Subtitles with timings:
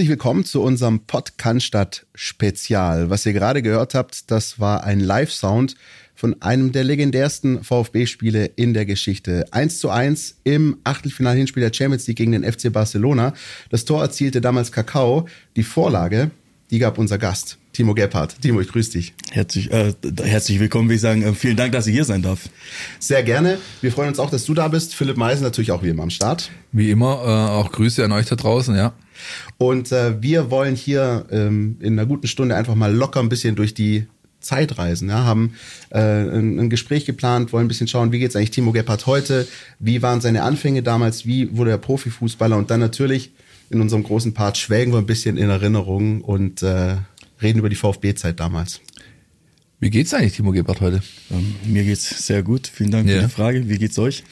[0.00, 3.10] Herzlich willkommen zu unserem Podcast Spezial.
[3.10, 5.74] Was ihr gerade gehört habt, das war ein Live-Sound
[6.14, 9.44] von einem der legendärsten VfB-Spiele in der Geschichte.
[9.50, 13.34] 1 zu 1 im Achtelfinal-Hinspiel der Champions League gegen den FC Barcelona.
[13.68, 15.28] Das Tor erzielte damals Kakao.
[15.56, 16.30] Die Vorlage,
[16.70, 18.40] die gab unser Gast, Timo Gebhardt.
[18.40, 19.12] Timo, ich grüße dich.
[19.30, 21.22] Herzlich, äh, herzlich willkommen, will ich sagen.
[21.22, 22.48] Äh, vielen Dank, dass ich hier sein darf.
[23.00, 23.58] Sehr gerne.
[23.82, 24.94] Wir freuen uns auch, dass du da bist.
[24.94, 26.50] Philipp Meisen natürlich auch wie immer am Start.
[26.72, 28.94] Wie immer, äh, auch Grüße an euch da draußen, ja.
[29.58, 33.56] Und äh, wir wollen hier ähm, in einer guten Stunde einfach mal locker ein bisschen
[33.56, 34.06] durch die
[34.40, 35.08] Zeit reisen.
[35.08, 35.54] Ja, haben
[35.90, 39.46] äh, ein, ein Gespräch geplant, wollen ein bisschen schauen, wie geht's eigentlich Timo Gebhardt heute,
[39.78, 43.32] wie waren seine Anfänge damals, wie wurde er Profifußballer und dann natürlich
[43.70, 46.96] in unserem großen Part schwelgen wir ein bisschen in Erinnerungen und äh,
[47.40, 48.80] reden über die VfB-Zeit damals.
[49.78, 51.02] Wie geht's eigentlich, Timo Gebhardt, heute?
[51.30, 52.66] Ähm, mir geht's sehr gut.
[52.66, 53.16] Vielen Dank ja.
[53.16, 53.68] für die Frage.
[53.68, 54.24] Wie geht's euch?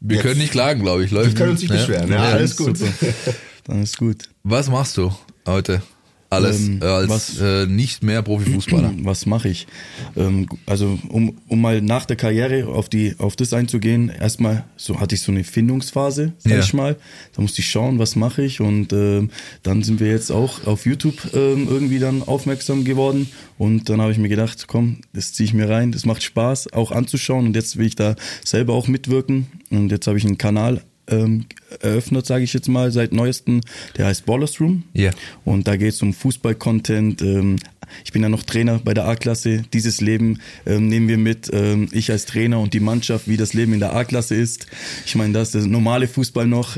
[0.00, 0.26] Wir Jetzt.
[0.26, 1.10] können nicht klagen, glaube ich.
[1.10, 2.08] Läuft wir können uns nicht beschweren.
[2.10, 2.78] Ja, ja alles gut.
[3.68, 4.30] Dann ist gut.
[4.44, 5.12] Was machst du
[5.46, 5.82] heute?
[6.30, 8.92] Alles ähm, äh, als was, äh, nicht mehr Profifußballer.
[9.02, 9.66] Was mache ich?
[10.14, 15.00] Ähm, also um, um mal nach der Karriere auf die auf das einzugehen, erstmal so
[15.00, 16.58] hatte ich so eine Findungsphase, sag ja.
[16.58, 16.96] ich mal.
[17.34, 19.30] Da musste ich schauen, was mache ich und ähm,
[19.62, 24.12] dann sind wir jetzt auch auf YouTube ähm, irgendwie dann aufmerksam geworden und dann habe
[24.12, 27.56] ich mir gedacht, komm, das ziehe ich mir rein, das macht Spaß auch anzuschauen und
[27.56, 31.46] jetzt will ich da selber auch mitwirken und jetzt habe ich einen Kanal ähm,
[31.80, 33.60] eröffnet, sage ich jetzt mal, seit neuestem.
[33.96, 34.84] Der heißt Ballers Room.
[34.92, 35.04] Ja.
[35.04, 35.14] Yeah.
[35.44, 37.22] Und da geht es um Fußball-Content.
[37.22, 37.56] Ähm,
[38.04, 39.64] ich bin ja noch Trainer bei der A-Klasse.
[39.72, 41.50] Dieses Leben ähm, nehmen wir mit.
[41.52, 44.66] Ähm, ich als Trainer und die Mannschaft, wie das Leben in der A-Klasse ist.
[45.06, 46.76] Ich meine, das ist der normale Fußball noch.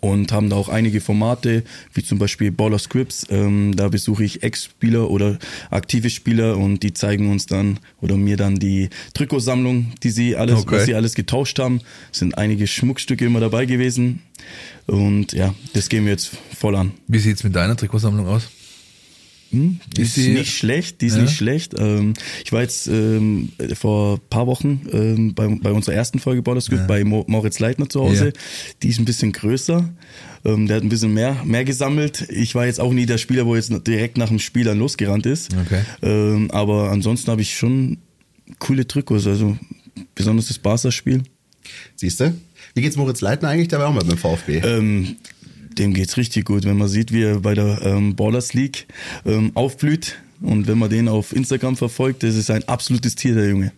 [0.00, 3.26] Und haben da auch einige Formate, wie zum Beispiel Baller Scripts.
[3.30, 5.38] Ähm, da besuche ich Ex-Spieler oder
[5.70, 10.60] aktive Spieler und die zeigen uns dann oder mir dann die Trikotsammlung, die sie alles,
[10.60, 10.76] okay.
[10.76, 11.80] was sie alles getauscht haben.
[12.12, 14.22] Es sind einige Schmuckstücke immer dabei gewesen.
[14.86, 16.92] Und ja, das gehen wir jetzt voll an.
[17.08, 18.48] Wie sieht's mit deiner Trikotsammlung aus?
[19.50, 21.22] Hm, die ist, ist nicht schlecht, die ist ja.
[21.22, 21.74] nicht schlecht.
[21.78, 22.14] Ähm,
[22.44, 26.84] ich war jetzt ähm, vor paar Wochen ähm, bei, bei unserer ersten Folge Borders ja.
[26.86, 28.26] bei Mo Moritz Leitner zu Hause.
[28.26, 28.32] Ja.
[28.82, 29.88] Die ist ein bisschen größer.
[30.44, 32.28] Ähm, der hat ein bisschen mehr, mehr gesammelt.
[32.30, 35.24] Ich war jetzt auch nie der Spieler, wo jetzt direkt nach dem Spiel dann losgerannt
[35.26, 35.48] ist.
[35.66, 35.82] Okay.
[36.02, 37.98] Ähm, aber ansonsten habe ich schon
[38.58, 39.56] coole Trikots, also
[40.14, 41.22] besonders das Barca-Spiel.
[41.96, 42.34] Siehst du?
[42.74, 43.68] Wie geht's Moritz Leitner eigentlich?
[43.68, 44.58] Der war auch mal beim VfB.
[44.58, 45.16] Ähm,
[45.78, 48.86] dem geht's richtig gut, wenn man sieht, wie er bei der ähm, Ballers League
[49.24, 50.16] ähm, aufblüht.
[50.40, 53.72] Und wenn man den auf Instagram verfolgt, das ist ein absolutes Tier, der Junge.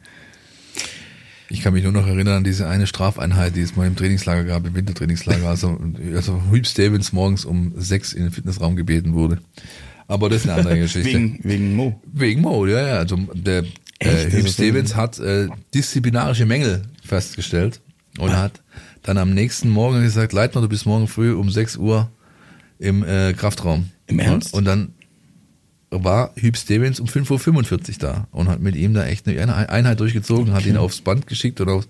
[1.48, 4.44] Ich kann mich nur noch erinnern an diese eine Strafeinheit, die es mal im Trainingslager
[4.44, 5.48] gab, im Wintertrainingslager.
[5.48, 5.80] Also,
[6.14, 9.38] also Hübs Stevens morgens um sechs in den Fitnessraum gebeten wurde.
[10.06, 11.08] Aber das ist eine andere Geschichte.
[11.08, 12.00] wegen, wegen Mo.
[12.12, 12.94] Wegen Mo, ja, ja.
[12.98, 13.64] Also der
[13.98, 17.80] äh, Hübs Stevens hat äh, disziplinarische Mängel festgestellt
[18.18, 18.42] und ah.
[18.42, 18.59] hat
[19.02, 22.10] dann am nächsten Morgen gesagt, Leitner, du bist morgen früh um 6 Uhr
[22.78, 23.90] im äh, Kraftraum.
[24.06, 24.54] Im Ernst?
[24.54, 24.94] Und dann
[25.90, 30.00] war Hüb Stevens um 5.45 Uhr da und hat mit ihm da echt eine Einheit
[30.00, 30.54] durchgezogen, okay.
[30.54, 31.88] hat ihn aufs Band geschickt und, auf,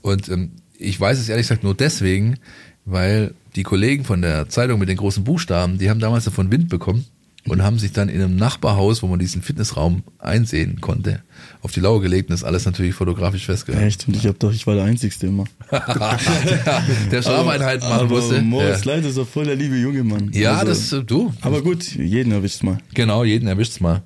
[0.00, 2.38] und ähm, ich weiß es ehrlich gesagt nur deswegen,
[2.84, 6.68] weil die Kollegen von der Zeitung mit den großen Buchstaben, die haben damals davon Wind
[6.68, 7.04] bekommen
[7.48, 11.22] und haben sich dann in einem Nachbarhaus, wo man diesen Fitnessraum einsehen konnte,
[11.62, 13.86] auf die Lauer gelegt und das alles natürlich fotografisch festgehalten.
[13.86, 14.08] Echt?
[14.08, 15.44] Und ich hab doch, ich war der Einzigste immer.
[15.70, 18.40] der Strafeinheiten machen musste.
[18.40, 18.94] Moritz ja.
[18.94, 20.30] Leid ist doch voll der liebe junge Mann.
[20.32, 21.32] Ja, also, das äh, du.
[21.42, 22.78] Aber gut, jeden erwischt's mal.
[22.94, 24.02] Genau, jeden erwischt's mal.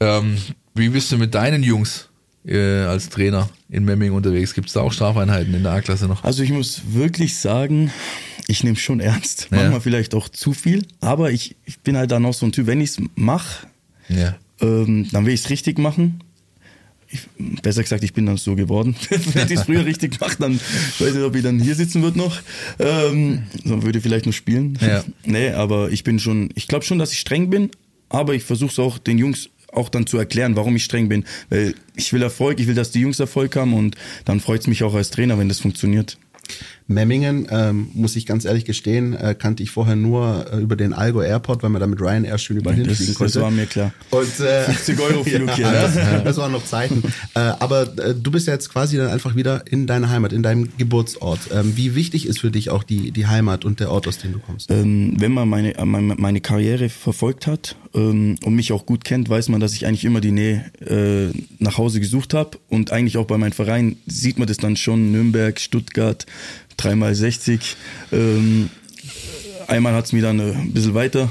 [0.00, 0.36] Ähm,
[0.74, 2.09] wie bist du mit deinen Jungs
[2.44, 4.54] äh, als Trainer in Memming unterwegs?
[4.54, 6.24] Gibt's da auch Strafeinheiten in der A-Klasse noch?
[6.24, 7.90] Also ich muss wirklich sagen,
[8.50, 9.48] ich nehme schon ernst.
[9.50, 9.58] Ja.
[9.58, 12.66] Manchmal vielleicht auch zu viel, aber ich, ich bin halt dann auch so ein Typ,
[12.66, 13.66] wenn ich es mache,
[14.08, 14.36] ja.
[14.60, 16.22] ähm, dann will ich es richtig machen.
[17.12, 17.22] Ich,
[17.62, 18.94] besser gesagt, ich bin dann so geworden.
[19.34, 20.60] wenn ich es früher richtig mache, dann
[20.98, 22.40] weiß ich nicht, ob ich dann hier sitzen würde noch.
[22.78, 24.78] Ähm, dann würde ich vielleicht noch spielen.
[24.80, 25.04] Ja.
[25.24, 27.70] nee, aber ich bin schon, ich glaube schon, dass ich streng bin,
[28.08, 31.24] aber ich versuche es auch den Jungs auch dann zu erklären, warum ich streng bin.
[31.48, 34.66] Weil ich will Erfolg, ich will, dass die Jungs Erfolg haben und dann freut es
[34.66, 36.18] mich auch als Trainer, wenn das funktioniert.
[36.90, 40.92] Memmingen, ähm, muss ich ganz ehrlich gestehen, äh, kannte ich vorher nur äh, über den
[40.92, 43.34] Algo Airport, weil man da mit Ryanair schön überall das, hinfliegen konnte.
[43.34, 43.92] Das war mir klar.
[44.10, 45.70] Und, äh, 50 Euro Flug ja, hier.
[45.70, 45.72] Ne?
[45.72, 47.04] Das, das waren noch Zeiten.
[47.34, 50.42] äh, aber äh, du bist ja jetzt quasi dann einfach wieder in deiner Heimat, in
[50.42, 51.38] deinem Geburtsort.
[51.52, 54.32] Ähm, wie wichtig ist für dich auch die, die Heimat und der Ort, aus dem
[54.32, 54.68] du kommst?
[54.72, 59.28] Ähm, wenn man meine, meine, meine Karriere verfolgt hat ähm, und mich auch gut kennt,
[59.28, 62.58] weiß man, dass ich eigentlich immer die Nähe äh, nach Hause gesucht habe.
[62.68, 66.26] Und eigentlich auch bei meinem Verein sieht man das dann schon, Nürnberg, Stuttgart,
[66.82, 67.76] dreimal 60.
[68.12, 68.70] Ähm,
[69.66, 71.30] einmal hat's mir dann ein bisschen weiter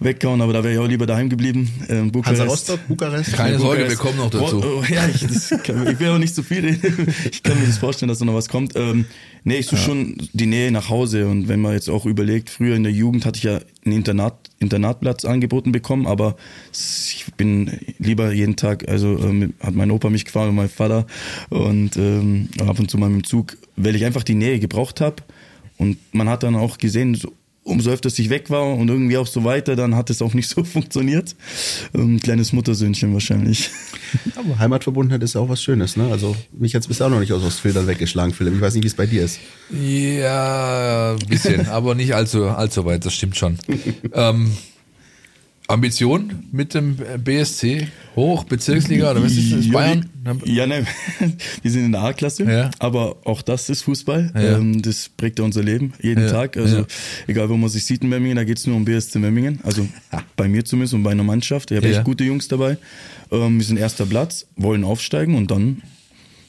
[0.00, 1.70] weggehauen, aber da wäre ich auch lieber daheim geblieben.
[1.88, 3.32] Ähm, Hansa Rostock, Bukarest?
[3.32, 4.62] Keine Sorge, wir kommen noch dazu.
[4.62, 7.14] Oh, oh, ja, ich, das kann, ich will auch nicht zu viel reden.
[7.30, 8.74] Ich kann mir das vorstellen, dass da noch was kommt.
[8.76, 9.06] Ähm,
[9.44, 9.86] nee, ich suche ja.
[9.86, 13.26] schon die Nähe nach Hause und wenn man jetzt auch überlegt, früher in der Jugend
[13.26, 16.36] hatte ich ja einen Internat, Internatplatz angeboten bekommen, aber
[16.72, 21.06] ich bin lieber jeden Tag, also ähm, hat mein Opa mich gefahren und mein Vater
[21.50, 25.00] und ähm, ab und zu mal mit dem Zug, weil ich einfach die Nähe gebraucht
[25.00, 25.16] habe
[25.76, 27.32] und man hat dann auch gesehen, so,
[27.66, 30.48] umso öfter ich weg war und irgendwie auch so weiter, dann hat es auch nicht
[30.54, 31.34] so funktioniert.
[31.94, 33.70] Ähm, kleines Muttersöhnchen wahrscheinlich.
[34.36, 36.08] Aber Heimatverbundenheit ist ja auch was Schönes, ne?
[36.10, 38.54] Also mich jetzt bisher auch noch nicht aus Ostfildern weggeschlagen, Philipp.
[38.54, 39.40] Ich weiß nicht, wie es bei dir ist.
[39.70, 43.58] Ja, ein bisschen, aber nicht allzu, allzu weit, das stimmt schon.
[44.12, 44.52] ähm,
[45.68, 49.70] Ambition mit dem BSC hoch, Bezirksliga oder was ist das?
[49.70, 50.08] Bayern?
[50.44, 50.86] Ja, ne,
[51.62, 52.70] wir sind in der A-Klasse, ja.
[52.78, 54.32] aber auch das ist Fußball.
[54.34, 54.58] Ja.
[54.58, 56.30] Ähm, das prägt ja unser Leben jeden ja.
[56.30, 56.56] Tag.
[56.56, 56.86] Also
[57.26, 59.60] egal, wo man sich sieht in Memmingen, da geht's nur um BSC Memmingen.
[59.62, 59.86] Also
[60.36, 61.70] bei mir zumindest und bei einer Mannschaft.
[61.70, 62.78] Ich habe echt gute Jungs dabei.
[63.30, 65.82] Ähm, wir sind erster Platz, wollen aufsteigen und dann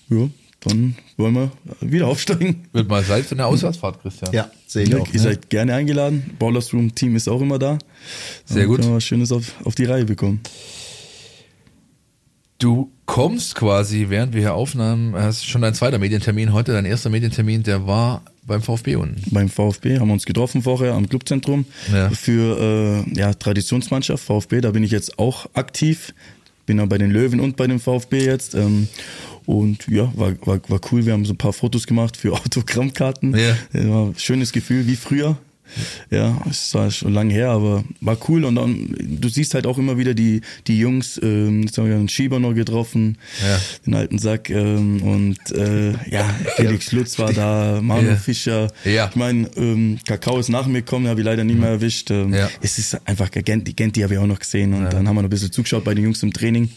[0.09, 0.29] ja,
[0.61, 1.51] dann wollen wir
[1.81, 2.67] wieder aufsteigen.
[2.73, 4.33] Wird mal Zeit für eine Auswärtsfahrt, Christian.
[4.33, 5.07] Ja, sehe ich ja, auch.
[5.13, 6.31] Ihr seid gerne eingeladen.
[6.39, 7.77] Ballers Room Team ist auch immer da.
[8.45, 8.77] Sehr gut.
[8.77, 10.41] Können wir was Schönes auf, auf die Reihe bekommen.
[12.59, 17.11] Du kommst quasi, während wir hier aufnahmen, hast schon dein zweiter Medientermin heute, dein erster
[17.11, 19.21] Medientermin, der war beim VfB unten.
[19.31, 22.09] Beim VfB haben wir uns getroffen vorher am Clubzentrum ja.
[22.09, 24.61] für äh, ja, Traditionsmannschaft VfB.
[24.61, 26.15] Da bin ich jetzt auch aktiv.
[26.65, 28.55] Bin auch bei den Löwen und bei dem VfB jetzt.
[28.55, 28.87] Ähm,
[29.47, 31.05] und ja, war, war, war cool.
[31.05, 33.35] Wir haben so ein paar Fotos gemacht für Autogrammkarten.
[33.73, 34.13] Ja.
[34.17, 35.37] Schönes Gefühl, wie früher.
[36.09, 38.43] Ja, es war schon lange her, aber war cool.
[38.43, 41.95] Und dann, du siehst halt auch immer wieder die, die Jungs, ähm, jetzt haben wir
[41.95, 43.59] einen Schieber noch getroffen, ja.
[43.85, 44.49] den alten Sack.
[44.49, 46.23] Ähm, und äh, ja,
[46.55, 48.15] Felix Lutz war da, Manu ja.
[48.15, 48.67] Fischer.
[48.83, 49.07] Ja.
[49.09, 52.11] Ich meine, ähm, Kakao ist nach mir gekommen, habe ich leider nicht mehr erwischt.
[52.11, 52.49] Ähm, ja.
[52.61, 54.73] Es ist einfach, Genti, Genti habe ich auch noch gesehen.
[54.73, 56.69] Und dann haben wir noch ein bisschen zugeschaut bei den Jungs im Training.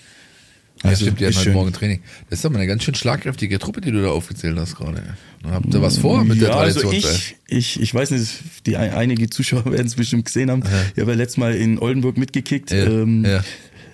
[0.82, 2.00] Also, ja, stimmt, die hatten heute Morgen Training.
[2.31, 5.03] Das ist aber eine ganz schön schlagkräftige Truppe, die du da aufgezählt hast gerade.
[5.44, 6.94] Habt ihr was vor mit ja, der Tradition?
[6.94, 8.29] Also ich, ich, ich weiß nicht,
[8.67, 10.62] die einige Zuschauer werden es bestimmt gesehen haben.
[10.62, 10.71] Ja.
[10.94, 12.71] Ich habe ja letztes Mal in Oldenburg mitgekickt.
[12.71, 12.87] Ja.
[12.87, 13.44] Ähm, ja.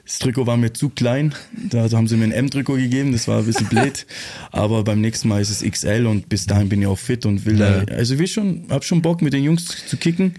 [0.04, 1.34] Das Trikot war mir zu klein.
[1.70, 3.10] Da haben sie mir ein M-Trikot gegeben.
[3.10, 4.06] Das war ein bisschen blöd.
[4.52, 7.44] Aber beim nächsten Mal ist es XL und bis dahin bin ich auch fit und
[7.44, 10.34] will da, also ich will schon, hab schon Bock mit den Jungs zu kicken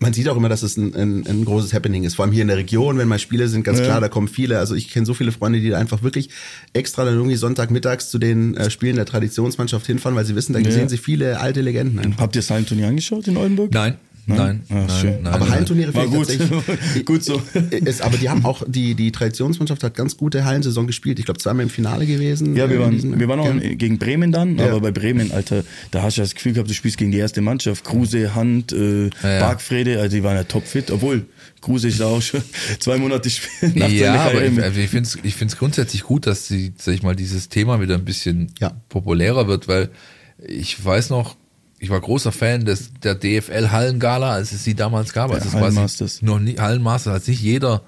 [0.00, 2.14] man sieht auch immer, dass es ein, ein, ein großes Happening ist.
[2.14, 3.84] Vor allem hier in der Region, wenn mal Spiele sind, ganz ja.
[3.84, 4.58] klar, da kommen viele.
[4.58, 6.30] Also ich kenne so viele Freunde, die da einfach wirklich
[6.72, 10.58] extra dann irgendwie Sonntagmittags zu den äh, Spielen der Traditionsmannschaft hinfahren, weil sie wissen, da
[10.58, 10.70] ja.
[10.70, 11.98] sehen sie viele alte Legenden.
[12.00, 12.20] Einfach.
[12.20, 13.72] Habt ihr das Hallenturnier angeschaut in Oldenburg?
[13.72, 13.96] Nein.
[14.28, 16.26] Nein, nein, Ach, nein, nein, Aber Hallenturniere war gut.
[17.04, 17.40] gut so.
[17.70, 21.20] Ist, aber die haben auch, die, die Traditionsmannschaft hat ganz gute Hallensaison gespielt.
[21.20, 22.56] Ich glaube, zweimal im Finale gewesen.
[22.56, 23.74] Ja, wir waren, diesem, wir waren auch ja.
[23.74, 24.66] gegen Bremen dann, ja.
[24.66, 27.40] aber bei Bremen, Alter, da hast du das Gefühl gehabt, du spielst gegen die erste
[27.40, 27.84] Mannschaft.
[27.84, 31.26] Kruse, Hand, äh, ja, Bargfrede, also die waren ja topfit, obwohl
[31.60, 32.42] Kruse ist da auch schon
[32.80, 33.30] zwei Monate
[33.74, 36.94] nach Ja, aber ich, also ich finde es ich find's grundsätzlich gut, dass die, sag
[36.94, 38.52] ich mal, dieses Thema wieder ein bisschen
[38.88, 39.90] populärer wird, weil
[40.38, 41.36] ich weiß noch,
[41.78, 45.30] ich war großer Fan des, der DFL Hallengala, als es sie damals gab.
[45.30, 46.22] Also ja, Hallenmasters.
[46.22, 47.82] Noch nie, Hallenmasters, als nicht jeder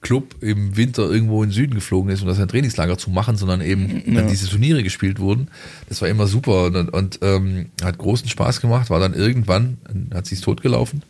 [0.00, 3.36] Club im Winter irgendwo in den Süden geflogen ist, um das ein Trainingslager zu machen,
[3.36, 4.22] sondern eben ja.
[4.22, 5.48] diese Turniere gespielt wurden.
[5.88, 9.78] Das war immer super und, und ähm, hat großen Spaß gemacht, war dann irgendwann,
[10.12, 11.02] hat sich totgelaufen.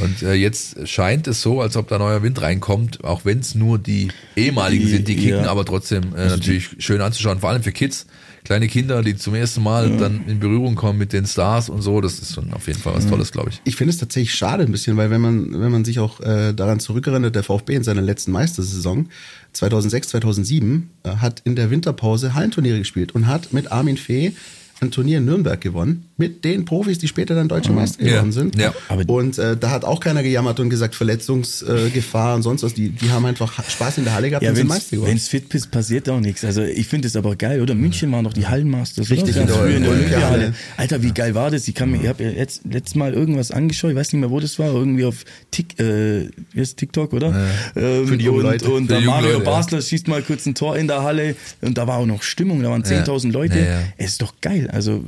[0.00, 3.54] Und äh, jetzt scheint es so, als ob da neuer Wind reinkommt, auch wenn es
[3.54, 5.50] nur die ehemaligen sind, die kicken, ja.
[5.50, 8.06] aber trotzdem äh, also natürlich schön anzuschauen, vor allem für Kids
[8.44, 9.96] kleine Kinder, die zum ersten Mal ja.
[9.96, 12.94] dann in Berührung kommen mit den Stars und so, das ist schon auf jeden Fall
[12.94, 13.60] was Tolles, glaube ich.
[13.64, 16.52] Ich finde es tatsächlich schade ein bisschen, weil wenn man, wenn man sich auch äh,
[16.52, 19.08] daran zurückerinnert, der VfB in seiner letzten Meistersaison
[19.52, 24.32] 2006, 2007 äh, hat in der Winterpause Hallenturniere gespielt und hat mit Armin Fee
[24.82, 28.32] ein Turnier in Nürnberg gewonnen mit den Profis, die später dann deutsche Meister geworden ja,
[28.32, 28.56] sind.
[28.56, 28.72] Ja.
[29.06, 32.74] Und äh, da hat auch keiner gejammert und gesagt Verletzungsgefahr äh, und sonst was.
[32.74, 35.10] Die, die haben einfach Spaß in der Halle gehabt ja, und sind Meister geworden.
[35.10, 36.44] Wenn es fit ist, passiert auch nichts.
[36.44, 37.74] Also ich finde es aber geil, oder?
[37.74, 39.10] München waren noch die Hallenmasters.
[39.10, 40.54] Richtig, in der, in der Olympiahalle.
[40.76, 41.66] Alter, wie geil war das?
[41.66, 44.30] Ich, kann mir, ich habe ja jetzt letztes Mal irgendwas angeschaut, ich weiß nicht mehr,
[44.30, 47.48] wo das war, irgendwie auf Tik, äh, wie heißt TikTok, oder?
[47.74, 48.66] Ähm, Für die jungen Leute.
[48.66, 51.78] Und, und da Mario Leute, Basler schießt mal kurz ein Tor in der Halle und
[51.78, 53.66] da war auch noch Stimmung, da waren 10.000 Leute.
[53.96, 54.68] Es ist doch geil.
[54.72, 55.04] Also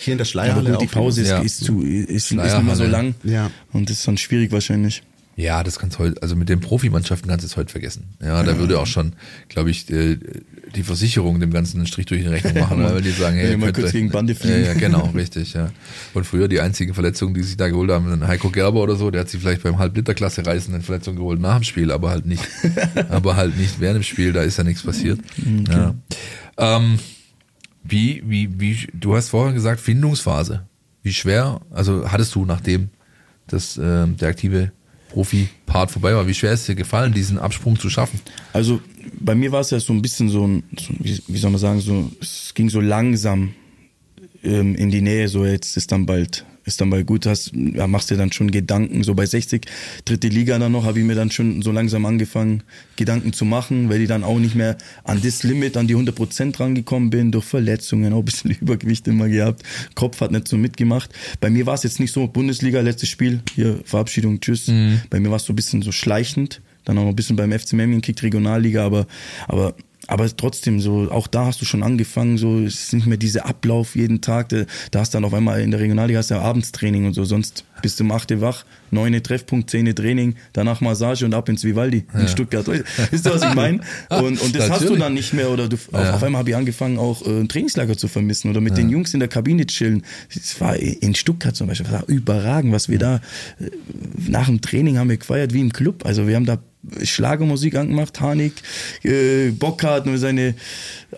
[0.00, 1.40] Hier in der ja, Schleierhalle die Pause ist, Ja.
[1.40, 3.14] ist, zu, ist, ist nicht mehr so lang.
[3.24, 3.50] Ja.
[3.72, 5.02] Und das ist dann schwierig wahrscheinlich.
[5.38, 8.08] Ja, das kannst du heute, also mit den Profimannschaften kannst du es heute vergessen.
[8.20, 9.12] Ja, da würde auch schon,
[9.48, 10.18] glaube ich, äh,
[10.74, 13.58] die Versicherung dem Ganzen einen Strich durch die Rechnung machen, weil die sagen, hey, wir
[13.58, 14.64] mal kurz gegen Bande ja, fliegen.
[14.64, 15.70] ja, genau, richtig, ja.
[16.12, 19.12] Und früher die einzigen Verletzungen, die sich da geholt haben, ein Heiko Gerber oder so,
[19.12, 22.42] der hat sich vielleicht beim Halbliterklasse reißenden Verletzung geholt nach dem Spiel, aber halt nicht,
[23.08, 25.20] aber halt nicht während dem Spiel, da ist ja nichts passiert.
[25.70, 25.94] Ja.
[26.56, 26.98] Ähm,
[27.88, 30.66] wie, wie, wie, du hast vorhin gesagt, Findungsphase.
[31.02, 32.90] Wie schwer, also hattest du, nachdem
[33.46, 34.72] das, ähm, der aktive
[35.10, 38.20] Profi-Part vorbei war, wie schwer ist dir gefallen, diesen Absprung zu schaffen?
[38.52, 38.80] Also
[39.18, 41.60] bei mir war es ja so ein bisschen so ein, so, wie, wie soll man
[41.60, 43.54] sagen, so es ging so langsam
[44.42, 47.86] ähm, in die Nähe, so jetzt ist dann bald ist dann bald gut, hast, ja,
[47.86, 49.66] machst dir dann schon Gedanken, so bei 60,
[50.04, 52.62] dritte Liga dann noch, habe ich mir dann schon so langsam angefangen,
[52.96, 56.14] Gedanken zu machen, weil ich dann auch nicht mehr an das Limit, an die 100
[56.14, 59.62] Prozent rangekommen bin, durch Verletzungen, auch ein bisschen Übergewicht immer gehabt,
[59.94, 61.10] Kopf hat nicht so mitgemacht.
[61.40, 64.70] Bei mir war es jetzt nicht so, Bundesliga, letztes Spiel, hier Verabschiedung, tschüss.
[65.10, 67.52] Bei mir war es so ein bisschen so schleichend, dann auch noch ein bisschen beim
[67.52, 69.06] FC Memmingen gekickt, Regionalliga, aber,
[69.46, 69.74] aber,
[70.08, 73.46] aber trotzdem so, auch da hast du schon angefangen, so, es ist nicht mehr dieser
[73.46, 76.34] Ablauf jeden Tag, da, da hast du dann auf einmal in der Regionalliga hast du
[76.34, 79.86] ja Abendstraining und so, sonst bist du um 8 Uhr wach, 9 Uhr Treffpunkt, 10
[79.86, 82.66] Uhr Training, danach Massage und ab ins Vivaldi in Stuttgart.
[82.66, 83.80] Wisst ihr, was ich meine?
[84.08, 84.98] Und, und das hast du Natürlich.
[84.98, 87.96] dann nicht mehr oder du, auf, auf einmal habe ich angefangen, auch äh, ein Trainingslager
[87.96, 90.02] zu vermissen oder mit den Jungs in der Kabine chillen.
[90.34, 93.16] Es war in Stuttgart zum Beispiel, das war überragend, was wir da
[93.60, 93.70] äh,
[94.26, 96.06] nach dem Training haben wir gefeiert wie im Club.
[96.06, 96.58] Also wir haben da
[97.02, 98.54] Schlagermusik angemacht, Hanik,
[99.02, 100.54] äh, Bock hat und seine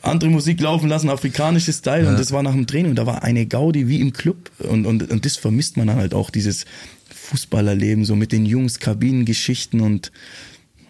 [0.03, 2.09] andere Musik laufen lassen, afrikanische Style.
[2.09, 2.91] Und das war nach dem Training.
[2.91, 4.50] Und da war eine Gaudi wie im Club.
[4.59, 6.65] Und, und, und das vermisst man dann halt auch, dieses
[7.15, 10.11] Fußballerleben, so mit den Jungs, Kabinengeschichten und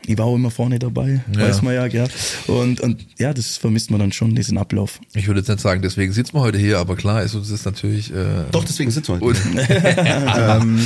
[0.07, 1.40] ich war auch immer vorne dabei, Ja.
[1.49, 2.07] weiß man ja, ja.
[2.47, 5.00] Und, und ja, das vermisst man dann schon, diesen Ablauf.
[5.14, 7.64] Ich würde jetzt nicht sagen, deswegen sitzen wir heute hier, aber klar ist uns das
[7.64, 8.12] natürlich.
[8.12, 9.66] Äh, Doch, deswegen sitzen wir Und, heute.
[10.62, 10.80] ähm,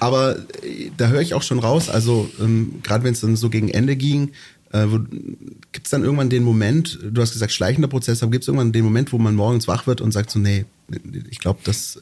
[0.00, 3.50] aber äh, da höre ich auch schon raus, also ähm, gerade wenn es dann so
[3.50, 4.30] gegen Ende ging,
[4.72, 4.86] äh,
[5.72, 8.72] gibt es dann irgendwann den Moment, du hast gesagt schleichender Prozess, aber gibt es irgendwann
[8.72, 10.64] den Moment, wo man morgens wach wird und sagt so, nee,
[11.30, 12.00] ich glaube, das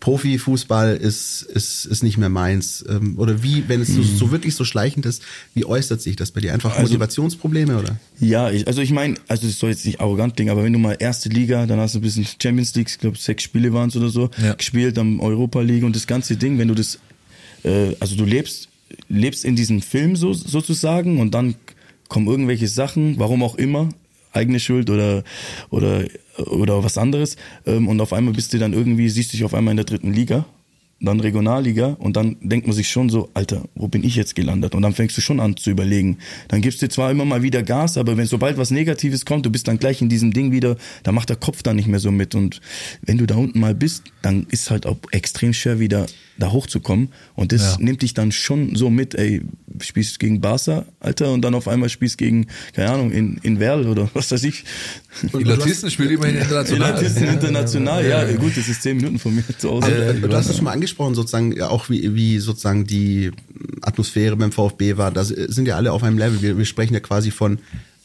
[0.00, 2.84] Profifußball ist, ist, ist nicht mehr meins.
[2.88, 5.22] Ähm, oder wie, wenn es so, so wirklich so schleichend ist,
[5.54, 6.52] wie äußert sich das bei dir?
[6.52, 7.96] Einfach Motivationsprobleme oder?
[8.20, 10.78] Ja, ich, also ich meine, also das soll jetzt nicht arrogant klingen, aber wenn du
[10.78, 13.88] mal erste Liga, dann hast du ein bisschen Champions League, ich glaube sechs Spiele waren
[13.88, 14.54] es oder so, Ja.
[14.54, 16.98] gespielt, dann Europa League und das ganze Ding, wenn du das,
[17.64, 18.68] äh, also du lebst,
[19.08, 21.54] lebst in diesem Film so, sozusagen und dann
[22.08, 23.88] kommen irgendwelche Sachen, warum auch immer,
[24.36, 25.24] eigene Schuld oder
[25.70, 26.04] oder
[26.38, 29.72] oder was anderes ähm, und auf einmal bist du dann irgendwie siehst dich auf einmal
[29.72, 30.46] in der dritten Liga
[31.00, 34.74] dann Regionalliga und dann denkt man sich schon so, Alter, wo bin ich jetzt gelandet?
[34.74, 36.18] Und dann fängst du schon an zu überlegen.
[36.48, 39.50] Dann gibst du zwar immer mal wieder Gas, aber wenn sobald was Negatives kommt, du
[39.50, 42.10] bist dann gleich in diesem Ding wieder, da macht der Kopf dann nicht mehr so
[42.10, 42.34] mit.
[42.34, 42.60] Und
[43.02, 46.06] wenn du da unten mal bist, dann ist halt auch extrem schwer wieder
[46.38, 47.08] da hochzukommen.
[47.34, 47.76] Und das Ja.
[47.80, 49.42] nimmt dich dann schon so mit, ey,
[49.80, 53.86] spielst gegen Barca, Alter, und dann auf einmal spielst gegen, keine Ahnung, in, in Werl
[53.86, 54.64] oder was weiß ich.
[55.36, 56.92] die Latisten spielen immerhin international.
[56.92, 59.86] Latisten international, ja, gut, das ist zehn Minuten von mir zu Hause.
[59.86, 62.86] Aber, Ja, äh, du hast es schon mal angesprochen, sozusagen, ja, auch wie, wie sozusagen
[62.86, 63.30] die
[63.82, 65.10] Atmosphäre beim VfB war.
[65.10, 66.42] Da sind ja alle auf einem Level.
[66.42, 67.58] Wir, wir sprechen ja quasi von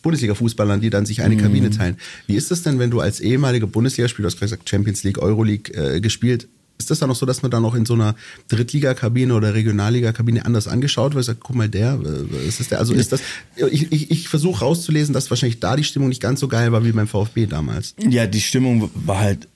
[0.03, 1.97] Bundesliga-Fußballern, die dann sich eine Kabine teilen.
[2.27, 5.19] Wie ist das denn, wenn du als ehemaliger Bundesligaspieler, du hast gerade gesagt Champions League,
[5.21, 6.47] Euroleague äh, gespielt,
[6.81, 8.15] ist das dann noch so, dass man dann auch in so einer
[8.49, 11.25] Drittliga-Kabine oder Regionalliga-Kabine anders angeschaut wird?
[11.25, 12.79] Sagt, guck mal, der, äh, ist das der?
[12.79, 13.21] Also ist das,
[13.55, 16.83] ich, ich, ich versuche rauszulesen, dass wahrscheinlich da die Stimmung nicht ganz so geil war
[16.83, 17.95] wie beim VfB damals.
[18.09, 19.47] Ja, die Stimmung war halt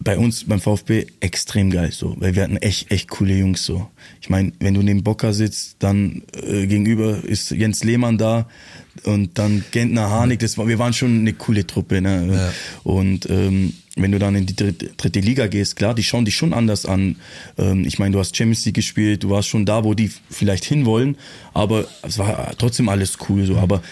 [0.00, 3.88] bei uns beim VfB extrem geil so, weil wir hatten echt echt coole Jungs so.
[4.20, 8.48] Ich meine, wenn du neben Bocker sitzt, dann äh, gegenüber ist Jens Lehmann da
[9.04, 12.28] und dann Gentner Harnik, das war, wir waren schon eine coole Truppe, ne?
[12.32, 12.52] Ja.
[12.82, 16.34] Und ähm, wenn du dann in die dritte, dritte Liga gehst, klar, die schauen dich
[16.34, 17.16] schon anders an.
[17.56, 20.64] Ähm, ich meine, du hast Champions League gespielt, du warst schon da, wo die vielleicht
[20.64, 21.16] hinwollen,
[21.52, 23.82] aber es war trotzdem alles cool so, aber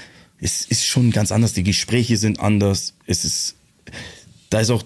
[0.40, 3.54] es ist schon ganz anders, die Gespräche sind anders, es ist
[4.50, 4.82] da ist auch,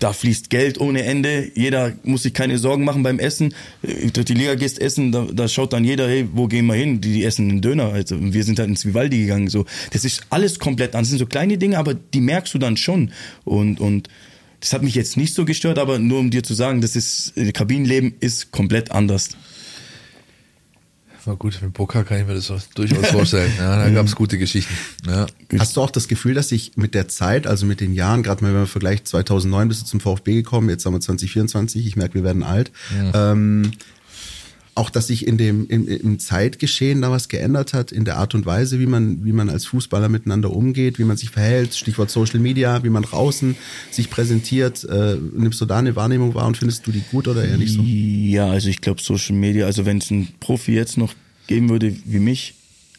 [0.00, 1.50] da fließt Geld ohne Ende.
[1.54, 3.54] Jeder muss sich keine Sorgen machen beim Essen.
[3.82, 7.00] Äh, Die Liga gehst essen, da, da schaut dann jeder, hey, wo gehen wir hin?
[7.00, 7.92] Die, die essen einen Döner.
[7.92, 9.48] Also wir sind halt ins Vivaldi gegangen.
[9.48, 11.08] So, das ist alles komplett anders.
[11.08, 13.12] Das sind so kleine Dinge, aber die merkst du dann schon.
[13.44, 14.08] Und und
[14.60, 17.36] das hat mich jetzt nicht so gestört, aber nur um dir zu sagen, das ist
[17.36, 19.30] äh, Kabinenleben ist komplett anders.
[21.28, 23.52] Na gut, mit Boca kann ich mir das durchaus vorstellen.
[23.58, 24.72] Ja, da gab es gute Geschichten.
[25.06, 25.26] Ja.
[25.58, 28.42] Hast du auch das Gefühl, dass sich mit der Zeit, also mit den Jahren, gerade
[28.42, 31.96] mal wenn man vergleicht, 2009 bist du zum VfB gekommen, jetzt haben wir 2024, ich
[31.96, 32.72] merke, wir werden alt,
[33.12, 33.72] ähm,
[34.78, 38.34] auch, dass sich in dem im, im Zeitgeschehen da was geändert hat in der Art
[38.34, 41.74] und Weise, wie man wie man als Fußballer miteinander umgeht, wie man sich verhält.
[41.74, 43.56] Stichwort Social Media, wie man draußen
[43.90, 44.84] sich präsentiert.
[44.84, 47.74] Äh, nimmst du da eine Wahrnehmung wahr und findest du die gut oder eher nicht
[47.74, 47.82] so?
[47.82, 49.66] Ja, also ich glaube Social Media.
[49.66, 51.12] Also wenn es einen Profi jetzt noch
[51.46, 52.54] geben würde wie mich,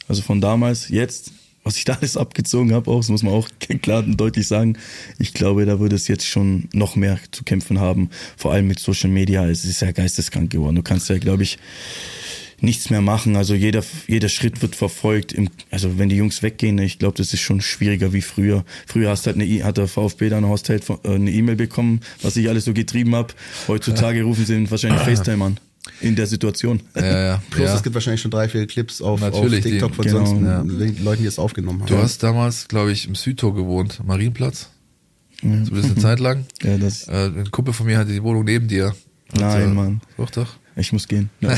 [0.08, 1.32] also von damals jetzt
[1.64, 3.48] was ich da alles abgezogen habe, auch, das muss man auch
[3.82, 4.78] klar und deutlich sagen.
[5.18, 8.80] Ich glaube, da würde es jetzt schon noch mehr zu kämpfen haben, vor allem mit
[8.80, 9.48] Social Media.
[9.48, 10.76] Es ist ja geisteskrank geworden.
[10.76, 11.58] Du kannst ja, glaube ich,
[12.62, 13.36] nichts mehr machen.
[13.36, 15.34] Also jeder, jeder Schritt wird verfolgt.
[15.34, 18.66] Im, also wenn die Jungs weggehen, ich glaube, das ist schon schwieriger wie früher.
[18.88, 22.50] Früher hast halt eine, hat der VfB dann Horst Held eine E-Mail bekommen, was ich
[22.50, 23.34] alles so getrieben habe.
[23.68, 25.60] Heutzutage rufen sie wahrscheinlich FaceTime an
[26.02, 26.82] in der Situation.
[26.96, 27.76] Ja, ja, Plus ja.
[27.76, 31.04] es gibt wahrscheinlich schon drei, vier Clips auf, Natürlich, auf TikTok von genau, sonst ja.
[31.04, 31.88] Leuten, die es aufgenommen haben.
[31.88, 34.70] Du hast damals, glaube ich, im Südtor gewohnt, Marienplatz.
[35.42, 36.46] Zumindest eine Zeit lang.
[36.64, 38.94] Ja, das, Äh, ein Kumpel von mir hatte die Wohnung neben dir.
[39.34, 40.02] Nein, äh, Mann.
[40.18, 40.56] Doch, doch.
[40.76, 41.30] ich muss gehen.
[41.42, 41.56] Ja.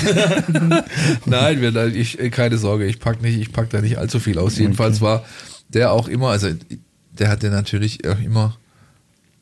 [1.25, 4.38] Nein, wir, ich, äh, keine Sorge, ich pack nicht, ich pack da nicht allzu viel
[4.38, 4.57] aus.
[4.57, 5.25] Jedenfalls war
[5.69, 6.50] der auch immer, also
[7.11, 8.57] der hatte natürlich auch immer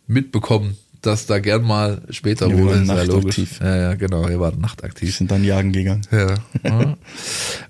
[0.08, 3.60] mitbekommen, dass da gern mal später Ja, wir wohl waren nachtaktiv.
[3.62, 5.16] Ja, ja, genau, wir waren Die nachtaktiv.
[5.16, 6.02] sind dann jagen gegangen.
[6.12, 6.36] Ja.
[6.64, 6.98] ja.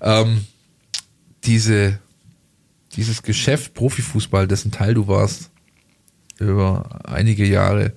[0.00, 0.44] ähm,
[1.44, 1.98] diese,
[2.96, 5.50] dieses Geschäft Profifußball, dessen Teil du warst,
[6.38, 7.92] über einige Jahre,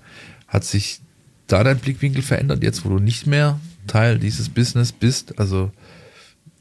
[0.48, 1.00] hat sich
[1.48, 5.40] da dein Blickwinkel verändert, jetzt wo du nicht mehr Teil dieses Business bist?
[5.40, 5.72] Also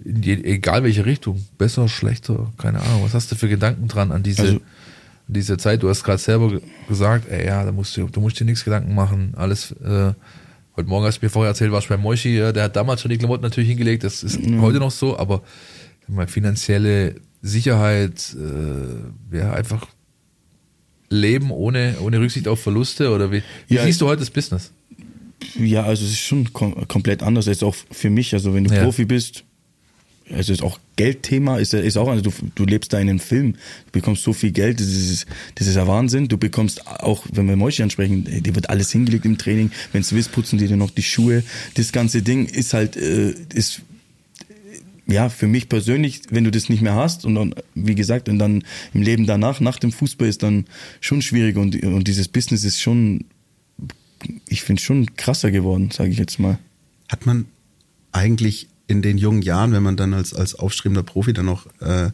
[0.04, 3.04] je, egal welche Richtung, besser, schlechter, keine Ahnung.
[3.04, 4.60] Was hast du für Gedanken dran an diese, Also-
[5.28, 5.82] diese Zeit?
[5.82, 8.64] Du hast gerade selber ge- gesagt, ey, ja, da musst du, du musst dir nichts
[8.64, 9.34] Gedanken machen.
[9.36, 10.12] Alles, äh,
[10.76, 13.10] heute Morgen hast du mir vorher erzählt, warst bei Moshi, ja, der hat damals schon
[13.10, 15.42] die Klamotten natürlich hingelegt, das ist heute noch so, aber
[16.08, 18.34] mal, finanzielle Sicherheit,
[19.32, 19.86] äh, ja, einfach
[21.08, 24.72] Leben ohne, ohne Rücksicht auf Verluste oder wie, wie Ja, siehst du heute das Business?
[25.58, 28.32] Ja, also es ist schon kom komplett anders jetzt auch für mich.
[28.32, 28.84] Also wenn du Ja.
[28.84, 29.44] Profi bist,
[30.30, 33.52] also ist auch Geldthema, ist, ist auch, also du, du lebst da in einem Film,
[33.52, 36.28] du bekommst so viel Geld, das ist, das ist ja Wahnsinn.
[36.28, 40.02] Du bekommst auch, wenn wir Moischi ansprechen, ey, dir wird alles hingelegt im Training, wenn
[40.02, 41.42] es willst, putzen die dir noch die Schuhe.
[41.74, 43.82] Das ganze Ding ist halt, äh, ist
[45.06, 48.38] ja, für mich persönlich, wenn du das nicht mehr hast und dann, wie gesagt, und
[48.38, 50.66] dann im Leben danach, nach dem Fußball ist dann
[51.00, 53.24] schon schwierig und, und dieses Business ist schon,
[54.48, 56.58] ich finde schon krasser geworden, sage ich jetzt mal.
[57.08, 57.46] Hat man
[58.12, 62.10] eigentlich in den jungen Jahren, wenn man dann als, als aufstrebender Profi dann noch äh,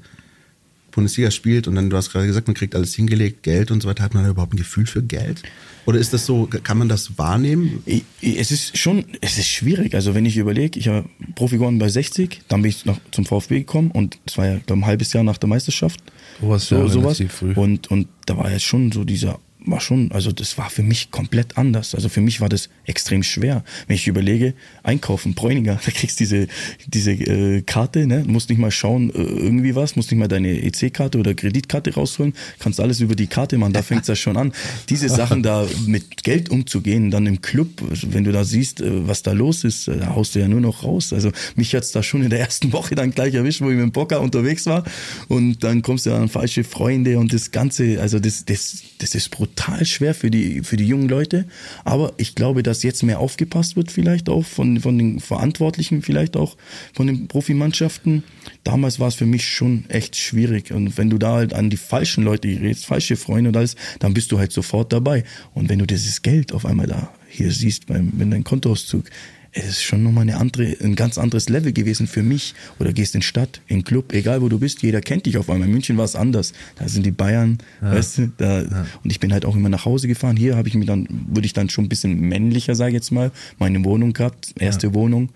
[0.90, 3.88] Bundesliga spielt und dann, du hast gerade gesagt, man kriegt alles hingelegt, Geld und so
[3.88, 5.42] weiter, hat man da überhaupt ein Gefühl für Geld?
[5.86, 7.82] Oder ist das so, kann man das wahrnehmen?
[8.20, 9.94] Es ist schon, es ist schwierig.
[9.94, 13.24] Also wenn ich überlege, ich habe Profi geworden bei 60, dann bin ich noch zum
[13.24, 16.00] VfB gekommen und das war ja glaub, ein halbes Jahr nach der Meisterschaft.
[16.40, 17.22] Du warst so, ja sowas.
[17.28, 17.52] früh.
[17.54, 19.38] Und, und da war ja schon so dieser,
[19.70, 21.94] war schon, also das war für mich komplett anders.
[21.94, 23.64] Also für mich war das extrem schwer.
[23.86, 26.46] Wenn ich überlege, einkaufen, Bräuniger, da kriegst du diese,
[26.86, 28.24] diese äh, Karte, ne?
[28.26, 32.34] Musst nicht mal schauen, äh, irgendwie was, musst nicht mal deine EC-Karte oder Kreditkarte rausholen,
[32.58, 34.52] kannst alles über die Karte machen, da fängt's ja schon an.
[34.88, 37.68] Diese Sachen da mit Geld umzugehen, dann im Club,
[38.08, 40.60] wenn du da siehst, äh, was da los ist, äh, da haust du ja nur
[40.60, 41.12] noch raus.
[41.12, 43.82] Also mich hat's da schon in der ersten Woche dann gleich erwischt, wo ich mit
[43.82, 44.84] dem Bocker unterwegs war
[45.28, 49.30] und dann kommst du an falsche Freunde und das Ganze, also das, das, das ist
[49.30, 51.46] brutal schwer für die, für die jungen Leute,
[51.84, 56.36] aber ich glaube, dass jetzt mehr aufgepasst wird vielleicht auch von, von den Verantwortlichen, vielleicht
[56.36, 56.56] auch
[56.94, 58.24] von den Profimannschaften.
[58.64, 60.72] Damals war es für mich schon echt schwierig.
[60.72, 64.14] Und wenn du da halt an die falschen Leute gerätst, falsche Freunde und alles, dann
[64.14, 65.24] bist du halt sofort dabei.
[65.54, 69.04] Und wenn du dieses Geld auf einmal da hier siehst beim, wenn dein Kontoauszug,
[69.52, 72.54] es ist schon nochmal eine andere, ein ganz anderes Level gewesen für mich.
[72.78, 75.66] Oder gehst in Stadt, in Club, egal wo du bist, jeder kennt dich auf einmal.
[75.68, 76.52] In München war es anders.
[76.76, 78.60] Da sind die Bayern, weißt du, da,
[79.02, 80.36] und ich bin halt auch immer nach Hause gefahren.
[80.36, 83.10] Hier habe ich mir dann, würde ich dann schon ein bisschen männlicher, sage ich jetzt
[83.10, 85.30] mal, meine Wohnung gehabt, erste Wohnung.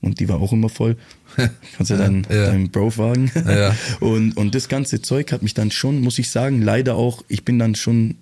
[0.00, 0.96] Und die war auch immer voll.
[1.76, 2.46] Kannst ja dann Ja.
[2.46, 3.30] deinen Bro fragen.
[3.46, 3.74] Ja.
[4.00, 7.44] Und, und das ganze Zeug hat mich dann schon, muss ich sagen, leider auch, ich
[7.44, 8.14] bin dann schon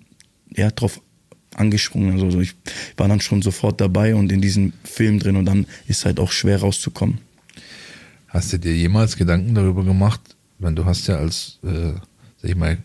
[0.55, 1.01] ja, drauf
[1.57, 2.13] angesprungen.
[2.13, 2.55] Also so, ich
[2.95, 6.31] war dann schon sofort dabei und in diesem Film drin und dann ist halt auch
[6.31, 7.19] schwer rauszukommen.
[8.27, 10.21] Hast du dir jemals Gedanken darüber gemacht?
[10.59, 11.93] Wenn du hast ja als, äh,
[12.37, 12.77] sag ich mal,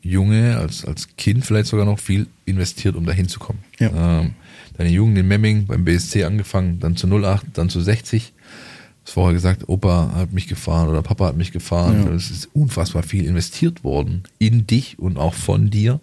[0.00, 3.62] Junge, als, als Kind vielleicht sogar noch viel investiert, um da hinzukommen.
[3.78, 4.20] Ja.
[4.20, 4.34] Ähm,
[4.76, 8.32] deine Jugend in Memming beim BSC angefangen, dann zu 08, dann zu 60.
[8.32, 12.06] Du hast vorher gesagt, Opa hat mich gefahren oder Papa hat mich gefahren.
[12.06, 12.12] Ja.
[12.12, 16.00] Es ist unfassbar viel investiert worden in dich und auch von dir.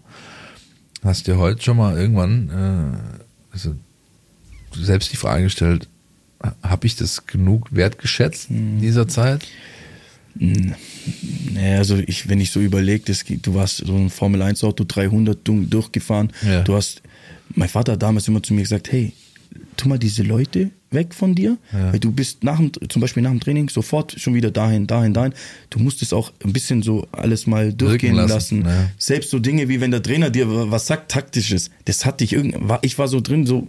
[1.06, 3.76] Hast dir heute schon mal irgendwann äh, also
[4.74, 5.88] selbst die Frage gestellt,
[6.62, 9.46] habe ich das genug wertgeschätzt in dieser Zeit?
[10.34, 15.40] Naja, also ich, wenn ich so überlege, du warst so ein Formel 1 Auto 300
[15.48, 16.32] du- durchgefahren.
[16.46, 16.64] Ja.
[16.64, 17.02] Du hast,
[17.54, 19.14] mein Vater hat damals immer zu mir gesagt, hey,
[19.78, 21.58] tu mal diese Leute, weg von dir.
[21.72, 21.94] Ja.
[21.94, 25.14] Weil du bist nach dem, zum Beispiel nach dem Training sofort schon wieder dahin, dahin,
[25.14, 25.34] dahin.
[25.70, 28.66] Du musst es auch ein bisschen so alles mal durchgehen lassen, lassen.
[28.66, 28.90] ja.
[28.98, 32.56] Selbst so Dinge wie wenn der Trainer dir was sagt, taktisches, das hatte ich irgend,
[32.68, 33.68] war, ich war so drin, so,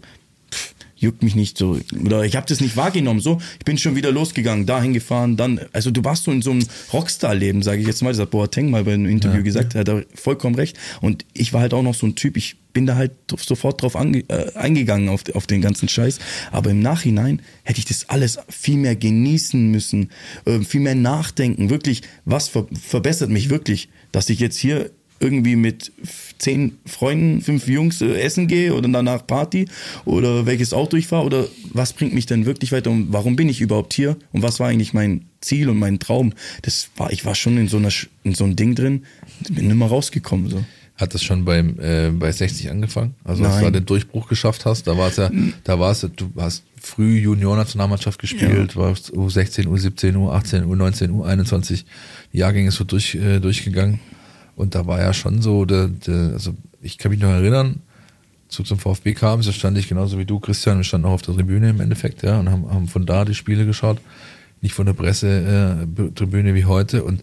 [0.97, 1.79] juckt mich nicht so.
[2.05, 3.39] Oder ich habe das nicht wahrgenommen so.
[3.59, 6.67] Ich bin schon wieder losgegangen dahin gefahren dann also du warst so in so einem
[6.93, 10.05] Rockstar-Leben sage ich jetzt mal das hat Boateng mal bei einem Interview gesagt hat er
[10.15, 10.79] vollkommen recht.
[11.01, 13.97] Und ich war halt auch noch so ein Typ ich bin da halt sofort drauf
[13.97, 16.19] ange, äh, eingegangen auf, auf den ganzen Scheiß.
[16.53, 20.11] Aber im Nachhinein hätte ich das alles viel mehr genießen müssen
[20.45, 25.57] äh, viel mehr nachdenken wirklich was ver verbessert mich wirklich dass ich jetzt hier irgendwie
[25.57, 25.92] mit
[26.38, 29.66] zehn Freunden, fünf Jungs äh, essen gehe oder danach Party
[30.05, 33.48] oder welches Auto ich fahre oder was bringt mich denn wirklich weiter und warum bin
[33.48, 36.33] ich überhaupt hier und was war eigentlich mein Ziel und mein Traum?
[36.62, 37.90] Das war, ich war schon in so einer
[38.24, 39.05] in so einem Ding drin,
[39.50, 40.64] bin nimmer rausgekommen so.
[40.96, 43.14] Hat das schon beim äh, bei 60 angefangen?
[43.22, 43.72] Also als du Nein.
[43.72, 45.31] da den Durchbruch geschafft hast, da war es ja,
[45.64, 51.85] da war es, ja, du hast früh Junior-Nationalmannschaft gespielt, warst U16, U17, U18, U19, U21,
[52.33, 54.00] die Jahrgänge so durch, äh, durchgegangen.
[54.57, 57.83] Und da war ja schon so, der, der, also ich kann mich noch erinnern,
[58.49, 61.23] zu zum VfB kam, da stand ich genauso wie du, Christian, wir standen auch auf
[61.23, 63.99] der Tribüne im Endeffekt, ja, und haben, haben von da die Spiele geschaut,
[64.62, 67.05] nicht von der Pressetribüne äh, wie heute.
[67.05, 67.23] Und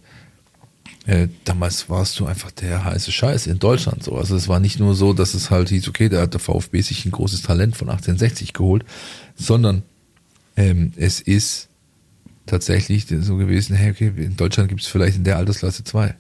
[1.08, 4.15] äh, damals warst du einfach der heiße Scheiß in Deutschland so.
[4.15, 6.82] Also es war nicht nur so, dass es halt hieß, okay, da hat der VfB
[6.82, 8.86] sich ein großes Talent von 1860 geholt,
[9.36, 9.82] sondern
[10.56, 11.69] ähm, es ist
[12.46, 16.15] tatsächlich so gewesen, hey, okay, in Deutschland gibt es vielleicht in der Altersklasse zwei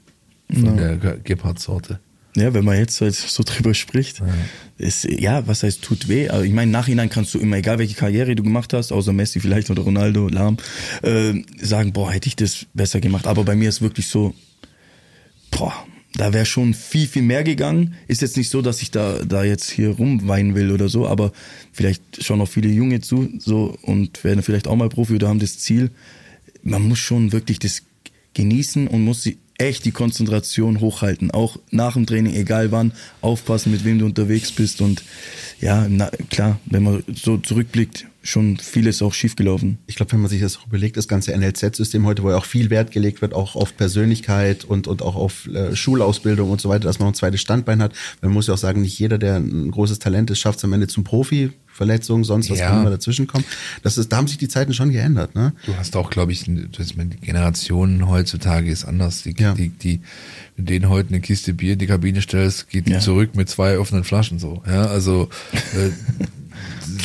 [0.51, 1.99] von der Ge- Gebhardt-Sorte.
[2.35, 4.23] Ja, wenn man jetzt halt so drüber spricht,
[4.77, 6.29] ist, ja, was heißt tut weh?
[6.29, 9.39] Aber ich meine, nachhinein kannst du immer, egal welche Karriere du gemacht hast, außer Messi
[9.39, 10.57] vielleicht oder Ronaldo, Lahm,
[11.03, 13.27] äh, sagen, boah, hätte ich das besser gemacht.
[13.27, 14.33] Aber bei mir ist wirklich so,
[15.51, 15.73] boah,
[16.15, 17.95] da wäre schon viel, viel mehr gegangen.
[18.07, 21.31] Ist jetzt nicht so, dass ich da, da jetzt hier rumweinen will oder so, aber
[21.71, 25.39] vielleicht schauen auch viele Junge zu, so, und werden vielleicht auch mal Profi oder haben
[25.39, 25.91] das Ziel.
[26.63, 27.83] Man muss schon wirklich das
[28.33, 31.31] genießen und muss sie echt die Konzentration hochhalten.
[31.31, 34.81] Auch nach dem Training, egal wann, aufpassen, mit wem du unterwegs bist.
[34.81, 35.03] Und
[35.61, 39.77] ja, na, klar, wenn man so zurückblickt, schon vieles auch schiefgelaufen.
[39.85, 42.45] Ich glaube, wenn man sich das auch überlegt, das ganze NLZ-System heute, wo ja auch
[42.45, 46.69] viel Wert gelegt wird, auch auf Persönlichkeit und, und auch auf äh, Schulausbildung und so
[46.69, 47.91] weiter, dass man ein zweites Standbein hat.
[48.21, 50.73] Man muss ja auch sagen, nicht jeder, der ein großes Talent ist, schafft es am
[50.73, 51.51] Ende zum Profi.
[51.67, 52.69] Verletzungen, sonst was Ja.
[52.69, 53.43] kann immer dazwischen kommen.
[53.81, 55.53] Das ist, da haben sich die Zeiten schon geändert, ne?
[55.65, 59.23] Du hast auch, glaube ich, du hast, die Generationen heutzutage ist anders.
[59.23, 59.55] Die, Ja.
[59.55, 60.01] die, die,
[60.55, 62.99] wenn du denen heute eine Kiste Bier in die Kabine stellst, geht die Ja.
[62.99, 64.61] zurück mit zwei offenen Flaschen so.
[64.67, 65.89] Ja, also äh,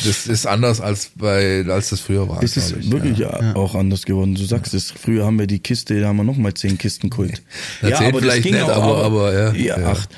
[0.05, 2.41] das ist anders als bei als das früher war.
[2.43, 3.41] Es ist wirklich ja.
[3.41, 3.55] ja.
[3.55, 4.35] auch anders geworden.
[4.35, 7.09] Du sagst es, früher haben wir die Kiste, da haben wir noch mal zehn Kisten
[7.09, 7.41] geholt.
[7.81, 9.53] Na, zehn vielleicht nicht, aber- aber, ja.
[9.53, 9.91] Ja, Ja.
[9.91, 10.09] acht.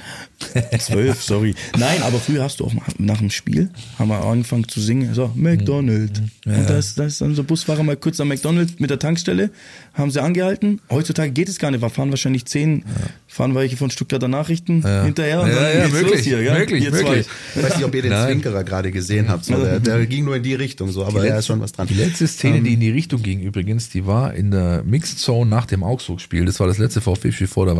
[0.79, 1.55] Zwölf, sorry.
[1.77, 5.31] Nein, aber früher hast du auch nach dem Spiel, haben wir angefangen zu singen, so,
[5.35, 6.19] McDonald's.
[6.45, 9.49] Und da ist, da ist dann so Busfahrer mal kurz am McDonald's mit der Tankstelle,
[9.93, 10.81] haben sie angehalten.
[10.89, 12.83] Heutzutage geht es gar nicht, wir fahren wahrscheinlich zehn,
[13.27, 15.03] fahren welche von Stuttgarter Nachrichten Ja.
[15.03, 16.41] hinterher und Ja, dann ja, geht's möglich, los hier.
[16.41, 16.53] Ja?
[16.57, 17.03] möglich, Ihr zwei.
[17.03, 17.27] möglich.
[17.55, 18.27] Ich weiß nicht, ob ihr den Nein.
[18.27, 19.45] Zwinkerer gerade gesehen habt.
[19.45, 21.87] So, der, der ging nur in die Richtung, so, aber da ist schon was dran.
[21.87, 25.49] Die letzte Szene, die in die Richtung ging übrigens, die war in der Mixed Zone
[25.49, 26.45] nach dem Augsburg-Spiel.
[26.45, 27.75] Das war das letzte VfB-Spiel vor der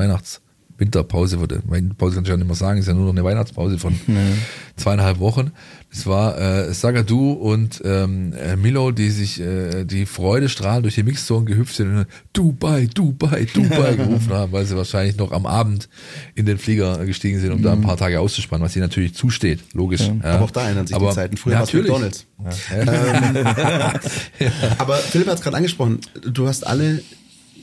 [0.81, 1.39] Weihnachts-Winterpause.
[1.39, 1.61] Wurde.
[1.65, 3.99] Winterpause kann ich ja nicht mehr sagen, ist ja nur noch eine Weihnachtspause von
[4.75, 5.51] zweieinhalb Wochen.
[5.91, 10.95] Das war äh, Sagadu und ähm, äh, Milo, die sich äh, die Freude strahlend durch
[10.95, 15.31] die Mixed Zone gehüpft sind und Dubai, Dubai, Dubai gerufen haben, weil sie wahrscheinlich noch
[15.31, 15.89] am Abend
[16.35, 19.59] in den Flieger gestiegen sind, um da ein paar Tage auszuspannen, was ihnen natürlich zusteht,
[19.73, 20.01] logisch.
[20.01, 20.35] Ja.
[20.35, 21.37] Aber auch da ändern sich die Aber Zeiten.
[21.37, 21.91] Früher war es natürlich.
[21.91, 22.25] McDonald's.
[24.79, 27.03] Aber Philipp hat es gerade angesprochen, du hast alle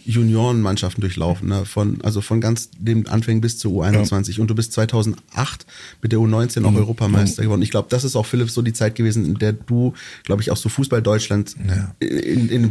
[0.08, 1.64] Juniorenmannschaften durchlaufen, ne?
[1.66, 5.66] von, also von ganz dem Anfang bis zur U21 und du bist 2008
[6.02, 7.62] mit der U19 auch Europameister geworden.
[7.62, 9.92] Ich glaube, das ist auch Philipp so die Zeit gewesen, in der du,
[10.24, 11.94] glaube ich, auch so Fußball Deutschland Ja.
[12.00, 12.70] in, in den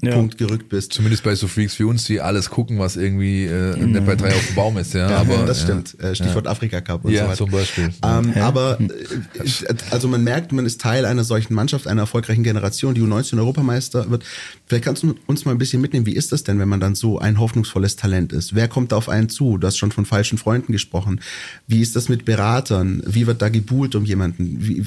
[0.00, 0.92] Blickpunkt gerückt bist.
[0.92, 4.34] Zumindest bei so Freaks wie uns, die alles gucken, was irgendwie äh, nicht bei drei
[4.34, 4.94] auf dem Baum ist.
[4.94, 5.64] Ja, Ja, aber das ja.
[5.64, 5.98] stimmt.
[6.00, 7.36] Äh, Stichwort Afrika Cup und Ja, so weiter.
[7.36, 7.90] zum Beispiel.
[8.04, 12.94] Ähm, aber äh, also man merkt, man ist Teil einer solchen Mannschaft, einer erfolgreichen Generation,
[12.94, 14.24] die U19 Europameister wird.
[14.66, 16.94] Vielleicht kannst du uns mal ein bisschen mitnehmen, wie ist das denn, wenn man dann
[16.94, 18.54] so ein hoffnungsvolles Talent ist?
[18.54, 19.58] Wer kommt da auf einen zu?
[19.58, 21.20] Du hast schon von falschen Freunden gesprochen.
[21.66, 23.02] Wie ist das mit Beratern?
[23.06, 24.56] Wie wird da gebuhlt um jemanden?
[24.60, 24.84] Wie,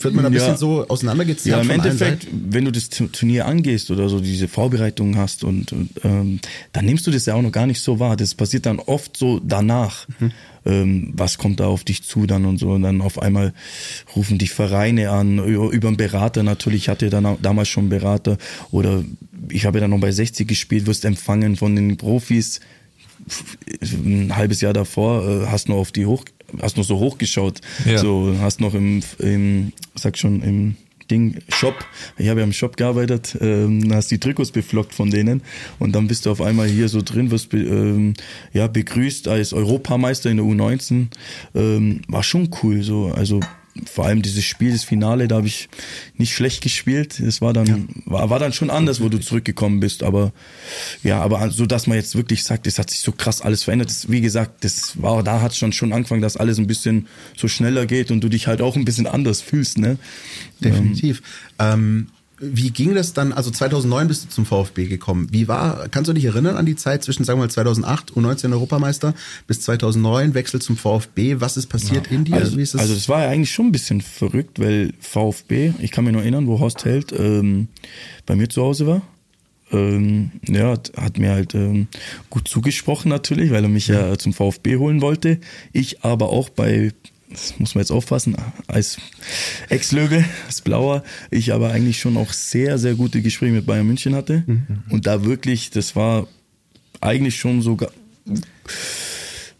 [0.00, 0.38] wird man ein Ja.
[0.38, 4.48] bisschen so auseinandergezerrt Ja, im Endeffekt, wenn du das Tu- Turnier angehst oder so diese
[4.48, 6.40] Vorbereitung hast und, und ähm,
[6.72, 8.16] dann nimmst du das ja auch noch gar nicht so wahr.
[8.16, 10.06] Das passiert dann oft so danach.
[10.20, 10.32] Mhm.
[10.66, 13.54] Ähm, was kommt da auf dich zu dann und so und dann auf einmal
[14.16, 16.82] rufen dich Vereine an über, über einen Berater natürlich.
[16.82, 18.36] Ich hatte dann damals schon einen Berater
[18.70, 19.04] oder
[19.50, 22.60] ich habe ja dann noch bei 60 gespielt, wirst empfangen von den Profis
[23.82, 26.24] ein halbes Jahr davor äh, hast noch auf die hoch
[26.60, 27.98] hast noch so hochgeschaut Ja.
[27.98, 30.76] so hast noch im, im sag schon im
[31.10, 31.74] Ding, Shop.
[32.18, 35.42] Ich habe ja im Shop gearbeitet, ähm, hast die Trikots beflockt von denen
[35.78, 38.14] und dann bist du auf einmal hier so drin, wirst be, ähm,
[38.52, 41.06] ja, begrüßt als Europameister in der U19.
[41.54, 43.40] Ähm, war schon cool, so, also
[43.90, 45.68] vor allem dieses Spiel, das Finale, da habe ich
[46.16, 47.20] nicht schlecht gespielt.
[47.20, 47.76] Es war dann, ja.
[48.06, 50.02] war, war dann schon anders, wo du zurückgekommen bist.
[50.02, 50.32] Aber
[51.02, 53.90] ja, aber so, dass man jetzt wirklich sagt, es hat sich so krass alles verändert.
[53.90, 57.48] Das, wie gesagt, das war, da hat schon schon angefangen, dass alles ein bisschen so
[57.48, 59.98] schneller geht und du dich halt auch ein bisschen anders fühlst, ne?
[60.60, 61.22] Definitiv.
[61.58, 62.06] Ähm, ähm
[62.40, 63.32] wie ging das dann?
[63.32, 65.28] Also 2009 bist du zum VfB gekommen.
[65.32, 68.52] Wie war, kannst du dich erinnern an die Zeit zwischen, sagen wir mal, 2008, U19
[68.52, 69.14] Europameister
[69.46, 71.40] bis 2009, Wechsel zum VfB?
[71.40, 72.16] Was ist passiert ja.
[72.16, 72.36] in dir?
[72.36, 72.76] Also, das?
[72.76, 76.22] also das war ja eigentlich schon ein bisschen verrückt, weil VfB, ich kann mich nur
[76.22, 77.68] erinnern, wo Horst Held ähm,
[78.24, 79.02] bei mir zu Hause war.
[79.70, 81.88] Ähm, ja, hat mir halt ähm,
[82.30, 84.08] gut zugesprochen natürlich, weil er mich ja.
[84.08, 85.40] ja zum VfB holen wollte.
[85.72, 86.92] Ich aber auch bei
[87.30, 88.36] das muss man jetzt aufpassen,
[88.66, 88.98] als
[89.68, 94.14] Ex-Löwe, als Blauer, ich aber eigentlich schon auch sehr, sehr gute Gespräche mit Bayern München
[94.14, 94.44] hatte.
[94.46, 94.82] Mhm.
[94.88, 96.26] Und da wirklich, das war
[97.00, 97.90] eigentlich schon sogar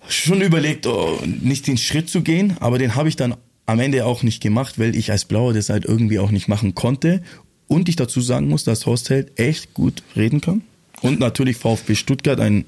[0.08, 3.34] schon überlegt, oh, nicht den Schritt zu gehen, aber den habe ich dann
[3.66, 6.74] am Ende auch nicht gemacht, weil ich als Blauer das halt irgendwie auch nicht machen
[6.74, 7.22] konnte.
[7.66, 10.62] Und ich dazu sagen muss, dass Horst Held echt gut reden kann.
[11.02, 12.64] Und natürlich VfB Stuttgart ein,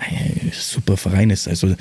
[0.00, 1.46] ein super Verein ist.
[1.46, 1.76] Also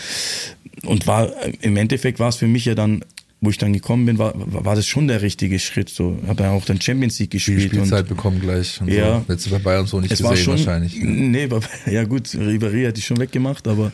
[0.84, 3.04] und war im Endeffekt war es für mich ja dann
[3.40, 5.90] wo ich dann gekommen bin, war, war das schon der richtige Schritt.
[5.90, 7.60] So, habe ja auch dann Champions League gespielt.
[7.60, 8.82] Die Spielzeit und, bekommen gleich.
[8.82, 9.32] Und ja, so.
[9.32, 10.96] Letzte bei Bayern so nicht es gesehen war schon, wahrscheinlich.
[11.00, 11.48] Nee,
[11.92, 13.92] ja gut, Ribéry hatte ich schon weggemacht, aber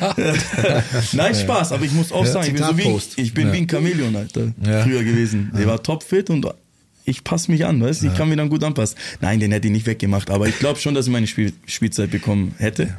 [1.12, 1.72] nein Spaß.
[1.72, 3.52] Aber ich muss auch ja, sagen, ich bin, so wie, ich bin ja.
[3.52, 4.82] wie ein Chamäleon, Alter, ja.
[4.82, 5.52] früher gewesen.
[5.56, 6.46] Der war topfit und
[7.04, 8.02] ich passe mich an, weißt?
[8.02, 8.98] Ich kann mich dann gut anpassen.
[9.20, 12.10] Nein, den hätte ich nicht weggemacht, aber ich glaube schon, dass ich meine Spiel Spielzeit
[12.10, 12.96] bekommen hätte.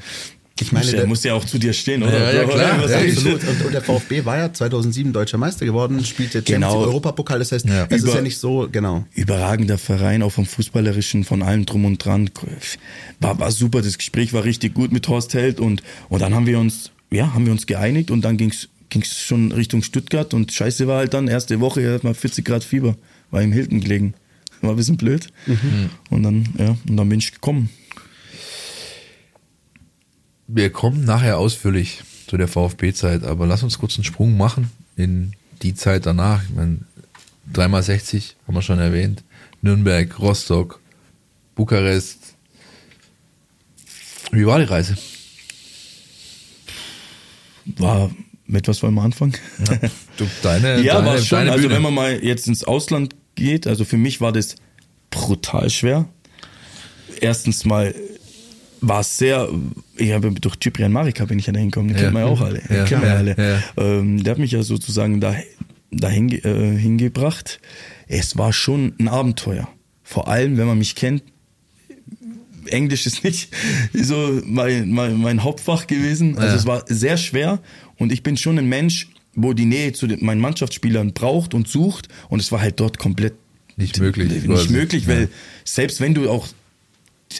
[0.59, 2.33] Ich meine, der muss ja auch zu dir stehen, oder?
[2.33, 2.89] Ja, ja klar.
[2.89, 3.43] Ja, absolut.
[3.43, 6.79] Und, und, der VfB war ja 2007 deutscher Meister geworden, spielt jetzt genau.
[6.79, 7.39] Europapokal.
[7.39, 7.87] Das heißt, ja.
[7.89, 9.05] es Über, ist ja nicht so, genau.
[9.13, 12.29] Überragender Verein, auch vom Fußballerischen, von allem drum und dran.
[13.19, 13.81] War, war super.
[13.81, 17.33] Das Gespräch war richtig gut mit Horst Held und, und dann haben wir uns, ja,
[17.33, 21.13] haben wir uns geeinigt und dann ging's ging's schon Richtung Stuttgart und scheiße war halt
[21.13, 22.95] dann, erste Woche, er hat mal 40 Grad Fieber,
[23.31, 24.13] war im Hilton gelegen.
[24.61, 25.27] War ein bisschen blöd.
[25.45, 25.89] Mhm.
[26.09, 27.69] Und dann, ja, und dann bin ich gekommen.
[30.47, 35.33] Wir kommen nachher ausführlich zu der VfB-Zeit, aber lass uns kurz einen Sprung machen in
[35.61, 36.43] die Zeit danach.
[36.43, 36.79] Ich meine,
[37.51, 39.23] dreimal 60 haben wir schon erwähnt.
[39.61, 40.79] Nürnberg, Rostock,
[41.55, 42.19] Bukarest.
[44.31, 44.97] Wie war die Reise?
[47.77, 48.09] War
[48.45, 49.33] mit was wollen wir anfangen?
[49.67, 51.49] Ja, du, deine, ja deine, war schon.
[51.49, 54.55] also wenn man mal jetzt ins Ausland geht, also für mich war das
[55.09, 56.07] brutal schwer.
[57.19, 57.93] Erstens mal
[58.81, 59.49] war es sehr,
[59.95, 62.03] ich habe durch Cyprian Marika bin ich ja da hingekommen, den ja.
[62.03, 62.61] kennt man ja auch alle.
[62.69, 62.85] Ja.
[62.85, 63.35] Kennen wir ja alle.
[63.37, 63.83] Ja.
[63.83, 65.35] Ähm, der hat mich ja sozusagen da,
[65.91, 67.59] dahin äh, hingebracht.
[68.07, 69.67] Es war schon ein Abenteuer.
[70.03, 71.23] Vor allem, wenn man mich kennt,
[72.67, 73.49] Englisch ist nicht
[73.93, 76.37] so mein, mein, mein Hauptfach gewesen.
[76.37, 77.59] Also es war sehr schwer
[77.97, 81.67] und ich bin schon ein Mensch, wo die Nähe zu den, meinen Mannschaftsspielern braucht und
[81.67, 83.33] sucht und es war halt dort komplett
[83.75, 84.43] nicht möglich.
[84.43, 85.29] Nicht möglich, weil
[85.63, 86.47] selbst wenn du auch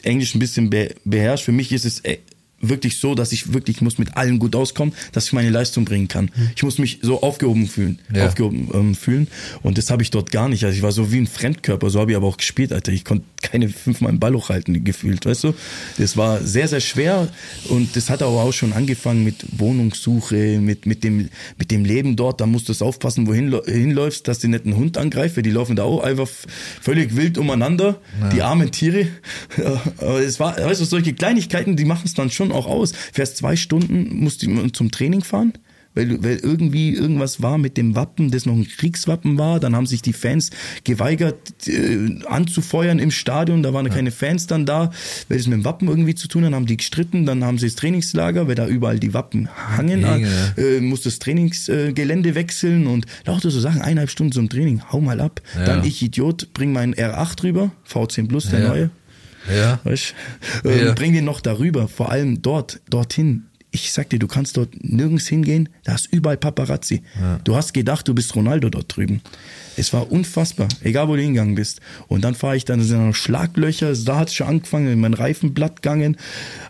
[0.02, 0.70] Englisch ein bisschen
[1.04, 1.44] beherrscht.
[1.44, 2.18] Für mich ist es äh,
[2.60, 6.08] wirklich so, dass ich wirklich muss mit allen gut auskommen, dass ich meine Leistung bringen
[6.08, 6.30] kann.
[6.34, 6.50] Mhm.
[6.56, 8.26] Ich muss mich so aufgehoben fühlen, ja.
[8.26, 9.28] aufgehoben ähm, fühlen
[9.62, 10.64] und das habe ich dort gar nicht.
[10.64, 12.92] Also ich war so wie ein Fremdkörper, so habe ich aber auch gespielt, Alter.
[12.92, 15.54] Ich konnte keine fünfmal einen Ball hochhalten gefühlt, weißt du?
[15.98, 17.28] Das war sehr sehr schwer
[17.68, 22.16] und das hat aber auch schon angefangen mit Wohnungssuche, mit mit dem mit dem Leben
[22.16, 22.40] dort.
[22.40, 25.76] Da musst du aufpassen, wohin hinläufst, dass du nicht einen Hund angreifst, weil die laufen
[25.76, 26.28] da auch einfach
[26.80, 28.28] völlig wild umeinander, ja.
[28.30, 29.08] die armen Tiere.
[29.98, 32.92] aber es war, weißt du, solche Kleinigkeiten, die machen es dann schon schon auch aus.
[33.12, 35.52] Fährst zwei Stunden, musst du zum Training fahren,
[35.94, 39.58] weil, weil irgendwie irgendwas war mit dem Wappen, das noch ein Kriegswappen war.
[39.58, 40.50] Dann haben sich die Fans
[40.84, 43.62] geweigert äh, anzufeuern im Stadion.
[43.62, 43.92] Da waren ja.
[43.92, 44.90] keine Fans dann da,
[45.28, 46.48] weil es mit dem Wappen irgendwie zu tun hat.
[46.48, 50.04] Dann haben die gestritten, dann haben sie das Trainingslager, weil da überall die Wappen hangen.
[50.56, 55.00] Äh, muss das Trainingsgelände äh, wechseln und lauter so Sachen, eineinhalb Stunden zum Training, hau
[55.00, 55.40] mal ab.
[55.54, 58.90] Dann ich Idiot, bring meinen R8 rüber, V10 Plus, der neue.
[59.54, 59.80] Ja.
[59.84, 60.14] Weißt?
[60.64, 60.92] Ähm, ja.
[60.94, 63.44] Bring den noch darüber, vor allem dort, dorthin.
[63.70, 67.02] Ich sag dir, du kannst dort nirgends hingehen, da ist überall Paparazzi.
[67.20, 67.38] Ja.
[67.44, 69.20] Du hast gedacht, du bist Ronaldo dort drüben.
[69.76, 71.80] Es war unfassbar, egal wo du hingegangen bist.
[72.08, 75.82] Und dann fahre ich dann, sind noch Schlaglöcher, da hat es schon angefangen, mein Reifenblatt
[75.82, 76.16] gegangen.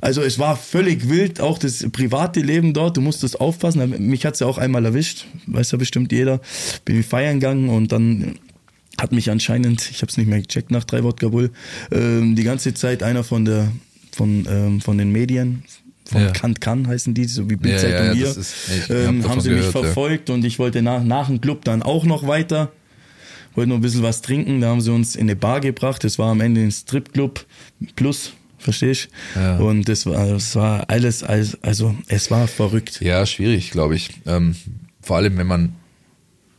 [0.00, 4.08] Also es war völlig wild, auch das private Leben dort, du musstest aufpassen.
[4.08, 6.40] Mich hat's ja auch einmal erwischt, weiß ja bestimmt jeder.
[6.84, 8.34] Bin ich feiern gegangen und dann
[9.00, 11.50] hat mich anscheinend, ich habe es nicht mehr gecheckt nach drei Wodka Bull,
[11.90, 13.70] ähm, die ganze Zeit einer von der
[14.12, 15.62] von ähm, von den Medien
[16.04, 16.30] von ja.
[16.30, 19.72] Kant Kann heißen die, so wie Bildzeitung ja, ja, hier, ähm, haben sie gehört, mich
[19.72, 22.72] verfolgt und ich wollte nach, nach dem Club dann auch noch weiter
[23.58, 24.60] wollten noch ein bisschen was trinken.
[24.60, 26.04] Da haben sie uns in eine Bar gebracht.
[26.04, 27.44] Das war am Ende ein Stripclub
[27.96, 29.58] plus, verstehst Ja.
[29.58, 33.00] Und das war, das war alles, alles, also es war verrückt.
[33.00, 34.10] Ja, schwierig, glaube ich.
[34.26, 34.54] Ähm,
[35.02, 35.72] vor allem, wenn man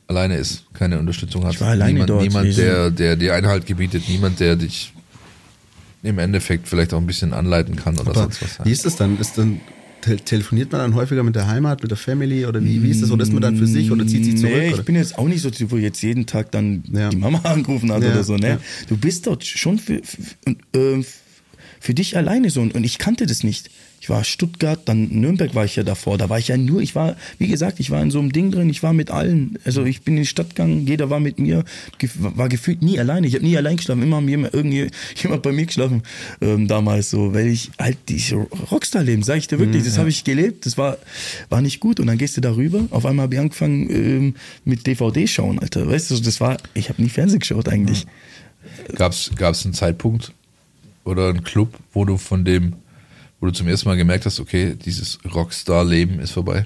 [0.10, 1.54] alleine ist, keine Unterstützung hat.
[1.54, 4.92] Ich war alleine niemand, dort, Niemand, der, der dir Einhalt gebietet, niemand, der dich
[6.04, 8.66] im Endeffekt vielleicht auch ein bisschen anleiten kann oder Aber sonst was.
[8.66, 9.20] wie ist das dann?
[9.20, 9.62] Ist dann
[10.02, 13.02] te telefoniert man dann häufiger mit der Heimat, mit der Family oder wie, wie ist
[13.04, 13.12] das?
[13.12, 14.54] Oder ist man dann für sich oder zieht sich zurück?
[14.56, 14.80] Nee, oder?
[14.80, 17.10] ich bin jetzt auch nicht so, wo jetzt jeden Tag dann Ja.
[17.10, 18.36] die Mama angerufen hat Ja, oder so.
[18.38, 18.48] Ne?
[18.48, 18.58] ja.
[18.88, 21.06] Du bist dort schon für, für, und, ähm,
[21.82, 22.62] für dich alleine so.
[22.62, 23.70] Und und ich kannte das nicht.
[24.10, 26.18] Ich war Stuttgart, dann Nürnberg war ich ja davor.
[26.18, 28.50] Da war ich ja nur, ich war, wie gesagt, ich war in so einem Ding
[28.50, 29.60] drin, ich war mit allen.
[29.66, 31.64] Also ich bin in die Stadt gegangen, jeder war mit mir,
[32.18, 33.28] war gefühlt nie alleine.
[33.28, 36.02] Ich habe nie allein geschlafen, immer haben jemand, bei mir geschlafen
[36.42, 38.36] ähm, damals so, weil ich halt dieses
[38.72, 40.98] Rockstar-Leben, sag ich dir wirklich, das habe ich gelebt, das war,
[41.50, 42.00] war nicht gut.
[42.00, 45.88] Und dann gehst du darüber, auf einmal habe ich angefangen ähm, mit DVD schauen, Alter.
[45.88, 48.08] Weißt du, das war, ich habe nie Fernsehen geschaut eigentlich.
[48.96, 50.34] Gab es einen Zeitpunkt
[51.04, 52.74] oder einen Club, wo du von dem,
[53.40, 56.66] wo du zum ersten Mal gemerkt hast, okay, dieses Rockstar-Leben ist vorbei?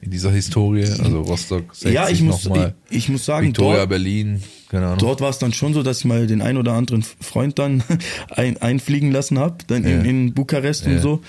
[0.00, 3.88] In dieser Historie, also Rostock 60 Ja, ich muss, ich, ich muss sagen, Victoria, dort,
[3.88, 4.98] Berlin, keine Ahnung.
[4.98, 7.82] dort war es dann schon so, dass ich mal den ein oder anderen Freund dann
[8.30, 10.04] ein, einfliegen lassen habe, dann in, Ja.
[10.08, 10.92] in Bukarest Ja.
[10.92, 11.20] und so,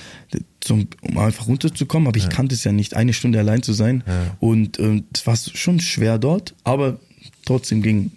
[0.60, 2.08] zum, um einfach runterzukommen.
[2.08, 4.04] Aber ich kannte es ja nicht, eine Stunde allein zu sein.
[4.06, 4.36] Ja.
[4.40, 7.00] Und ähm, es war schon schwer dort, aber
[7.46, 8.12] trotzdem ging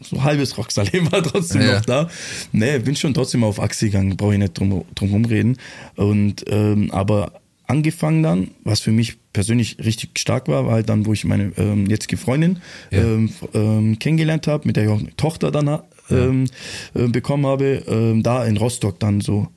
[0.00, 1.74] so halbes Rockstar-Leben war trotzdem Ja.
[1.76, 2.08] noch da.
[2.52, 5.56] Nee, bin schon trotzdem auf Achse gegangen, brauche ich nicht drum, drum rumreden.
[5.96, 7.32] Und ähm, aber
[7.66, 11.52] angefangen dann, was für mich persönlich richtig stark war, war halt dann, wo ich meine
[11.58, 13.00] ähm, jetzige Freundin Ja.
[13.02, 16.46] ähm, ähm, kennengelernt habe, mit der ich auch eine Tochter dann ha- ähm,
[16.94, 19.48] äh, bekommen habe, ähm, da in Rostock dann so,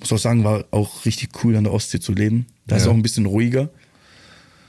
[0.00, 2.46] muss auch sagen, war auch richtig cool an der Ostsee zu leben.
[2.66, 2.90] Da ist Ja.
[2.90, 3.68] auch ein bisschen ruhiger.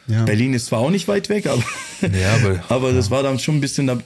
[0.07, 0.23] ja.
[0.25, 1.63] Berlin ist zwar auch nicht weit weg, aber,
[2.01, 3.97] Ja, aber- aber das war dann schon ein bisschen, da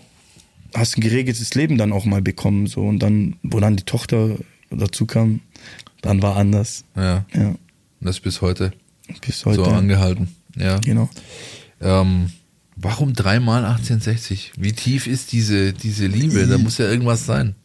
[0.76, 2.68] hast ein geregeltes Leben dann auch mal bekommen.
[2.68, 2.82] So.
[2.82, 4.38] Und dann, wo dann die Tochter
[4.70, 5.42] dazu kam,
[6.02, 6.86] dann war anders.
[6.96, 7.58] Ja, Ja, und
[8.00, 8.72] das ist bis heute,
[9.26, 9.64] bis heute.
[9.64, 10.30] so angehalten.
[10.56, 10.80] Ja.
[10.80, 11.10] Genau.
[11.80, 12.32] Ähm,
[12.76, 14.54] warum dreimal 1860?
[14.58, 16.48] Wie tief ist diese, diese Liebe?
[16.48, 17.56] Da muss ja irgendwas sein.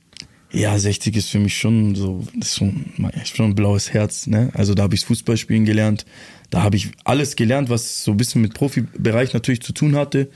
[0.53, 2.87] Ja, 60 ist für mich schon so, das ist schon,
[3.25, 4.27] schon ein blaues Herz.
[4.27, 4.51] Ne?
[4.55, 6.07] Also da habe ich Fußballspielen gelernt.
[6.51, 10.31] Da habe ich alles gelernt, was so ein bisschen mit Profibereich natürlich zu tun hatte.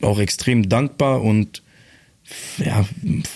[0.00, 1.62] Auch extrem dankbar und
[2.58, 2.84] ja,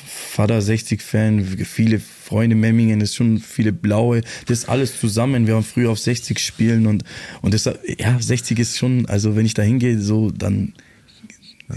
[0.07, 5.47] Vater 60-Fan, viele Freunde Memmingen, ist schon viele blaue, das alles zusammen.
[5.47, 7.05] Wir waren früher auf 60 spielen und,
[7.43, 10.75] und das, ja, 60 ist schon, also wenn ich da hingehe, so, dann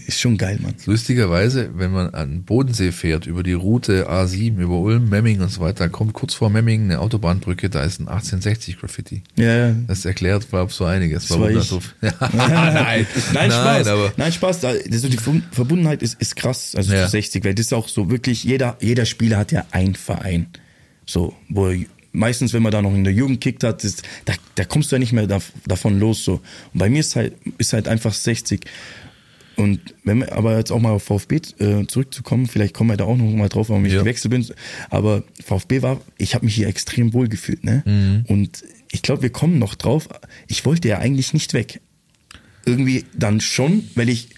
[0.08, 0.74] ist schon geil, Mann.
[0.86, 5.50] Lustigerweise, wenn man an den Bodensee fährt, über die Route A7, über Ulm, Memmingen und
[5.50, 9.22] so weiter, kommt kurz vor Memmingen eine Autobahnbrücke, da ist ein 1860 Graffiti.
[9.36, 9.76] Ja, ja.
[9.88, 11.28] Das erklärt, glaube so einiges.
[11.28, 11.64] Das war ich.
[11.64, 12.14] so, ja.
[12.34, 13.88] nein, nein, Spaß.
[13.88, 14.60] aber nein, Spaß.
[14.62, 17.06] Da, das ist so die Ver- Verbundenheit ist, ist krass, also Ja.
[17.06, 20.48] zu 60, weil das ist auch so wirklich, jeder, jeder Spieler hat ja einen Verein.
[21.06, 21.80] So, wo er,
[22.14, 24.96] meistens, wenn man da noch in der Jugend kickt hat, ist, da, da kommst du
[24.96, 26.24] ja nicht mehr da, davon los.
[26.24, 26.34] So.
[26.74, 28.62] Und bei mir ist halt, ist halt einfach 60.
[29.56, 33.04] Und wenn wir aber jetzt auch mal auf VfB äh, zurückzukommen, vielleicht kommen wir da
[33.06, 34.00] auch noch mal drauf, warum ich Ja.
[34.00, 34.46] gewechselt bin.
[34.90, 37.84] Aber VfB war, ich habe mich hier extrem wohl gefühlt, ne?
[37.86, 38.26] Mhm.
[38.28, 40.10] Und ich glaube, wir kommen noch drauf.
[40.48, 41.82] Ich wollte ja eigentlich nicht weg.
[42.66, 44.30] Irgendwie dann schon, weil ich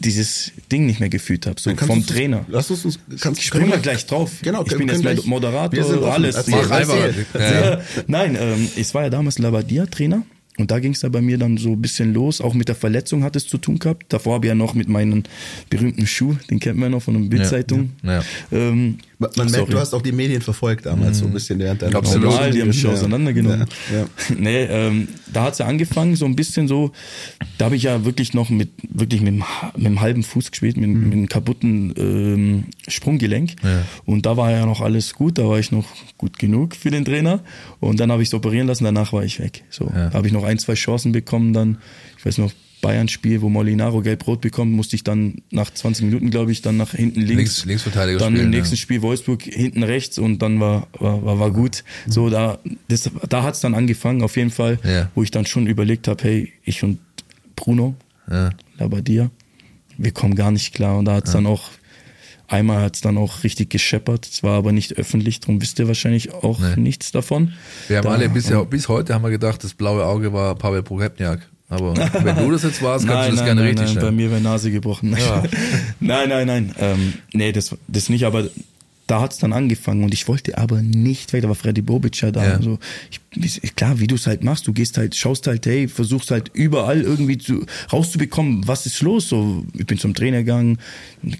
[0.00, 2.44] dieses Ding nicht mehr gefühlt habe, so vom Trainer.
[2.48, 4.32] Lass uns, uns kannst, Springen wir gleich drauf.
[4.42, 6.24] Genau, ich bin jetzt gleich- Moderator, wir sind offen.
[6.24, 6.46] alles.
[6.46, 7.40] Ja.
[7.40, 7.80] Ja.
[8.06, 10.22] Nein, ähm, es war ja damals Labadia-Trainer
[10.58, 12.40] und da ging es da bei mir dann so ein bisschen los.
[12.40, 14.12] Auch mit der Verletzung hat es zu tun gehabt.
[14.12, 15.22] Davor habe ich ja noch mit meinem
[15.70, 17.92] berühmten Schuh, den kennt man ja noch von der Bildzeitung.
[18.02, 18.22] Ja, ja.
[18.50, 21.82] Ähm, Man, man merkt, du hast auch die Medien verfolgt damals so ein bisschen während
[21.82, 22.32] deiner Absolut.
[22.54, 22.90] Die haben mich Ja.
[22.90, 23.66] auseinandergenommen.
[23.92, 24.06] Ja, ja.
[24.38, 26.92] Nee, ähm, da hat's ja angefangen, so ein bisschen so,
[27.58, 29.44] da habe ich ja wirklich noch mit wirklich mit dem,
[29.76, 33.56] mit dem halben Fuß gespielt, mit, mit einem kaputten ähm, Sprunggelenk.
[33.64, 33.82] Ja.
[34.04, 37.04] Und da war ja noch alles gut, da war ich noch gut genug für den
[37.04, 37.40] Trainer.
[37.80, 39.64] Und dann habe ich es operieren lassen, danach war ich weg.
[39.70, 41.78] So, da habe ich noch ein, zwei Chancen bekommen, dann,
[42.18, 46.52] ich weiß noch, Bayern-Spiel, wo Molinaro gelb-rot bekommt, musste ich dann nach 20 Minuten, glaube
[46.52, 47.36] ich, dann nach hinten links.
[47.36, 48.80] Links- Linksverteidiger Dann im spielen, nächsten ja.
[48.80, 51.84] Spiel Wolfsburg hinten rechts und dann war, war, war, war gut.
[52.06, 52.58] So, da,
[52.88, 55.10] das, da hat's dann angefangen, auf jeden Fall, Ja.
[55.14, 56.98] wo ich dann schon überlegt habe, hey, ich und
[57.56, 57.94] Bruno,
[58.30, 58.50] Ja.
[58.78, 59.30] Labadia,
[59.96, 60.98] wir kommen gar nicht klar.
[60.98, 61.70] Und da hat's dann auch,
[62.46, 64.26] einmal hat's dann auch richtig gescheppert.
[64.30, 66.76] Es war aber nicht öffentlich, darum wisst ihr wahrscheinlich auch Nee.
[66.80, 67.52] nichts davon.
[67.88, 70.82] Wir haben Da- alle bisher, bis heute haben wir gedacht, das blaue Auge war Pavel
[70.84, 71.48] Prohepniak.
[71.68, 74.30] Aber wenn du das jetzt warst, kannst du das gerne nein, richtig nein, bei mir
[74.30, 75.14] wäre Nase gebrochen.
[75.18, 75.42] Ja.
[76.00, 76.74] nein, nein, nein.
[76.78, 78.44] Ähm, nee, das, das nicht, aber
[79.06, 81.42] da hat's dann angefangen und ich wollte aber nicht weg.
[81.42, 82.44] Da war Freddy Bobic ja da.
[82.44, 82.54] Ja.
[82.54, 82.78] Also
[83.10, 83.20] ich
[83.76, 87.02] klar, wie du es halt machst, du gehst halt, schaust halt, hey, versuchst halt überall
[87.02, 90.78] irgendwie zu, rauszubekommen, was ist los, so, ich bin zum Trainer gegangen,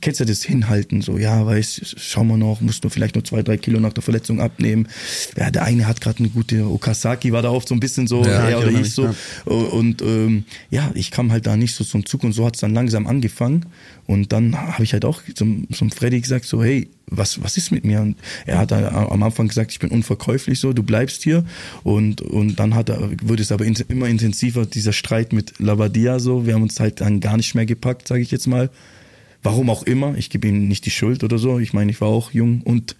[0.01, 3.42] kennst du das Hinhalten, so, ja, weißt, schau mal noch, musst du vielleicht nur zwei,
[3.42, 4.88] drei Kilo nach der Verletzung abnehmen,
[5.36, 8.24] ja, der eine hat gerade eine gute, Okasaki war da oft so ein bisschen so,
[8.24, 9.14] Ja, er oder ich so, ja.
[9.46, 12.74] und ähm, ja, ich kam halt da nicht so zum Zug und so hat's dann
[12.74, 13.66] langsam angefangen.
[14.07, 17.70] Und dann habe ich halt auch zum, zum Freddy gesagt, so, hey, was, was ist
[17.70, 18.01] mit mir?
[18.01, 21.44] Und er hat am Anfang gesagt, ich bin unverkäuflich so, du bleibst hier.
[21.89, 22.91] Und, und dann hat
[23.22, 26.45] wurde es aber in, immer intensiver, dieser Streit mit Lavadia so.
[26.45, 28.68] Wir haben uns halt dann gar nicht mehr gepackt, sage ich jetzt mal.
[29.43, 31.59] Warum auch immer, ich gebe ihm nicht die Schuld oder so.
[31.59, 32.95] Ich meine, ich war auch jung und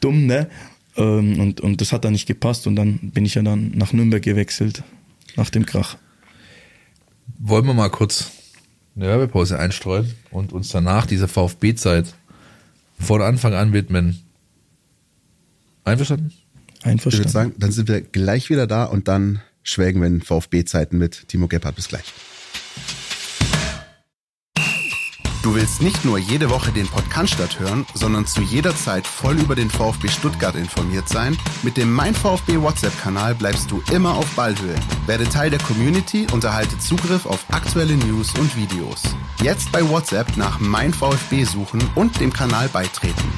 [0.00, 0.48] dumm, ne?
[0.96, 3.92] Ähm, Und, und das hat dann nicht gepasst und dann bin ich ja dann nach
[3.92, 4.82] Nürnberg gewechselt,
[5.36, 5.96] nach dem Krach.
[7.38, 8.32] Wollen wir mal kurz
[8.96, 12.16] eine Werbepause einstreuen und uns danach dieser VfB-Zeit
[12.98, 14.18] von Anfang an widmen.
[15.84, 16.32] Einverstanden?
[16.84, 17.24] Ich Einverstanden.
[17.24, 21.28] würde sagen, dann sind wir gleich wieder da und dann schwelgen wir in VfB-Zeiten mit
[21.28, 21.76] Timo Gebhardt.
[21.76, 22.04] Bis gleich.
[25.42, 29.54] Du willst nicht nur jede Woche den Podcast hören, sondern zu jeder Zeit voll über
[29.54, 31.36] den VfB Stuttgart informiert sein?
[31.62, 34.74] Mit dem Mein VfB WhatsApp-Kanal bleibst du immer auf Ballhöhe.
[35.06, 39.02] Werde Teil der Community und erhalte Zugriff auf aktuelle News und Videos.
[39.42, 43.28] Jetzt bei WhatsApp nach Mein VfB suchen und dem Kanal beitreten.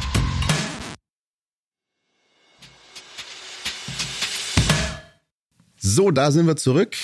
[5.89, 6.97] So, da sind wir zurück.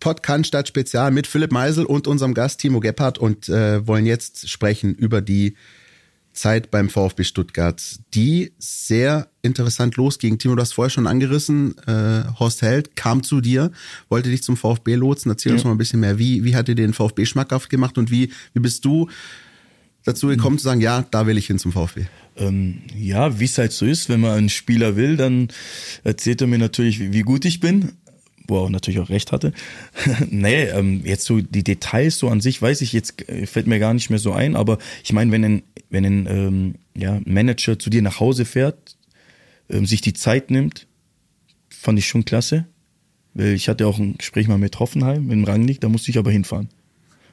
[0.00, 4.48] Podcast statt Spezial mit Philipp Meisel und unserem Gast Timo Gebhardt und äh, wollen jetzt
[4.48, 5.56] sprechen über die
[6.32, 7.82] Zeit beim VfB Stuttgart,
[8.14, 10.38] die sehr interessant losging.
[10.38, 13.72] Timo, du hast vorher schon angerissen, äh, Horst Held kam zu dir,
[14.08, 15.30] wollte dich zum VfB lotsen.
[15.30, 16.18] Erzähl uns mal ein bisschen mehr.
[16.18, 19.10] Wie, wie hat dir den VfB schmackhaft gemacht und wie, wie bist du
[20.06, 22.06] dazu gekommen zu sagen, ja, da will ich hin zum VfB?
[22.38, 25.48] Ähm, ja, wie es halt so ist, wenn man einen Spieler will, dann
[26.04, 27.92] erzählt er mir natürlich, wie, wie gut ich bin,
[28.46, 29.52] wo er auch natürlich auch recht hatte.
[30.30, 33.78] nee, ähm, jetzt so die Details so an sich weiß ich jetzt, äh, fällt mir
[33.78, 37.78] gar nicht mehr so ein, aber ich meine, wenn ein, wenn ein ähm, ja, Manager
[37.78, 38.96] zu dir nach Hause fährt,
[39.68, 40.86] ähm, sich die Zeit nimmt,
[41.68, 42.66] fand ich schon klasse.
[43.34, 46.32] Weil ich hatte auch ein Gespräch mal mit Hoffenheim, dem Rangnick, da musste ich aber
[46.32, 46.68] hinfahren.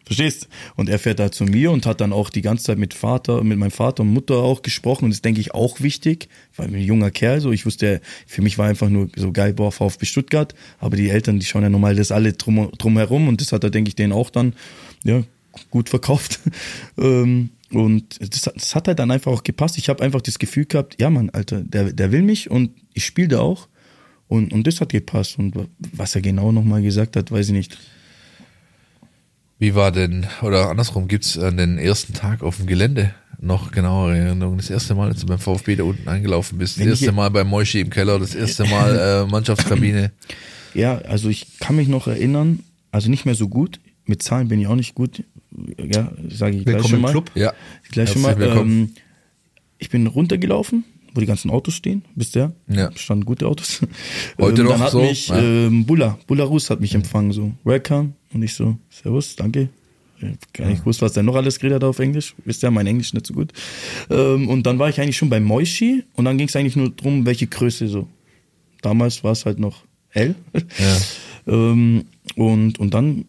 [0.08, 0.48] Verstehst?
[0.76, 3.44] Und er fährt da zu mir und hat dann auch die ganze Zeit mit Vater,
[3.44, 5.06] mit meinem Vater und Mutter auch gesprochen.
[5.06, 8.58] Und das denke ich auch wichtig, weil ein junger Kerl so, ich wusste, für mich
[8.58, 10.56] war einfach nur so geil, boah, VfB Stuttgart.
[10.80, 13.70] Aber die Eltern, die schauen ja normal das alle drum, drumherum und das hat er,
[13.70, 14.54] denke ich, denen auch dann,
[15.04, 15.24] ja,
[15.72, 16.40] gut verkauft.
[16.98, 19.78] Ähm, und das, hat- das hat halt dann einfach auch gepasst.
[19.78, 23.06] Ich habe einfach das Gefühl gehabt, ja Mann, Alter, der, der will mich und ich
[23.06, 23.68] spiele da auch.
[24.30, 25.38] Und, und das hat gepasst.
[25.38, 25.54] Und
[25.94, 27.78] was er genau nochmal gesagt hat, weiß ich nicht.
[29.60, 34.18] Wie war denn, oder andersrum, gibt's an den ersten Tag auf dem Gelände noch genauere
[34.18, 34.58] Erinnerungen?
[34.58, 37.30] Das erste Mal, als du beim VfB da unten eingelaufen bist, das Wenn erste Mal
[37.32, 40.12] beim Moischi im Keller, das erste Mal äh, Mannschaftskabine.
[40.76, 42.60] Ja, also ich kann mich noch erinnern,
[42.92, 43.80] also nicht mehr so gut.
[44.06, 45.24] Mit Zahlen bin ich auch nicht gut.
[45.78, 47.12] Ja, sage ich gleich Willkommen schon im mal.
[47.12, 47.32] Club.
[47.34, 47.54] Ja,
[47.92, 48.38] Gleich schon mal.
[48.38, 48.72] willkommen.
[48.72, 48.94] Ähm,
[49.80, 50.84] ich bin runtergelaufen,
[51.18, 52.04] wo die ganzen Autos stehen.
[52.16, 52.92] Bist du ja?
[52.96, 53.82] Standen gute Autos.
[54.40, 55.40] Heute ähm, noch Dann hat so, mich ja.
[55.40, 58.14] ähm, Bulla, Bulla Rus hat mich empfangen, so, welcome.
[58.34, 59.70] Und ich so, servus, danke.
[60.54, 62.36] Gar nicht gewusst, was der noch alles geredet hat auf Englisch.
[62.46, 63.52] Wisst ihr, mein Englisch nicht so gut.
[64.10, 66.90] Ähm, und dann war ich eigentlich schon bei Moishi und dann ging es eigentlich nur
[66.90, 68.08] drum, welche Größe so.
[68.82, 70.36] Damals war es halt noch L.
[70.56, 70.98] Ja.
[71.54, 72.06] ähm,
[72.36, 73.26] und, und dann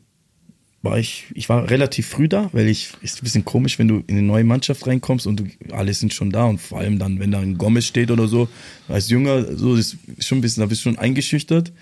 [0.82, 3.96] war ich, ich war relativ früh da, weil ich, ist ein bisschen komisch, wenn du
[4.06, 7.18] in eine neue Mannschaft reinkommst und du, alle sind schon da und vor allem dann,
[7.18, 8.48] wenn da ein Gomez steht oder so,
[8.86, 11.72] als Jünger, so, ist schon ein bisschen, da bist du schon eingeschüchtert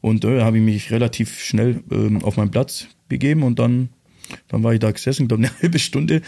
[0.00, 3.88] und da habe ich mich relativ schnell ähm, auf meinen Platz begeben und dann,
[4.48, 6.22] dann war ich da gesessen, glaube eine halbe Stunde,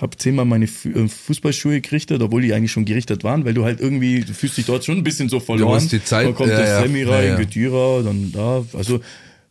[0.00, 3.78] habe zehnmal meine äh, Fußballschuhe gerichtet, obwohl die eigentlich schon gerichtet waren, weil du halt
[3.80, 5.74] irgendwie, du fühlst dich dort schon ein bisschen so verloren.
[5.74, 7.36] musst die Zeit- dann kommt ja, der ja, Semi ja, rein, ja.
[7.36, 8.98] Getüra, dann da, also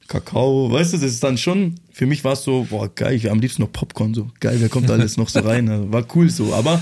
[0.08, 3.30] Kakao, weißt du, das ist dann schon, für mich war es so, boah, geil, ich
[3.30, 6.06] am liebsten noch Popcorn, so geil, wer kommt da alles noch so rein, Also, war
[6.16, 6.82] cool so, aber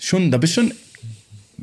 [0.00, 0.72] schon, da bist du schon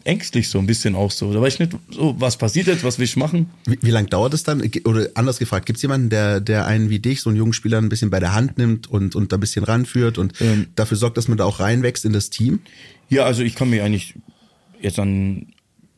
[0.04, 2.98] ängstlich so ein bisschen auch so, da weiß ich nicht, so, was passiert jetzt, was
[2.98, 3.50] will ich machen?
[3.66, 4.62] Wie, wie lange dauert es dann?
[4.86, 7.78] Oder anders gefragt, gibt es jemanden, der, der einen wie dich, so einen jungen Spieler,
[7.78, 10.68] ein bisschen bei der Hand nimmt und, und da ein bisschen ranführt und Ähm.
[10.76, 12.60] dafür sorgt, dass man da auch reinwächst in das Team?
[13.10, 14.16] Ja, also ich kann mich eigentlich
[14.82, 15.48] jetzt an,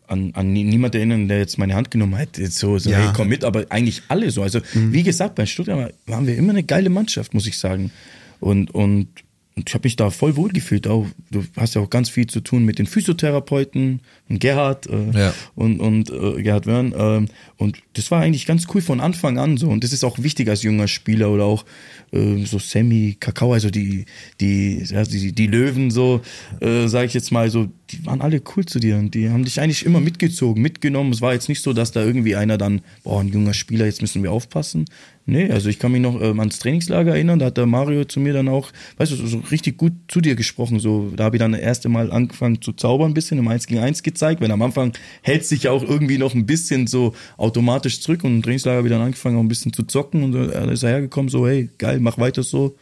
[0.08, 2.98] an, an nie- niemand erinnern, der jetzt meine Hand genommen hat, jetzt so, so Ja.
[2.98, 4.42] hey, komm mit, aber eigentlich alle so.
[4.44, 7.92] Also wie gesagt, bei Stuttgart waren wir immer eine geile Mannschaft, muss ich sagen.
[8.40, 9.08] Und, und
[9.56, 10.88] und ich habe mich da voll wohl gefühlt.
[10.88, 14.00] Auch, du hast ja auch ganz viel zu tun mit den Physiotherapeuten
[14.30, 15.34] und Gerhard äh, Ja.
[15.56, 16.94] und, und äh, Gerhard Wörn.
[16.98, 17.28] ähm,
[17.58, 19.70] und das war eigentlich ganz cool von Anfang an so.
[19.70, 21.66] Und das ist auch wichtig als junger Spieler oder auch
[22.12, 24.06] äh, so Sammy, Kakao, also die,
[24.42, 26.22] die, ja, die, die Löwen so,
[26.60, 29.46] äh, sage ich jetzt mal so, die waren alle cool zu dir und die haben
[29.46, 31.14] dich eigentlich immer mitgezogen, mitgenommen.
[31.14, 34.02] Es war jetzt nicht so, dass da irgendwie einer dann, boah, ein junger Spieler, jetzt
[34.02, 34.86] müssen wir aufpassen.
[35.26, 38.20] Nee, also ich kann mich noch ähm, ans Trainingslager erinnern, da hat der Mario zu
[38.20, 40.80] mir dann auch, weißt du, so, richtig gut zu dir gesprochen.
[40.80, 43.68] So, da habe ich dann das erste Mal angefangen zu zaubern, ein bisschen im 1
[43.68, 47.14] gegen 1 gezeigt, weil am Anfang hält sich ja auch irgendwie noch ein bisschen so
[47.38, 50.36] automatisch zurück und im Trainingslager habe ich dann angefangen, auch ein bisschen zu zocken und
[50.36, 52.76] äh, ist er hergekommen, so, hey, geil, mach weiter so.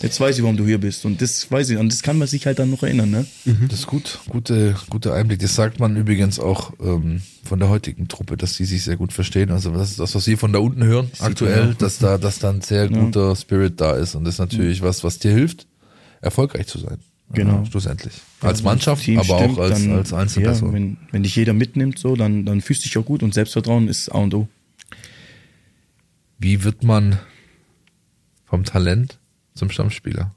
[0.00, 1.04] Jetzt weiß ich, warum du hier bist.
[1.04, 3.26] Und das weiß ich, und das kann man sich halt dann noch erinnern, ne?
[3.68, 5.40] Das ist gut, gute, guter Einblick.
[5.40, 9.12] Das sagt man übrigens auch ähm, von der heutigen Truppe, dass die sich sehr gut
[9.12, 9.50] verstehen.
[9.50, 12.50] Also das ist das, was Sie von da unten hören, aktuell, dass da, dass da
[12.50, 14.14] ein sehr guter Spirit da ist.
[14.14, 15.66] Und das ist natürlich was, was dir hilft,
[16.20, 16.98] erfolgreich zu sein.
[17.32, 17.62] Genau.
[17.62, 18.14] Ja, schlussendlich.
[18.40, 20.68] Als Ja, Mannschaft, aber stimmt, auch als, dann- als Einzelperson.
[20.68, 23.34] Ja, wenn, wenn dich jeder mitnimmt, so, dann, dann fühlst du dich auch gut und
[23.34, 24.48] Selbstvertrauen ist A und O.
[26.38, 27.18] Wie wird man
[28.46, 29.18] vom Talent
[29.58, 30.34] zum Stammspieler?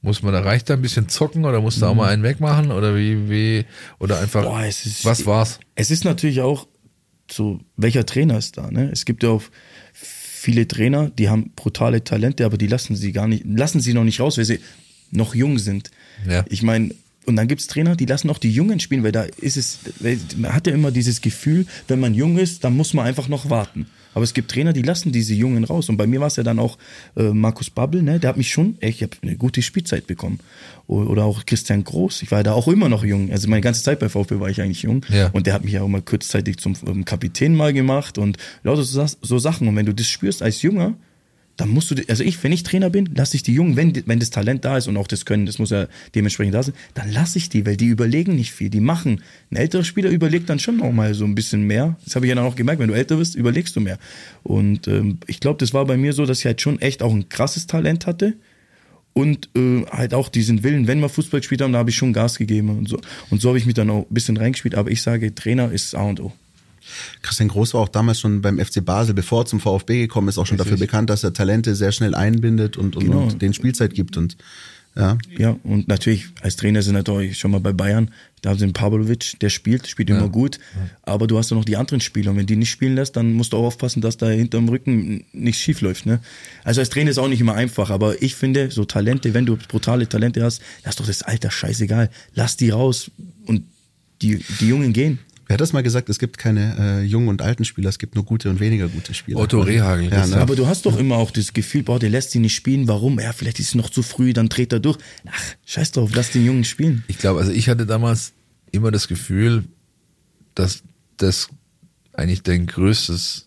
[0.00, 2.72] Muss man da reicht da ein bisschen zocken oder muss da auch mal einen wegmachen
[2.72, 3.64] oder wie wie
[4.00, 5.60] oder einfach Boah, es ist- was war's?
[5.76, 6.66] Es ist natürlich auch
[7.30, 8.90] so, welcher Trainer ist da, ne?
[8.92, 9.42] Es gibt ja auch
[9.92, 14.02] viele Trainer, die haben brutale Talente, aber die lassen sie gar nicht, lassen sie noch
[14.04, 14.58] nicht raus, weil sie
[15.12, 15.90] noch jung sind.
[16.28, 16.44] Ja.
[16.48, 16.92] Ich meine,
[17.26, 19.78] und dann gibt's Trainer, die lassen auch die Jungen spielen, weil da ist es,
[20.36, 23.48] man hat ja immer dieses Gefühl, wenn man jung ist, dann muss man einfach noch
[23.50, 23.86] warten.
[24.14, 25.88] Aber es gibt Trainer, die lassen diese Jungen raus.
[25.88, 26.78] Und bei mir war es ja dann auch
[27.16, 28.20] äh, Markus Babbel, ne?
[28.20, 30.40] der hat mich schon, ey, ich habe eine gute Spielzeit bekommen.
[30.86, 33.30] Oder auch Christian Groß, ich war ja da auch immer noch jung.
[33.30, 35.06] Also meine ganze Zeit bei VfB war ich eigentlich jung.
[35.08, 35.28] Ja.
[35.28, 38.82] Und der hat mich ja auch mal kurzzeitig zum ähm, Kapitän mal gemacht und lauter
[38.82, 39.68] so, so Sachen.
[39.68, 40.94] Und wenn du das spürst als Junger,
[41.56, 44.18] dann musst du, also ich, wenn ich Trainer bin, lasse ich die Jungen, wenn, wenn
[44.18, 47.12] das Talent da ist und auch das Können, das muss ja dementsprechend da sein, dann
[47.12, 49.22] lasse ich die, weil die überlegen nicht viel, die machen.
[49.50, 51.96] Ein älterer Spieler überlegt dann schon noch mal so ein bisschen mehr.
[52.04, 53.98] Das habe ich ja dann auch gemerkt, wenn du älter bist, überlegst du mehr.
[54.42, 57.12] Und ähm, ich glaube, das war bei mir so, dass ich halt schon echt auch
[57.12, 58.34] ein krasses Talent hatte
[59.12, 62.12] und äh, halt auch diesen Willen, wenn wir Fußball gespielt haben, da habe ich schon
[62.12, 62.98] Gas gegeben und so.
[63.30, 65.94] Und so habe ich mich dann auch ein bisschen reingespielt, aber ich sage, Trainer ist
[65.94, 66.32] A und O.
[67.22, 70.38] Christian Groß war auch damals schon beim FC Basel, bevor er zum VfB gekommen ist,
[70.38, 73.22] auch schon dafür bekannt, dass er Talente sehr schnell einbindet und, und, Genau.
[73.24, 74.16] und denen Spielzeit gibt.
[74.16, 74.36] Und
[74.94, 78.10] ja, Ja, und natürlich, als Trainer sind natürlich schon mal bei Bayern,
[78.42, 80.58] da haben sie einen Pavlovic, der spielt, spielt immer gut,
[81.02, 83.32] aber du hast ja noch die anderen Spieler und wenn die nicht spielen lässt, dann
[83.32, 86.04] musst du auch aufpassen, dass da hinterm Rücken nichts schief läuft.
[86.06, 86.18] Ne?
[86.64, 89.56] Also als Trainer ist auch nicht immer einfach, aber ich finde, so Talente, wenn du
[89.56, 93.10] brutale Talente hast, lass doch das Alter scheißegal, lass die raus
[93.46, 93.62] und
[94.20, 95.20] die, die Jungen gehen.
[95.52, 96.08] Wer hat das mal gesagt?
[96.08, 99.12] Es gibt keine äh, jungen und alten Spieler, es gibt nur gute und weniger gute
[99.12, 99.38] Spieler.
[99.38, 100.38] Otto Rehagel, Ja, ne?
[100.38, 103.20] Aber du hast doch immer auch das Gefühl, boah, der lässt sie nicht spielen, warum?
[103.20, 104.96] Ja, vielleicht ist es noch zu früh, dann dreht er durch.
[105.26, 107.04] Ach, scheiß drauf, lass den Jungen spielen.
[107.06, 108.32] Ich glaube, also ich hatte damals
[108.70, 109.64] immer das Gefühl,
[110.54, 110.84] dass
[111.18, 111.50] das
[112.14, 113.46] eigentlich dein größtes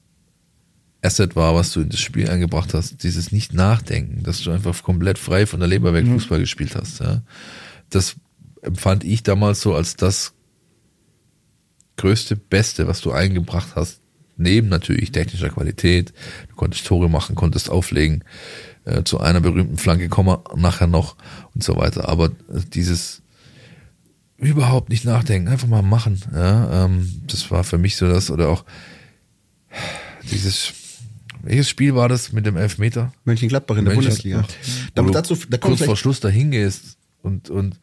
[1.02, 3.02] Asset war, was du in das Spiel eingebracht hast.
[3.02, 7.00] Dieses Nicht-Nachdenken, dass du einfach komplett frei von der Leber weg Fußball gespielt hast.
[7.00, 7.24] Ja.
[7.90, 8.16] Das
[8.62, 10.36] empfand ich damals so als das
[11.98, 14.02] größte, beste, was du eingebracht hast.
[14.38, 16.14] Neben natürlich technischer Qualität.
[16.50, 18.24] Du konntest Tore machen, konntest auflegen.
[18.84, 21.16] Äh, zu einer berühmten Flanke kommen wir nachher noch
[21.54, 22.10] und so weiter.
[22.10, 23.22] Aber äh, dieses
[24.38, 26.22] überhaupt nicht nachdenken, einfach mal machen.
[26.34, 28.66] Ja, ähm, das war für mich so das, oder auch
[30.32, 30.74] dieses,
[31.42, 33.14] welches Spiel war das mit dem Elfmeter?
[33.24, 34.38] Mönchengladbach in der Bundesliga.
[34.38, 34.92] Mönchengladbach.
[34.94, 37.80] Da, Wo du dazu, da kurz vor Schluss da hingehst und, und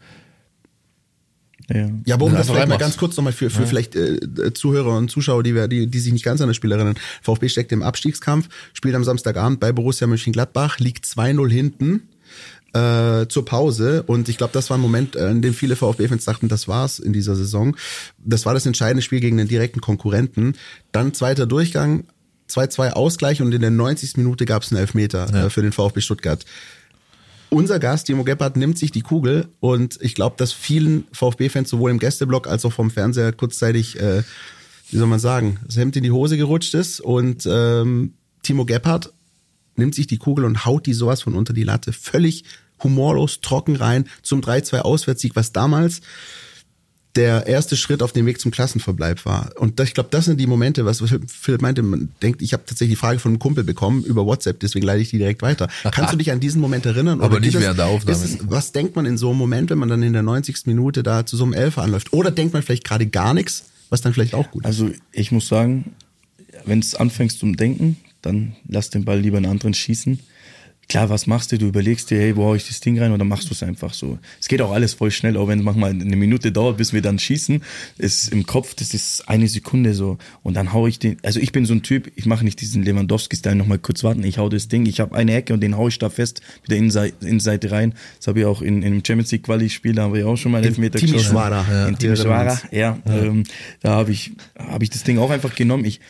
[1.71, 2.15] ja, Ja.
[2.15, 5.11] aber um das einfach vielleicht mal ganz kurz nochmal für, für vielleicht äh, Zuhörer und
[5.11, 6.97] Zuschauer, die, wir, die, die sich nicht ganz an das Spiel erinnern.
[7.23, 12.03] VfB steckt im Abstiegskampf, spielt am Samstagabend bei Borussia Mönchengladbach, liegt 2-0 hinten
[12.73, 16.25] äh, zur Pause und ich glaube, das war ein Moment, äh, in dem viele VfB-Fans
[16.25, 17.77] dachten, das war's in dieser Saison.
[18.19, 20.55] Das war das entscheidende Spiel gegen den direkten Konkurrenten.
[20.91, 22.05] Dann zweiter Durchgang,
[22.49, 24.17] 2-2 Ausgleich und in der 90.
[24.17, 26.45] Minute gab es einen Elfmeter äh, für den VfB Stuttgart.
[27.53, 31.91] Unser Gast, Timo Gebhardt, nimmt sich die Kugel und ich glaube, dass vielen VfB-Fans sowohl
[31.91, 34.23] im Gästeblock als auch vom Fernseher kurzzeitig, äh,
[34.91, 39.13] wie soll man sagen, das Hemd in die Hose gerutscht ist und ähm, Timo Gebhardt
[39.77, 41.93] nimmt sich die Kugel und haut die sowas von unter die Latte.
[41.93, 42.45] Völlig
[42.83, 46.01] humorlos, trocken rein zum 3-2 Auswärtssieg, was damals
[47.15, 49.51] der erste Schritt auf dem Weg zum Klassenverbleib war.
[49.59, 52.63] Und das, ich glaube, das sind die Momente, was Philipp meinte, man denkt, ich habe
[52.65, 55.69] tatsächlich die Frage von einem Kumpel bekommen über WhatsApp, deswegen leite ich die direkt weiter.
[55.91, 57.21] Kannst du dich an diesen Moment erinnern?
[57.21, 58.17] Aber nicht das- während der Aufnahme.
[58.25, 60.67] es, was denkt man in so einem Moment, wenn man dann in der 90.
[60.67, 62.13] Minute da zu so einem Elfer anläuft?
[62.15, 64.67] Oder denkt man vielleicht gerade gar nichts, was dann vielleicht auch gut ist?
[64.67, 65.95] Also ich muss sagen,
[66.65, 70.19] wenn es anfängst zum Denken, dann lass den Ball lieber einen anderen schießen.
[70.93, 71.57] Klar, was machst du?
[71.57, 73.95] Du überlegst dir, hey, wo hau ich das Ding rein oder machst du es einfach
[73.95, 74.19] so?
[74.39, 77.01] Es geht auch alles voll schnell, auch wenn es manchmal eine Minute dauert, bis wir
[77.01, 77.63] dann schießen.
[77.97, 80.19] Ist im Kopf, das ist eine Sekunde so.
[80.43, 82.83] Und dann hau ich den, also ich bin so ein Typ, ich mache nicht diesen
[82.83, 85.89] Lewandowski-Style nochmal kurz warten, ich hau das Ding, ich habe eine Ecke und den hau
[85.89, 87.95] ich da fest mit der Innenseite, Innenseite rein.
[88.19, 90.53] Das habe ich auch in, in einem Champions League Quali-Spiel, da habe ich auch schon
[90.53, 91.65] mal Elfmeter Timisoara.
[91.71, 91.89] Ja.
[91.89, 92.99] In Timisoara, ja.
[93.07, 93.17] ja.
[93.17, 93.45] Ähm,
[93.81, 95.87] da habe ich, hab ich das Ding auch einfach genommen.
[95.87, 96.01] Ich,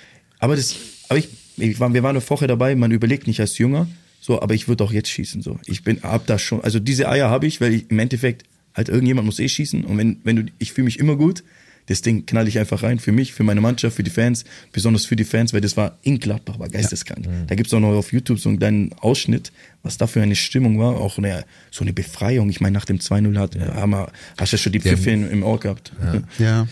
[0.41, 0.75] aber das,
[1.09, 3.87] aber ich, ich war, wir waren eine Woche dabei, man überlegt nicht als Jünger,
[4.25, 5.43] so, aber ich würde auch jetzt schießen.
[5.43, 6.63] So, ich bin hab da schon.
[6.63, 9.85] Also diese Eier habe ich, weil ich im Endeffekt halt irgendjemand muss eh schießen.
[9.85, 11.43] Und wenn wenn du, ich fühle mich immer gut.
[11.87, 15.05] Das Ding knall ich einfach rein für mich, für meine Mannschaft, für die Fans, besonders
[15.05, 17.27] für die Fans, weil das war in Gladbach, war geisteskrank.
[17.27, 17.33] Ja.
[17.49, 19.51] Da gibt's auch noch auf YouTube so einen kleinen Ausschnitt,
[19.83, 22.51] was da für eine Stimmung war, auch eine, so eine Befreiung.
[22.51, 23.75] Ich meine, nach dem 2-0 hat, ja.
[23.75, 25.93] haben wir, hast du ja schon die Pfiffe im, im Ohr gehabt.
[26.01, 26.23] Ja.
[26.39, 26.69] ja.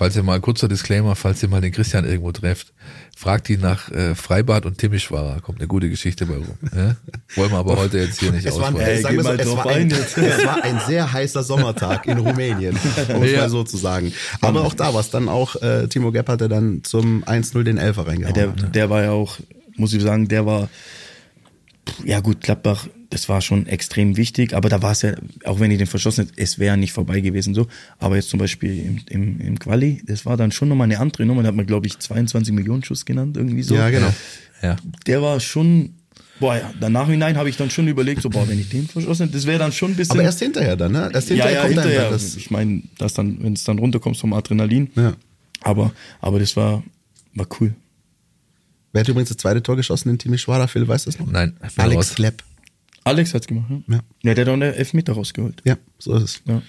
[0.00, 2.72] Falls ihr mal, kurzer Disclaimer, falls ihr mal den Christian irgendwo trefft,
[3.14, 5.40] fragt ihn nach äh, Freibad und Timischwara.
[5.40, 6.56] Kommt eine gute Geschichte bei rum.
[6.74, 6.96] Ja?
[7.34, 8.76] Wollen wir aber heute jetzt hier nicht ausbauen.
[8.80, 12.78] es, war ein, sehr heißer Sommertag in Rumänien,
[13.14, 13.40] um es ja.
[13.40, 14.14] mal so zu sagen.
[14.40, 17.76] Aber auch da war es dann auch, äh, Timo Gepp hatte dann zum 1-0 den
[17.76, 18.34] Elfer reingehauen.
[18.34, 19.36] Ja, der, der war ja auch,
[19.76, 20.70] muss ich sagen, der war,
[22.06, 25.70] ja gut, Gladbach das war schon extrem wichtig, aber da war es ja, auch wenn
[25.70, 27.66] ich den verschossen hätte, es wäre nicht vorbei gewesen so.
[27.98, 31.26] Aber jetzt zum Beispiel im, im, im Quali, das war dann schon nochmal eine andere
[31.26, 33.74] Nummer, da hat man glaube ich 22 Millionen Schuss genannt, irgendwie so.
[33.74, 34.12] Ja, genau.
[34.62, 34.76] Ja.
[35.06, 35.94] Der war schon,
[36.38, 39.26] boah, ja, dann nachhinein habe ich dann schon überlegt, so, boah, wenn ich den verschossen
[39.26, 40.12] hätte, das wäre dann schon ein bisschen.
[40.12, 41.10] Aber erst hinterher dann, ne?
[41.12, 42.02] Erst hinterher ja, ja, kommt hinterher.
[42.02, 44.90] Dann das ich meine, das dann, wenn es dann runterkommst vom Adrenalin.
[44.94, 45.14] Ja.
[45.62, 46.84] Aber, aber das war,
[47.34, 47.74] war cool.
[48.92, 51.30] Wer hat übrigens das zweite Tor geschossen in Timisoara, Phil, weißt du das noch?
[51.30, 51.56] Nein.
[51.76, 52.42] Alex Klepp.
[53.04, 53.82] Alex hat's gemacht, ne?
[53.88, 54.00] Ja.
[54.22, 55.62] Ja, der hat auch einen Elfmeter rausgeholt.
[55.64, 56.42] Ja, so ist es.
[56.46, 56.62] Ja.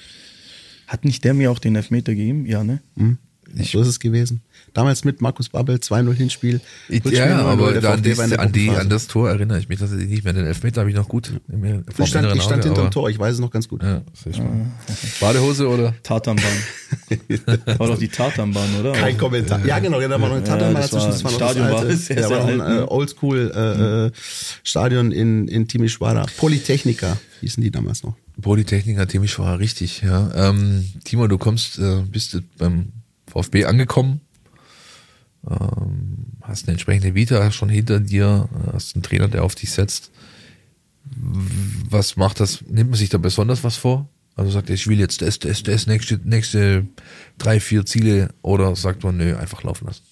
[0.87, 2.45] Hat nicht der mir auch den Elfmeter gegeben?
[2.45, 2.81] Ja, ne?
[2.95, 3.17] Mhm.
[3.55, 4.41] So ist es gewesen.
[4.73, 6.61] Damals mit Markus Babbel, 2-0 Hinspiel.
[6.87, 10.09] Ich, ja, aber da an, dies, an, die, an das Tor erinnere ich mich tatsächlich
[10.09, 10.31] nicht mehr.
[10.31, 11.33] Den Elfmeter habe ich noch gut.
[11.47, 13.83] Mir ich stand, ich stand hinter dem Tor, ich weiß es noch ganz gut.
[13.83, 14.01] Ja.
[15.19, 15.93] Badehose oder?
[16.03, 16.45] Tatanbahn.
[17.77, 18.93] war doch die Tatanbahn, oder?
[18.93, 19.65] Kein Kommentar.
[19.65, 21.07] Ja, genau, da war noch eine Tatanbahn ja, dazwischen.
[21.07, 21.89] Das war noch Stadion das alte.
[21.89, 24.11] War sehr, ja, war ein äh, Oldschool äh, äh,
[24.63, 26.27] Stadion in, in Timișoara.
[26.37, 28.15] Polytechnica hießen die damals noch.
[28.41, 30.31] Polytechnica Timișoara, richtig, ja.
[30.33, 32.93] Ähm, Timo, du kommst, äh, bist beim
[33.27, 34.21] VfB angekommen,
[35.49, 40.11] ähm, hast eine entsprechende Vita schon hinter dir, hast einen Trainer, der auf dich setzt.
[41.89, 42.63] Was macht das?
[42.67, 44.07] Nimmt man sich da besonders was vor?
[44.35, 46.87] Also sagt er, ich will jetzt das, das, das, nächste, nächste
[47.37, 50.03] drei, vier Ziele oder sagt man, nö, einfach laufen lassen?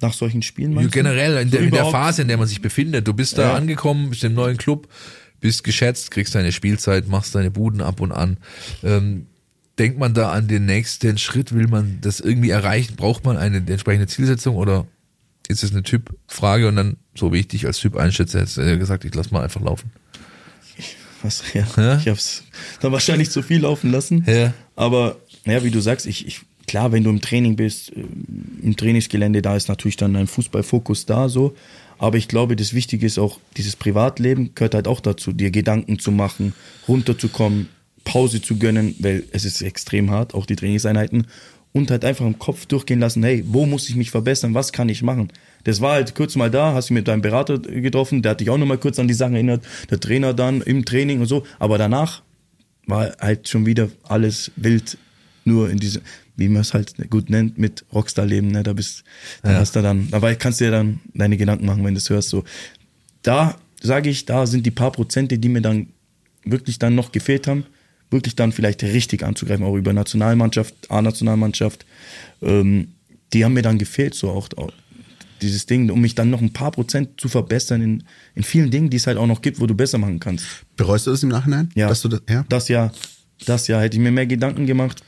[0.00, 3.06] Nach solchen Spielen meinst Generell, in, der, in der Phase, in der man sich befindet.
[3.06, 3.54] Du bist da ja.
[3.54, 4.88] angekommen, bist im neuen Club,
[5.40, 8.36] bist geschätzt, kriegst deine Spielzeit, machst deine Buden ab und an.
[8.82, 9.26] Ähm,
[9.78, 11.54] denkt man da an den nächsten Schritt?
[11.54, 12.96] Will man das irgendwie erreichen?
[12.96, 14.86] Braucht man eine entsprechende Zielsetzung oder
[15.48, 18.78] ist es eine Typfrage und dann, so wie ich dich als Typ einschätze, hättest du
[18.78, 19.90] gesagt, ich lass mal einfach laufen?
[21.22, 21.96] Was, ja, ja?
[21.96, 22.44] ich hab's
[22.80, 24.24] dann wahrscheinlich zu viel laufen lassen.
[24.26, 24.52] Ja.
[24.76, 28.04] Aber, naja, wie du sagst, ich, ich, klar, wenn du im Training bist, äh,
[28.62, 31.56] im Trainingsgelände, da ist natürlich dann ein Fußballfokus da, so.
[31.98, 35.98] Aber ich glaube, das Wichtige ist auch, dieses Privatleben gehört halt auch dazu, dir Gedanken
[35.98, 36.54] zu machen,
[36.86, 37.68] runterzukommen,
[38.08, 41.26] Pause zu gönnen, weil es ist extrem hart, auch die Trainingseinheiten.
[41.74, 44.88] Und halt einfach im Kopf durchgehen lassen, hey, wo muss ich mich verbessern, was kann
[44.88, 45.28] ich machen?
[45.64, 48.48] Das war halt kurz mal da, hast du mit deinem Berater getroffen, der hat dich
[48.48, 51.44] auch nochmal kurz an die Sachen erinnert, der Trainer dann im Training und so.
[51.58, 52.22] Aber danach
[52.86, 54.96] war halt schon wieder alles wild,
[55.44, 56.00] nur in diese,
[56.36, 58.62] wie man es halt gut nennt, mit Rockstar-Leben, ne?
[58.62, 59.04] Da bist,
[59.42, 59.58] da ja.
[59.58, 62.30] hast du dann, dabei kannst du dir dann deine Gedanken machen, wenn du es hörst,
[62.30, 62.44] so.
[63.22, 65.88] Da sage ich, da sind die paar Prozente, die mir dann
[66.44, 67.66] wirklich dann noch gefehlt haben,
[68.10, 71.84] wirklich dann vielleicht richtig anzugreifen, auch über Nationalmannschaft, A-Nationalmannschaft.
[72.42, 72.88] Ähm,
[73.32, 74.72] die haben mir dann gefehlt, so auch, auch,
[75.42, 78.04] dieses Ding, um mich dann noch ein paar Prozent zu verbessern in,
[78.34, 80.46] in vielen Dingen, die es halt auch noch gibt, wo du besser machen kannst.
[80.76, 81.70] Bereust du das im Nachhinein?
[81.74, 81.88] Ja.
[81.88, 82.44] Dass du das, ja?
[82.48, 82.92] das ja,
[83.46, 85.02] das ja, hätte ich mir mehr Gedanken gemacht,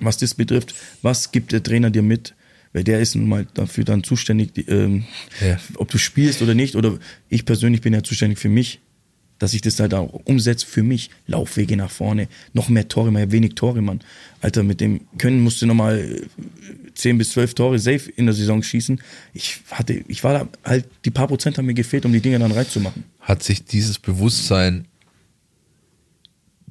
[0.00, 0.74] was das betrifft.
[1.02, 2.34] Was gibt der Trainer dir mit?
[2.72, 5.04] Weil der ist nun mal dafür dann zuständig, ähm,
[5.46, 5.58] ja.
[5.76, 6.74] ob du spielst oder nicht.
[6.74, 6.98] Oder
[7.28, 8.80] ich persönlich bin ja zuständig für mich
[9.42, 11.10] dass ich das halt auch umsetze für mich.
[11.26, 14.00] Laufwege nach vorne, noch mehr Tore, mehr wenig Tore, Mann.
[14.40, 16.22] Alter, mit dem Können musst du nochmal
[16.94, 19.02] 10 äh, bis 12 Tore safe in der Saison schießen.
[19.34, 22.38] Ich hatte, ich war da halt, die paar Prozent haben mir gefehlt, um die Dinge
[22.38, 23.02] dann reinzumachen.
[23.18, 24.86] Hat sich dieses Bewusstsein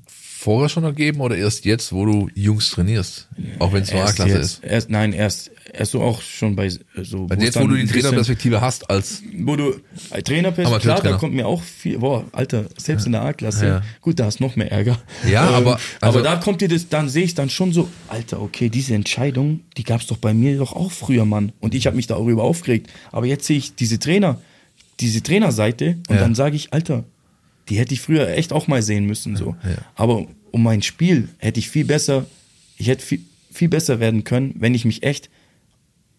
[0.07, 3.27] vorher schon ergeben oder erst jetzt, wo du Jungs trainierst?
[3.59, 4.63] Auch wenn es nur A-Klasse ist?
[4.63, 5.51] Erst, nein, erst,
[5.81, 7.25] erst so auch schon bei so.
[7.27, 9.21] Bei jetzt, wo du die Trainerperspektive hast als.
[9.35, 9.75] Wo du,
[10.09, 13.81] als Trainerperspektive, klar, da kommt mir auch viel, boah, Alter, selbst in der A-Klasse, ja.
[13.99, 14.97] gut, da hast noch mehr Ärger.
[15.29, 15.79] Ja, ähm, aber.
[15.99, 18.93] Also, aber da kommt dir das, dann sehe ich dann schon so, Alter, okay, diese
[18.93, 21.51] Entscheidung, die gab's doch bei mir doch auch früher, Mann.
[21.59, 22.89] Und ich habe mich darüber aufgeregt.
[23.11, 24.39] Aber jetzt sehe ich diese Trainer,
[24.99, 26.21] diese Trainerseite und Ja.
[26.21, 27.03] dann sage ich, Alter,
[27.69, 29.35] die hätte ich früher echt auch mal sehen müssen.
[29.35, 29.55] So.
[29.63, 29.77] Ja.
[29.95, 32.25] Aber um mein Spiel hätte ich viel besser,
[32.77, 33.21] ich hätte viel,
[33.51, 35.29] viel besser werden können, wenn ich mich echt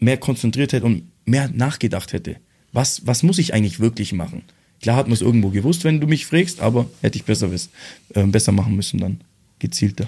[0.03, 2.37] mehr konzentriert hätte und mehr nachgedacht hätte.
[2.71, 4.43] Was, was muss ich eigentlich wirklich machen?
[4.81, 7.69] Klar hat man es irgendwo gewusst, wenn du mich fragst, aber hätte ich besser, wiss,
[8.13, 9.21] äh, besser machen müssen dann.
[9.59, 10.07] Gezielter.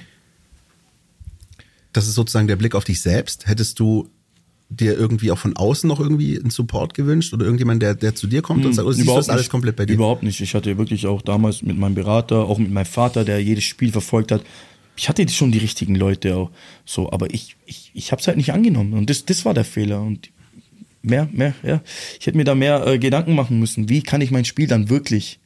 [1.93, 3.47] Das ist sozusagen der Blick auf dich selbst.
[3.47, 4.09] Hättest du
[4.69, 8.27] dir irgendwie auch von außen noch irgendwie einen Support gewünscht oder irgendjemand, der, der zu
[8.27, 9.51] dir kommt und sagt, oder siehst du das alles nicht.
[9.51, 9.93] komplett bei dir?
[9.93, 10.41] Überhaupt nicht.
[10.41, 13.91] Ich hatte wirklich auch damals mit meinem Berater, auch mit meinem Vater, der jedes Spiel
[13.91, 14.43] verfolgt hat,
[14.95, 16.51] ich hatte schon die richtigen Leute auch
[16.85, 19.65] so, aber ich, ich, ich habe es halt nicht angenommen und das, das war der
[19.65, 20.29] Fehler und
[21.01, 21.81] mehr, mehr, ja.
[22.19, 23.89] Ich hätte mir da mehr äh, Gedanken machen müssen.
[23.89, 25.39] Wie kann ich mein Spiel dann wirklich,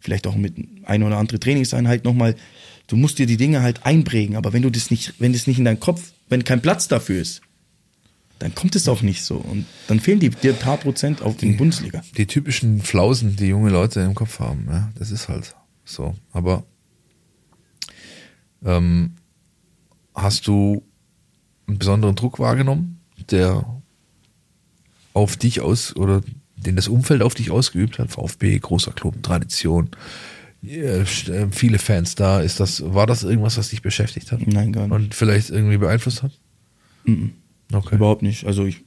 [0.00, 2.34] vielleicht auch mit ein oder andere Trainingseinheit nochmal,
[2.86, 5.58] du musst dir die Dinge halt einprägen, aber wenn du das nicht, wenn das nicht
[5.58, 7.42] in deinem Kopf, wenn kein Platz dafür ist,
[8.38, 11.36] dann kommt es auch nicht so und dann fehlen die dir ein paar Prozent auf
[11.36, 12.02] den Bundesliga.
[12.16, 16.14] Die typischen Flausen, die junge Leute im Kopf haben, ja, das ist halt so.
[16.32, 16.64] Aber
[18.64, 19.12] ähm,
[20.14, 20.82] hast du
[21.66, 23.00] einen besonderen Druck wahrgenommen,
[23.30, 23.64] der
[25.12, 26.22] auf dich aus oder
[26.56, 28.10] den das Umfeld auf dich ausgeübt hat?
[28.10, 29.90] VfB, großer Club, Tradition,
[30.66, 32.40] äh, viele Fans da.
[32.40, 34.46] Ist das, war das irgendwas, was dich beschäftigt hat?
[34.46, 34.92] Nein, gar nicht.
[34.92, 36.32] Und vielleicht irgendwie beeinflusst hat?
[37.72, 37.94] Okay.
[37.94, 38.44] Überhaupt nicht.
[38.44, 38.80] Also ich,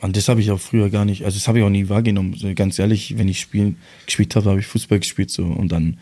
[0.00, 2.34] an das habe ich auch früher gar nicht, also das habe ich auch nie wahrgenommen.
[2.34, 5.98] So, ganz ehrlich, wenn ich spielen, gespielt habe, habe ich Fußball gespielt so und dann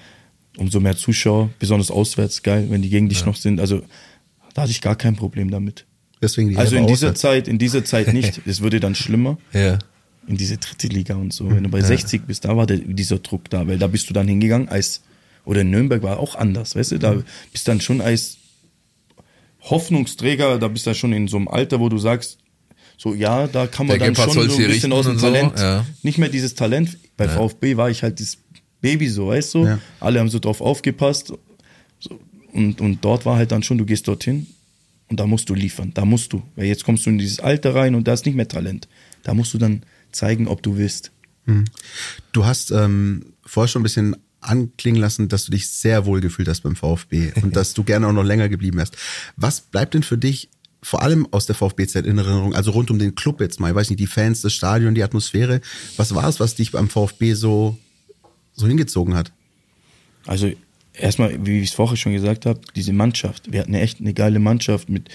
[0.57, 3.61] umso mehr Zuschauer, besonders auswärts, geil, wenn die gegen dich noch sind.
[3.61, 3.83] Also
[4.55, 5.85] da hatte ich gar kein Problem damit.
[6.23, 7.21] Deswegen Also in dieser Auswärts.
[7.21, 8.41] Zeit, in dieser Zeit nicht.
[8.47, 9.79] Es würde dann schlimmer Ja.
[10.27, 11.51] in diese dritte Liga und so.
[11.51, 14.15] Wenn du bei 60 bist, da war der, dieser Druck da, weil da bist du
[14.15, 15.03] dann hingegangen als,
[15.45, 17.17] oder in Nürnberg war auch anders, weißt du, da
[17.53, 18.39] bist dann schon als
[19.61, 22.39] Hoffnungsträger, da bist du schon in so einem Alter, wo du sagst,
[22.97, 25.27] so ja, da kann man Der dann Gebhardt schon so ein bisschen aus dem so,
[25.27, 25.85] Talent, ja.
[26.03, 26.97] nicht mehr dieses Talent.
[27.17, 28.39] Bei VfB war ich halt das
[28.85, 29.79] Baby so, weißt du, Ja.
[30.01, 31.33] alle haben so drauf aufgepasst
[31.99, 32.21] so,
[32.53, 34.47] und, und dort war halt dann schon, du gehst dorthin
[35.09, 37.75] und da musst du liefern, da musst du, weil jetzt kommst du in dieses Alter
[37.75, 38.89] rein und da ist nicht mehr Talent.
[39.23, 39.83] Da musst du dann
[40.13, 41.11] zeigen, ob du willst.
[42.33, 46.49] Du hast ähm, vorher schon ein bisschen anklingen lassen, dass du dich sehr wohl gefühlt
[46.49, 48.97] hast beim VfB und dass du gerne auch noch länger geblieben wärst.
[49.37, 50.49] Was bleibt denn für dich
[50.83, 53.75] vor allem aus der VfB-Zeit in Erinnerung, also rund um den Club jetzt mal, ich
[53.75, 55.63] weiß nicht, die Fans, das Stadion, die Atmosphäre,
[55.97, 57.79] was war es, was dich beim VfB so,
[58.55, 59.33] so hingezogen hat?
[60.27, 60.51] Also
[60.95, 63.53] erstmal, wie ich es vorher schon gesagt habe, diese Mannschaft.
[63.53, 65.11] Wir hatten echt eine geile Mannschaft mit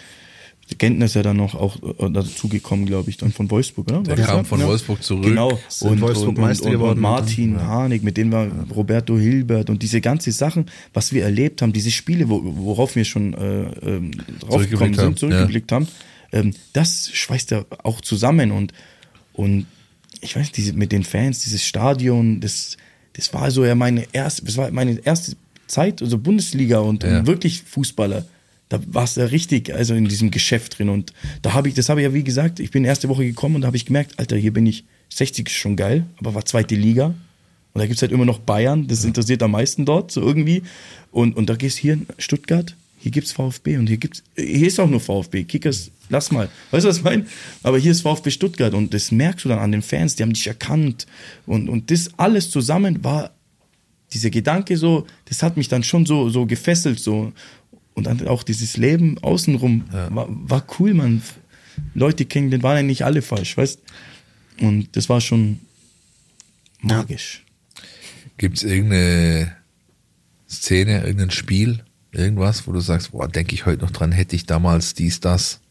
[0.78, 4.04] Gentner ist ja dann noch auch äh, dazugekommen, glaube ich, dann von Wolfsburg, oder?
[4.04, 4.44] Der kam ja?
[4.44, 4.68] von Ja.
[4.68, 5.24] Wolfsburg zurück.
[5.24, 5.60] Genau.
[5.80, 7.66] Und, Wolfsburg und, und, Meister und, geworden und Martin und- ja.
[7.66, 11.90] Harnik, mit dem war Roberto Hilbert und diese ganzen Sachen, was wir erlebt haben, diese
[11.90, 14.12] Spiele, wo, worauf wir schon äh, ähm,
[14.42, 15.88] draufgekommen haben, sind, zurückgeblickt haben,
[16.32, 18.72] ähm, das schweißt ja auch zusammen und,
[19.34, 19.66] und
[20.22, 22.78] ich weiß, diese, mit den Fans, dieses Stadion, das,
[23.14, 25.36] das war so ja meine erste, das war meine erste
[25.68, 27.20] Zeit, also Bundesliga und, Ja.
[27.20, 28.26] und wirklich Fußballer.
[28.70, 30.90] Da warst du ja richtig, also in diesem Geschäft drin.
[30.90, 33.56] Und da habe ich, das habe ich ja wie gesagt, ich bin erste Woche gekommen
[33.56, 36.46] und da habe ich gemerkt, Alter, hier bin ich, 60 ist schon geil, aber war
[36.46, 37.08] zweite Liga.
[37.74, 40.64] Und da gibt's halt immer noch Bayern, das interessiert am meisten dort, so irgendwie.
[41.12, 44.80] Und, und da gehst hier in Stuttgart, hier gibt's VfB und hier gibt's, hier ist
[44.80, 45.46] auch nur VfB.
[45.46, 46.50] Kickers, lass mal.
[46.72, 47.26] Weißt du, was ich meine?
[47.64, 50.34] Aber hier ist VfB Stuttgart und das merkst du dann an den Fans, die haben
[50.34, 51.08] dich erkannt.
[51.46, 53.32] Und, und das alles zusammen war
[54.12, 57.32] dieser Gedanke so, das hat mich dann schon so, so gefesselt, so.
[57.94, 61.22] Und dann auch dieses Leben außenrum war, war cool, man.
[61.94, 63.80] Leute kennen, den waren ja nicht alle falsch, weißt?
[64.62, 65.60] Und das war schon
[66.82, 67.46] magisch.
[68.38, 69.56] Gibt es irgendeine
[70.50, 74.46] Szene, irgendein Spiel, irgendwas, wo du sagst, boah, denke ich heute noch dran, hätte ich
[74.46, 75.62] damals dies, das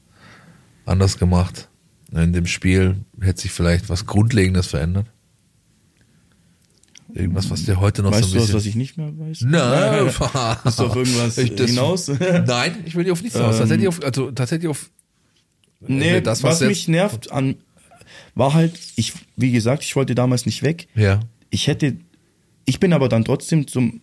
[0.87, 1.69] anders gemacht?
[2.13, 5.07] In dem Spiel hätte sich vielleicht was Grundlegendes verändert?
[7.15, 8.57] Irgendwas, was dir heute noch weißt so du ein was, bisschen...
[8.57, 9.41] was ich nicht mehr weiß?
[9.43, 10.07] Nein,
[10.65, 12.09] Ist auf irgendwas Ich- das- hinaus?
[12.47, 13.59] Nein, ich will dir auf nichts hinaus.
[13.59, 14.91] Tatsächlich auf, also tatsächlich auf
[15.81, 17.57] Nee, das, was, was mich nervt an,
[18.35, 20.89] war halt, ich, wie gesagt, ich wollte damals nicht weg.
[20.95, 21.21] ja.
[21.51, 21.97] Ich hätte,
[22.67, 24.03] ich bin aber dann trotzdem zum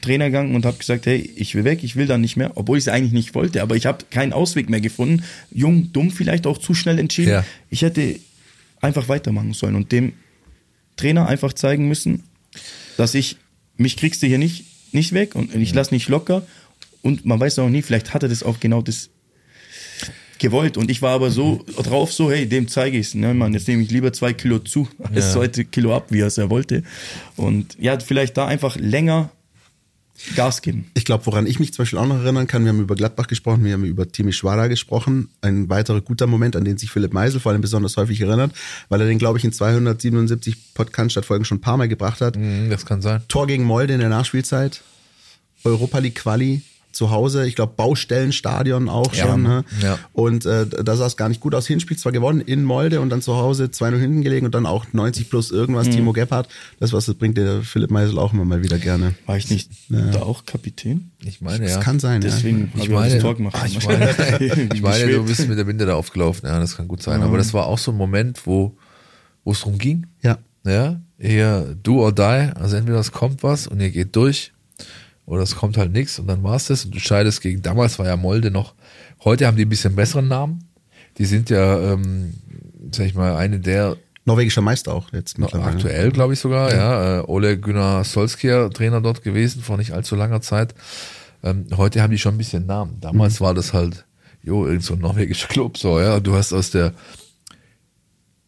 [0.00, 2.78] Trainer gegangen und habe gesagt, hey, ich will weg, ich will dann nicht mehr, obwohl
[2.78, 5.22] ich es eigentlich nicht wollte, aber ich habe keinen Ausweg mehr gefunden.
[5.52, 7.30] Jung, dumm, vielleicht auch zu schnell entschieden.
[7.30, 7.44] Ja.
[7.68, 8.16] Ich hätte
[8.80, 10.12] einfach weitermachen sollen und dem
[10.96, 12.22] Trainer einfach zeigen müssen,
[12.96, 13.36] dass ich,
[13.76, 16.46] mich kriegst du hier nicht, nicht weg und ich lass nicht locker
[17.02, 19.10] und man weiß auch nie, vielleicht hat er das auch genau das
[20.38, 23.52] gewollt und ich war aber so drauf so, hey, dem zeige ich es, ne, Mann,
[23.52, 25.32] jetzt nehme ich lieber zwei Kilo zu als Ja.
[25.32, 26.82] zwei Kilo ab, wie er es ja wollte
[27.36, 29.30] und ja, vielleicht da einfach länger
[30.36, 30.90] Gas geben.
[30.94, 33.26] Ich glaube, woran ich mich zum Beispiel auch noch erinnern kann, wir haben über Gladbach
[33.26, 35.28] gesprochen, wir haben über Timi Schwada gesprochen.
[35.40, 38.52] Ein weiterer guter Moment, an den sich Philipp Meisel vor allem besonders häufig erinnert,
[38.88, 42.36] weil er den, glaube ich, in 277 Podcast-Folgen schon ein paar Mal gebracht hat.
[42.36, 43.22] Mhm, Das kann sein.
[43.28, 44.82] Tor gegen Molde in der Nachspielzeit,
[45.64, 46.62] Europa League Quali
[46.92, 49.42] zu Hause, ich glaube Baustellenstadion auch Ja, schon.
[49.42, 49.64] Ne?
[49.82, 49.98] ja.
[50.12, 51.66] Und äh, da sah es gar nicht gut aus.
[51.66, 54.86] Hinspiel zwar gewonnen in Molde und dann zu Hause 2-0 hinten gelegen und dann auch
[54.92, 55.92] 90 plus irgendwas Mhm.
[55.92, 56.48] Timo Gebhardt.
[56.78, 59.14] Das was das bringt der Philipp Meisel auch immer mal wieder gerne.
[59.26, 61.10] War ich nicht da auch Kapitän?
[61.24, 61.80] Ich meine, Das ja.
[61.80, 63.56] kann sein, Deswegen Ich habe ich meine, das Tor gemacht.
[63.60, 64.10] Ah, ich meine,
[64.74, 66.46] ich meine du bist mit der Binde da aufgelaufen.
[66.48, 67.22] Ja, das kann gut sein.
[67.22, 68.76] Aber das war auch so ein Moment, wo
[69.44, 70.06] wo es drum ging.
[70.22, 70.30] ja.
[70.30, 70.38] Ja.
[70.62, 72.22] Ja, eher do or die.
[72.54, 74.52] Also entweder es kommt was und ihr geht durch
[75.30, 76.84] oder es kommt halt nichts und dann war's das.
[76.84, 78.74] Und du scheidest gegen, damals war ja Molde noch,
[79.24, 80.64] heute haben die ein bisschen besseren Namen.
[81.18, 82.34] Die sind ja, ähm,
[82.90, 85.70] sag ich mal, eine der Norwegischer Meister auch jetzt mittlerweile.
[85.70, 87.20] aktuell, glaube ich sogar, ja.
[87.20, 90.74] Äh, Ole Gunnar Solskjaer, Trainer dort gewesen vor nicht allzu langer Zeit.
[91.44, 92.98] Ähm, heute haben die schon ein bisschen Namen.
[93.00, 94.04] Damals war das halt,
[94.42, 96.18] jo, irgend so ein norwegischer Club, so, ja.
[96.18, 96.92] Du hast aus der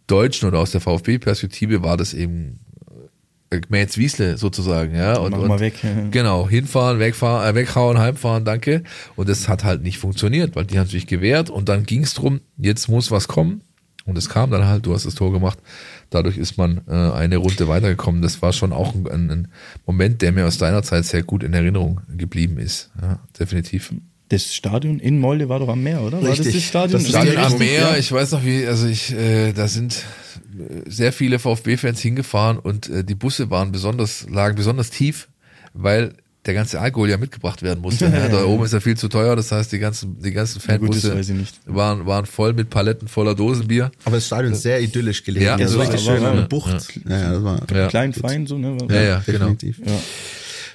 [0.09, 2.59] deutschen oder aus der VfB-Perspektive war das eben
[3.69, 5.19] Mäz Wiesle sozusagen, ja.
[5.19, 5.75] Und, und weg.
[6.11, 8.83] Genau, hinfahren, wegfahren, äh, weghauen, heimfahren, danke.
[9.17, 12.15] Und das hat halt nicht funktioniert, weil die haben sich gewehrt und dann ging es
[12.15, 13.63] drum, jetzt muss was kommen.
[14.05, 15.59] Und es kam dann halt, du hast das Tor gemacht.
[16.11, 18.21] Dadurch ist man äh, eine Runde weitergekommen.
[18.21, 19.49] Das war schon auch ein, ein, ein
[19.87, 22.91] Moment, der mir aus deiner Zeit sehr gut in Erinnerung geblieben ist.
[23.01, 23.95] Ja, definitiv.
[24.33, 26.23] Das Stadion in Molde war doch am Meer, oder?
[26.23, 26.55] War das Richtig.
[26.55, 27.03] das Stadion?
[27.03, 27.97] Das Stadion am Meer, Ja.
[27.97, 30.05] ich weiß noch wie, also ich, äh, da sind
[30.59, 35.29] äh, sehr viele VfB-Fans hingefahren und äh, die Busse waren besonders, lagen besonders tief,
[35.75, 36.15] weil
[36.47, 38.07] der ganze Alkohol ja mitgebracht werden musste.
[38.07, 40.79] ja, da oben ist ja viel zu teuer, das heißt, die ganzen, die ganzen Ja,
[40.79, 41.61] Fanbusse weiß ich nicht.
[41.67, 43.93] waren, waren voll mit Paletten voller Dosenbier.
[44.05, 45.45] Aber das Stadion ist sehr idyllisch gelegen.
[45.45, 46.49] Ja, also das richtig war- schön war- an der ja.
[46.49, 47.01] Bucht.
[47.07, 47.87] Ja, ja, das war Ja.
[47.89, 48.79] Klein, fein, so, ne?
[48.91, 49.39] Ja, ja, genau.
[49.51, 49.79] definitiv.
[49.85, 49.93] Ja.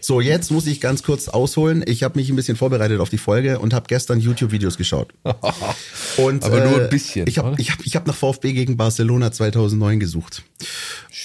[0.01, 1.83] So, jetzt muss ich ganz kurz ausholen.
[1.85, 5.13] Ich habe mich ein bisschen vorbereitet auf die Folge und habe gestern YouTube-Videos geschaut.
[6.17, 9.31] Und, Aber nur ein bisschen, Ich habe ich hab, ich hab nach VfB gegen Barcelona
[9.31, 10.43] 2009 gesucht.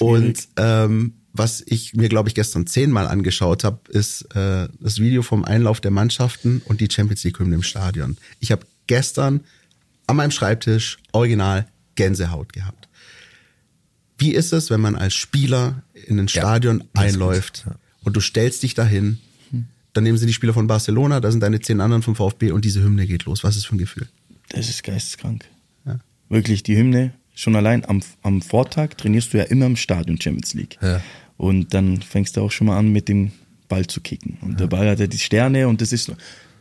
[0.00, 5.22] Und ähm, was ich mir, glaube ich, gestern zehnmal angeschaut habe, ist äh, das Video
[5.22, 8.18] vom Einlauf der Mannschaften und die Champions League-Hymne im Stadion.
[8.38, 9.40] Ich habe gestern
[10.06, 12.88] an meinem Schreibtisch original Gänsehaut gehabt.
[14.18, 17.74] Wie ist es, wenn man als Spieler in ein Stadion ist einläuft ja.
[18.05, 19.18] Und du stellst dich dahin,
[19.92, 22.64] dann nehmen sie die Spieler von Barcelona, da sind deine zehn anderen vom VfB und
[22.64, 23.44] diese Hymne geht los.
[23.44, 24.09] Was ist für ein Gefühl?
[24.48, 25.44] Das ist geisteskrank.
[25.84, 25.98] Ja.
[26.28, 30.55] Wirklich, die Hymne, schon allein am, am Vortag trainierst du ja immer im Stadion Champions
[30.55, 30.78] League.
[30.80, 31.03] Ja.
[31.36, 33.32] Und dann fängst du auch schon mal an, mit dem
[33.68, 34.38] Ball zu kicken.
[34.40, 36.12] Und der Ball hat ja die Sterne und das ist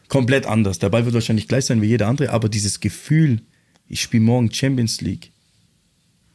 [0.07, 0.79] komplett anders.
[0.79, 3.41] Der Ball wird wahrscheinlich gleich sein wie jeder andere, aber dieses Gefühl,
[3.87, 5.31] ich spiele morgen Champions League,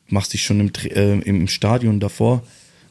[0.09, 2.47] machst dich schon im, äh, im Stadion davor,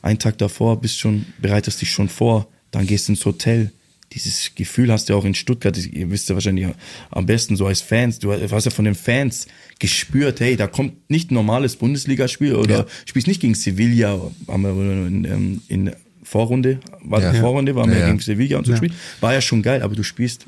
[0.06, 3.72] einen Tag davor, bist schon, bereitest dich schon vor, dann gehst ins Hotel.
[4.14, 6.68] Dieses Gefühl hast du auch in Stuttgart, ihr wisst ja wahrscheinlich
[7.12, 9.48] am besten so als Fans, du hast ja von den Fans
[9.80, 12.86] gespürt, hey, da kommt nicht ein normales Bundesligaspiel oder Ja.
[13.06, 17.32] spielst nicht gegen Sevilla, haben wir in, ähm, in der Vorrunde, war Ja.
[17.34, 18.08] die Vorrunde, waren Ja, wir ja.
[18.08, 18.80] gegen Sevilla und so Ja.
[18.80, 20.46] gespielt, war ja schon geil, aber du spielst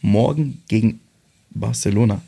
[0.00, 1.00] morgen gegen
[1.50, 2.22] Barcelona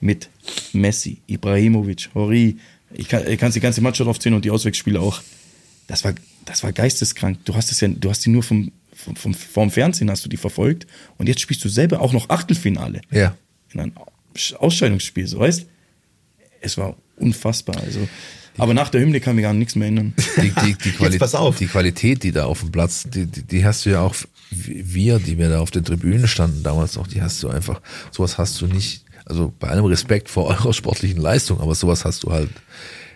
[0.00, 0.28] mit
[0.72, 2.56] Messi, Ibrahimovic, Hori,
[2.92, 5.22] ich kann, ich kann die ganze Mannschaft aufzählen und die Auswechselspieler auch.
[5.90, 6.14] Das war,
[6.44, 7.38] das war geisteskrank.
[7.44, 10.28] Du hast es ja, du hast die nur vom, vom, vom, vom Fernsehen hast du
[10.28, 10.86] die verfolgt
[11.18, 13.36] und jetzt spielst du selber auch noch Achtelfinale Ja.
[13.72, 13.92] in einem
[14.58, 15.66] Ausscheidungsspiel, so weißt?
[16.60, 17.76] Es war unfassbar.
[17.78, 18.08] Also,
[18.56, 20.12] aber nach der Hymne kann mich gar nichts mehr erinnern.
[20.36, 21.56] Die, die, die, Quali pass auf.
[21.56, 24.14] die Qualität, die da auf dem Platz, die, die, die hast du ja auch,
[24.50, 27.80] wir, die wir da auf den Tribünen standen damals noch, die hast du einfach,
[28.12, 32.22] sowas hast du nicht, also bei allem Respekt vor eurer sportlichen Leistung, aber sowas hast
[32.22, 32.50] du halt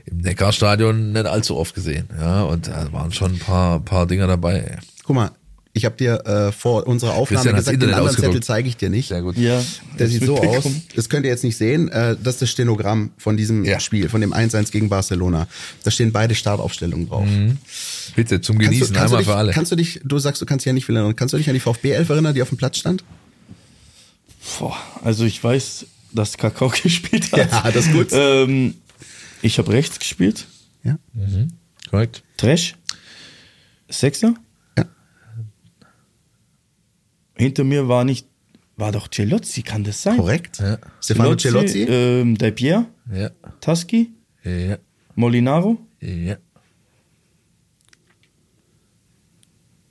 [0.06, 2.08] im Neckarstadion nicht allzu oft gesehen.
[2.20, 4.58] Ja, und da waren schon ein paar, paar Dinger dabei.
[4.60, 4.76] ey.
[5.04, 5.30] Guck mal,
[5.76, 9.08] ich habe dir äh, vor unserer Aufnahme gesagt, den anderen Zettel zeige ich dir nicht.
[9.08, 9.36] Sehr gut.
[9.36, 9.60] Ja,
[9.98, 10.64] Der sieht so aus.
[10.94, 11.88] Das könnt ihr jetzt nicht sehen.
[11.88, 13.80] Äh, das ist das Stenogramm von diesem Ja.
[13.80, 15.48] Spiel, von dem 1-1 gegen Barcelona.
[15.82, 17.26] Da stehen beide Startaufstellungen drauf.
[18.14, 19.52] Bitte, zum Kannst Genießen, du, kannst, du einmal dich, für alle.
[19.52, 21.16] kannst du dich, du sagst, du kannst dich ja nicht viel erinnern.
[21.16, 23.02] Kannst du dich an die VfB 11 erinnern, die auf dem Platz stand?
[24.58, 27.50] Boah, also ich weiß, dass Kakao gespielt hat.
[27.50, 28.08] Ja, das ist gut.
[28.12, 28.74] Ähm,
[29.44, 30.46] ich habe rechts gespielt.
[30.82, 30.98] Ja.
[31.90, 32.22] Korrekt.
[32.36, 32.76] Trash.
[33.88, 34.34] Sechser.
[34.76, 34.84] Ja.
[37.36, 38.26] Hinter mir war nicht,
[38.76, 40.16] war doch Celozzi, kann das sein?
[40.16, 40.58] Korrekt.
[40.60, 40.78] Ja.
[41.00, 41.82] Stefano Celozzi.
[41.84, 43.30] Ähm, Del Pier, Ja.
[43.60, 44.78] Taschi, Ja.
[45.14, 45.78] Molinaro.
[46.00, 46.36] Ja.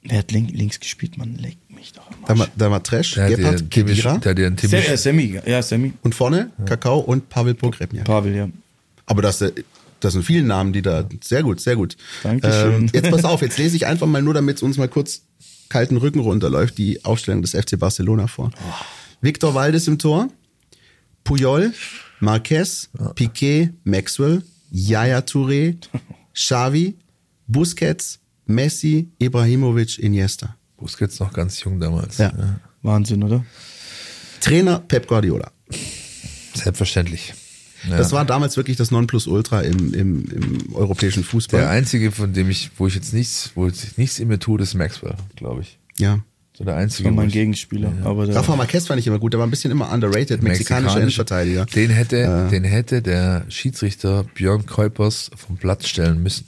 [0.06, 2.52] Wer hat link, links gespielt, man leckt mich doch am Da war, Arsch.
[2.58, 5.62] da war Trash, Der Gebhardt, Kedira der hat dir einen Se, Timisch, äh, Semi, ja,
[5.64, 5.94] Semi.
[6.02, 8.04] und vorne Kakao und Pavel Pogrebniak.
[8.06, 8.50] Pavel, ja.
[9.06, 9.52] Aber das, äh,
[10.00, 11.08] das sind viele Namen, die da.
[11.24, 11.96] Sehr gut, sehr gut.
[12.24, 12.74] Dankeschön.
[12.74, 15.24] Ähm, jetzt pass auf, jetzt lese ich einfach mal nur, damit es uns mal kurz
[15.70, 18.52] kalten Rücken runterläuft, die Aufstellung des FC Barcelona vor.
[19.22, 20.28] Victor Valdes im Tor,
[21.24, 21.74] Puyol,
[22.20, 25.78] Marquez, Piquet, Maxwell, Yaya Touré,
[26.34, 26.96] Xavi,
[27.48, 30.56] Busquets, Messi, Ibrahimovic, Iniesta.
[30.78, 32.18] Busquets noch ganz jung damals.
[32.18, 32.60] Ja.
[32.82, 33.46] Wahnsinn, oder?
[34.42, 35.52] Trainer Pep Guardiola.
[36.54, 37.34] Selbstverständlich.
[37.90, 37.98] Ja.
[37.98, 41.60] Das war damals wirklich das Nonplusultra im, im, im europäischen Fußball.
[41.62, 44.62] der einzige, von dem ich, wo ich jetzt nichts, wo sich nichts in mir tut,
[44.62, 45.78] ist Maxwell, glaube ich.
[45.98, 46.20] ja.
[46.56, 47.06] So der einzige.
[47.10, 47.92] war wo mein ich- Gegenspieler.
[48.04, 51.00] Aber der, Rafa Marquez fand ich immer gut, der war ein bisschen immer underrated, mexikanischer
[51.02, 51.66] Innenverteidiger.
[51.66, 56.46] Den hätte, den hätte der Schiedsrichter Björn Kuipers vom Platz stellen müssen.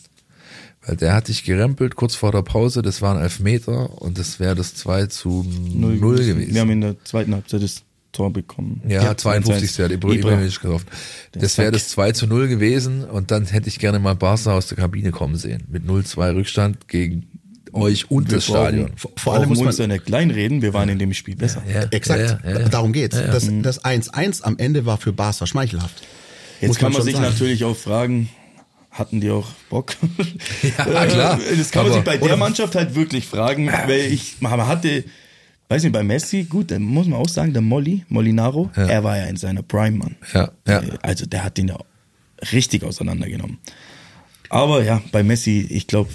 [0.85, 4.53] Weil der hat sich gerempelt kurz vor der Pause, das waren Elfmeter und das wäre
[4.53, 6.53] das 2 zu 0, gewesen.
[6.53, 7.81] Wir haben in der zweiten Halbzeit das
[8.15, 8.81] Tor bekommen.
[8.87, 9.79] Ja, 52.
[9.79, 10.85] hat Ibra- Ibrahimovic getroffen.
[11.33, 14.67] Das wäre das 2 zu 0 gewesen und dann hätte ich gerne mal Barca aus
[14.67, 15.63] der Kabine kommen sehen.
[15.69, 17.27] Mit 0-2 Rückstand gegen
[17.73, 18.91] euch und das Stadion.
[18.95, 21.61] Vor, vor allem muss man, ja nicht kleinreden, wir waren in dem Spiel besser.
[21.71, 22.69] Ja, exakt, ja, ja, ja.
[22.69, 23.17] darum geht's.
[23.17, 26.01] Das, das 1-1 am Ende war für Barca schmeichelhaft.
[26.61, 27.25] Jetzt Muss kann man schon sich sagen.
[27.25, 28.29] natürlich auch fragen,
[28.91, 29.93] hatten die auch Bock?
[30.77, 31.39] Ja, klar.
[31.57, 35.03] Das kann man sich bei der Mannschaft halt wirklich fragen, weil ich, man hatte,
[35.69, 39.17] weiß nicht, bei Messi, gut, dann muss man auch sagen, der Molly, Molinaro, er war
[39.17, 40.15] ja in seiner Prime, Mann.
[40.33, 40.81] Ja, ja.
[40.81, 41.77] Äh, Also der hat den ja
[42.51, 43.57] richtig auseinandergenommen.
[44.49, 46.09] Aber ja, bei Messi, ich glaube,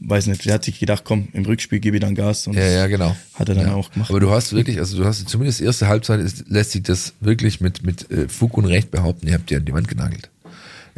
[0.00, 2.46] weiß nicht, der hat sich gedacht, komm, im Rückspiel gebe ich dann Gas.
[2.46, 3.16] Und Ja, ja, genau.
[3.34, 3.74] Hat er dann ja.
[3.74, 4.10] auch gemacht.
[4.10, 7.60] Aber du hast wirklich, also du hast zumindest erste Halbzeit ist, lässt sich das wirklich
[7.60, 10.30] mit, mit äh, Fug und Recht behaupten, ihr habt die an die Wand genagelt.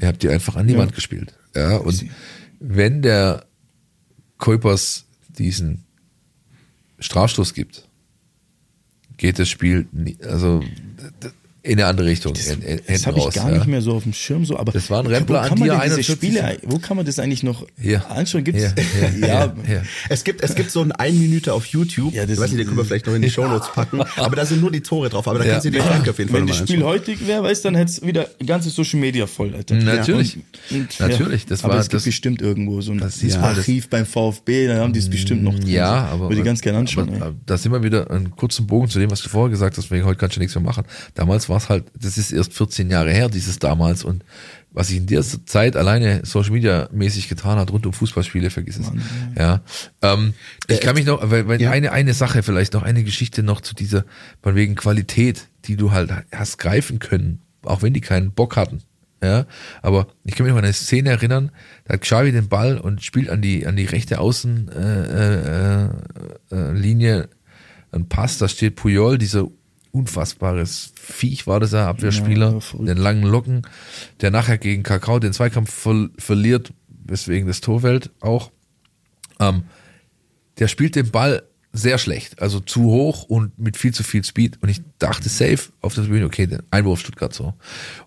[0.00, 1.34] Ihr habt die einfach an die Wand gespielt.
[1.54, 2.06] Ja, und
[2.60, 3.44] wenn der
[4.38, 5.84] Kuipers diesen
[7.00, 7.87] Strafstoß gibt,
[9.18, 9.86] geht das Spiel,
[10.22, 10.62] also
[11.68, 12.32] in eine andere Richtung.
[12.34, 12.46] Das,
[12.86, 13.58] das habe ich gar ja.
[13.58, 15.58] nicht mehr so auf dem Schirm so, aber Das war ein Rempler wo an kann
[15.58, 16.06] man dir, diese 41.
[16.14, 18.10] Spiele, wo kann man das eigentlich noch Hier.
[18.10, 18.44] anschauen?
[18.44, 18.72] Gibt's ja,
[19.14, 19.82] hier, hier.
[20.08, 22.60] Es gibt, es gibt so ein ein Minute auf YouTube, Ja, das ich weiß nicht,
[22.60, 25.08] den können wir vielleicht noch in die Shownotes packen, aber da sind nur die Tore
[25.10, 25.52] drauf, aber da Ja.
[25.52, 27.74] kannst du dir die Frank auf jeden Fall Wenn das Spiel heutig wäre, weißt dann
[27.74, 29.74] hätte es wieder ganze Social Media voll, Alter.
[29.74, 30.36] Natürlich.
[30.70, 33.88] Und, und, Natürlich, das aber war- es gibt das- bestimmt irgendwo so ein Das Archiv
[33.90, 35.68] beim VfB, da haben die es bestimmt noch drin.
[35.68, 36.28] Ja, aber.
[36.30, 37.08] Würde ich ganz gerne anschauen.
[37.16, 39.76] Aber, aber da sind wir wieder einen kurzen Bogen zu dem, was du vorher gesagt
[39.76, 40.84] hast, wegen heute kannst du nichts mehr machen.
[41.14, 44.24] Damals war es halt, das ist erst 14 Jahre her, dieses damals und
[44.70, 48.78] was sich in der Zeit alleine Social Media mäßig getan hat rund um Fußballspiele, vergiss
[48.78, 48.90] es.
[49.36, 49.62] Ja.
[50.02, 50.34] Ähm,
[50.68, 51.70] ich kann mich noch, weil, Ja.
[51.70, 54.04] eine, eine Sache vielleicht noch, eine Geschichte noch zu dieser,
[54.42, 58.82] von wegen Qualität, die du halt hast greifen können, auch wenn die keinen Bock hatten.
[59.20, 59.46] Ja,
[59.82, 61.50] aber ich kann mich noch an eine Szene erinnern,
[61.86, 65.88] da hat Xavi den Ball und spielt an die, an die rechte Außenlinie
[66.52, 67.28] äh, äh, äh, Linie
[67.90, 69.48] einen Pass, da steht Puyol, dieser
[69.92, 73.62] unfassbares Viech war das, er Abwehrspieler, Ja, den langen Locken,
[74.20, 78.50] der nachher gegen Kakao den Zweikampf ver verliert, weswegen das Tor fällt auch.
[79.40, 79.64] Ähm,
[80.58, 84.58] der spielt den Ball sehr schlecht, also zu hoch und mit viel zu viel Speed.
[84.62, 87.54] Und ich dachte safe auf der Tribüne, okay, der Einwurf Stuttgart so.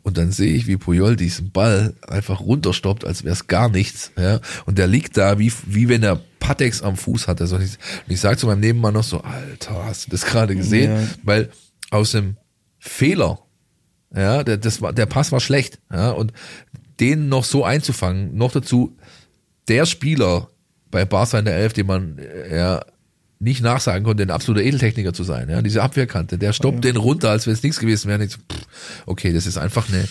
[0.01, 4.11] Und dann sehe ich, wie Puyol diesen Ball einfach runterstoppt, als wäre es gar nichts.
[4.17, 4.39] Ja?
[4.65, 7.43] Und der liegt da, wie, wie wenn er Patex am Fuß hatte.
[7.43, 7.77] Also ich,
[8.07, 10.91] und ich sage zu meinem Nebenmann noch so, Alter, hast du das gerade gesehen?
[10.91, 11.07] Ja.
[11.23, 11.49] Weil
[11.92, 12.38] aus dem
[12.80, 13.39] Fehler,
[14.16, 16.34] ja, der, das war, der Pass war schlecht, ja, und
[17.00, 18.98] den noch so einzufangen, noch dazu
[19.68, 20.50] der Spieler
[20.89, 22.82] bei Barca in der Elf, den man äh, ja
[23.39, 27.30] nicht nachsagen konnte, ein absoluter Edeltechniker zu sein, ja, diese Abwehrkante, der stoppt den runter,
[27.30, 28.28] als wäre es nichts gewesen wäre.
[28.28, 28.66] So, pff,
[29.06, 30.08] okay, das ist einfach eine,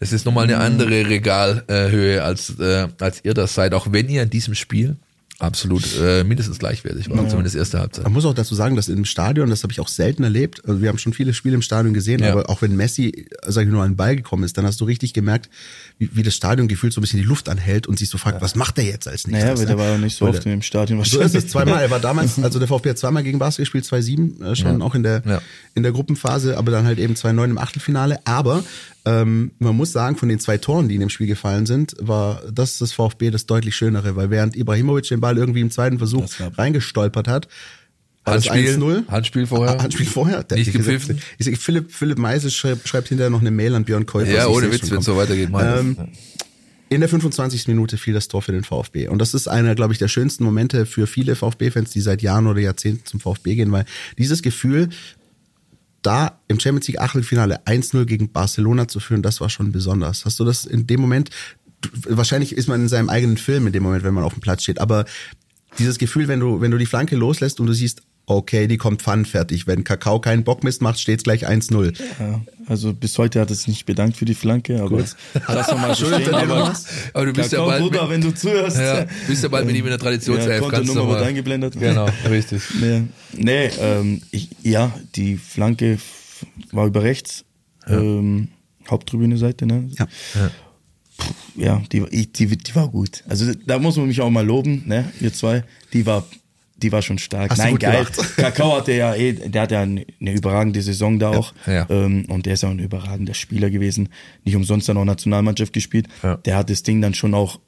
[0.00, 4.22] das ist nochmal eine andere Regalhöhe, als, äh, als ihr das seid, auch wenn ihr
[4.22, 4.96] in diesem Spiel
[5.38, 8.04] absolut äh, mindestens gleichwertig war, zumindest erste Halbzeit.
[8.04, 10.80] Man muss auch dazu sagen, dass im Stadion, das habe ich auch selten erlebt, also
[10.80, 12.32] wir haben schon viele Spiele im Stadion gesehen, Ja.
[12.32, 14.86] aber auch wenn Messi, sag ich nur, an den Ball gekommen ist, dann hast du
[14.86, 15.50] richtig gemerkt,
[15.98, 18.40] wie, wie das Stadion gefühlt so ein bisschen die Luft anhält und sich so fragt,
[18.40, 19.44] was macht der jetzt als nächstes?
[19.44, 19.82] Naja, weil der ne?
[19.82, 21.82] war ja nicht so oft der- in dem Stadion So ist es, zweimal.
[21.82, 24.94] Er war damals, also der VfB hat zweimal gegen Basel gespielt, 2-7, äh, schon auch
[24.94, 25.42] in der, Ja.
[25.74, 28.20] in der Gruppenphase, aber dann halt eben 2-9 im Achtelfinale.
[28.24, 28.64] Aber
[29.06, 32.42] ähm, man muss sagen, von den zwei Toren, die in dem Spiel gefallen sind, war
[32.52, 36.28] das das VfB das deutlich schönere, weil während Ibrahimovic den Ball irgendwie im zweiten Versuch
[36.58, 37.48] reingestolpert hat,
[38.26, 39.06] Handspiel, 1-0.
[39.08, 39.78] Handspiel vorher.
[39.80, 40.42] Handspiel vorher.
[40.42, 41.20] Der- Nicht gepfiffen.
[41.38, 44.32] Ich sag, Philipp, Philipp Meise schreibt, schreibt hinterher noch eine Mail an Björn Käufer.
[44.32, 45.50] Ja, ohne Witz, wenn es so weitergeht.
[45.56, 45.96] Ähm,
[46.88, 47.68] in der 25.
[47.68, 49.06] Minute fiel das Tor für den VfB.
[49.06, 52.48] Und das ist einer, glaube ich, der schönsten Momente für viele VfB-Fans, die seit Jahren
[52.48, 53.84] oder Jahrzehnten zum VfB gehen, weil
[54.18, 54.88] dieses Gefühl,
[56.06, 60.24] da im Champions League Achtelfinale 1-0 gegen Barcelona zu führen, das war schon besonders.
[60.24, 61.30] Hast du das in dem Moment,
[62.08, 64.62] wahrscheinlich ist man in seinem eigenen Film in dem Moment, wenn man auf dem Platz
[64.62, 65.04] steht, aber
[65.78, 69.02] dieses Gefühl, wenn du, wenn du die Flanke loslässt und du siehst okay, die kommt
[69.02, 69.66] pfannenfertig.
[69.66, 71.94] Wenn Kakao keinen Bock Mist macht, steht's gleich 1-0.
[72.18, 75.16] Ja, also bis heute hat es nicht bedankt für die Flanke, aber Gut.
[75.48, 76.34] lass noch mal so stehen.
[76.34, 76.74] Aber,
[77.12, 78.78] aber du bist Kakao, ja bald Bruder, wenn du zuhörst.
[78.78, 80.62] Ja, bist ja bald mit ihm in der Traditionself.
[80.62, 81.78] Ja, kannst Nummer wird eingeblendet.
[81.78, 82.62] Genau, richtig.
[82.80, 83.02] Nee,
[83.32, 85.98] nee ähm, ich, ja, die Flanke
[86.72, 87.44] war über rechts.
[87.88, 87.98] Ja.
[87.98, 88.48] Ähm,
[88.90, 89.88] Haupttribüne-Seite, ne?
[89.98, 90.06] Ja.
[90.34, 90.50] ja.
[91.56, 93.24] Ja, die, die, die war gut.
[93.28, 95.10] Also da muss man mich auch mal loben, ne?
[95.20, 95.64] Ihr zwei.
[95.92, 96.26] Die war
[96.76, 97.50] die war schon stark.
[97.50, 98.04] Hast Nein, geil.
[98.04, 98.16] Gemacht.
[98.36, 101.54] Kakao hatte ja eh, der hat ja eine, überragende Saison da auch.
[101.66, 101.86] Ja, ja.
[101.88, 104.10] Ähm, und der ist auch ein überragender Spieler gewesen.
[104.44, 106.08] Nicht umsonst dann auch Nationalmannschaft gespielt.
[106.22, 106.36] Ja.
[106.36, 107.60] Der hat das Ding dann schon auch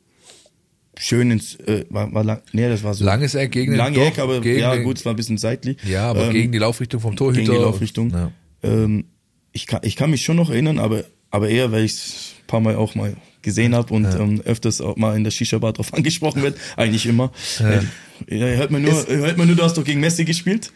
[0.98, 3.04] schön ins, äh, war, war lang, nee, das war so.
[3.04, 5.78] Langes Eck gegen den Lange Eck, aber ja gut, es war ein bisschen seitlich.
[5.84, 7.42] Ja, aber ähm, gegen die Laufrichtung vom Torhüter.
[7.42, 8.10] Gegen die Laufrichtung.
[8.10, 8.32] Ja.
[8.62, 9.06] Ähm,
[9.52, 12.46] ich, kann, ich kann mich schon noch erinnern, aber, aber eher, weil ich es ein
[12.46, 13.16] paar Mal auch mal
[13.48, 14.20] gesehen habe und ja.
[14.20, 16.58] ähm, öfters auch mal in der Shisha-Bar drauf angesprochen wird.
[16.76, 17.32] Eigentlich immer.
[17.58, 17.80] Ja.
[18.26, 20.72] Hört man nur, ist, hört man nur, du hast doch gegen Messi gespielt.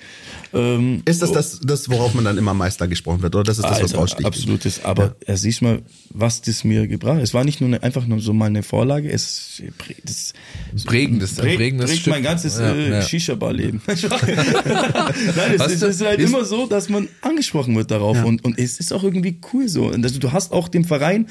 [0.54, 3.64] Ähm, ist das, das das, worauf man dann immer Meister gesprochen wird, oder das ist
[3.64, 4.26] das, was raussticht?
[4.26, 4.84] Absolutes.
[4.84, 5.14] Aber ja.
[5.26, 7.22] er siehst mal, was das mir gebracht hat.
[7.22, 9.62] Es war nicht nur eine, einfach nur so mal eine Vorlage, es
[10.04, 10.34] das,
[10.84, 13.02] prägendes, prägt, prägendes prägt mein ganzes ja, äh, ja.
[13.02, 13.80] Shisha-Bar-Leben.
[13.86, 13.98] Nein,
[15.54, 18.24] es, es, ist halt ist immer so, dass man angesprochen wird darauf ja.
[18.24, 19.88] und, und es ist auch irgendwie cool so.
[19.88, 21.28] Also du hast auch dem Verein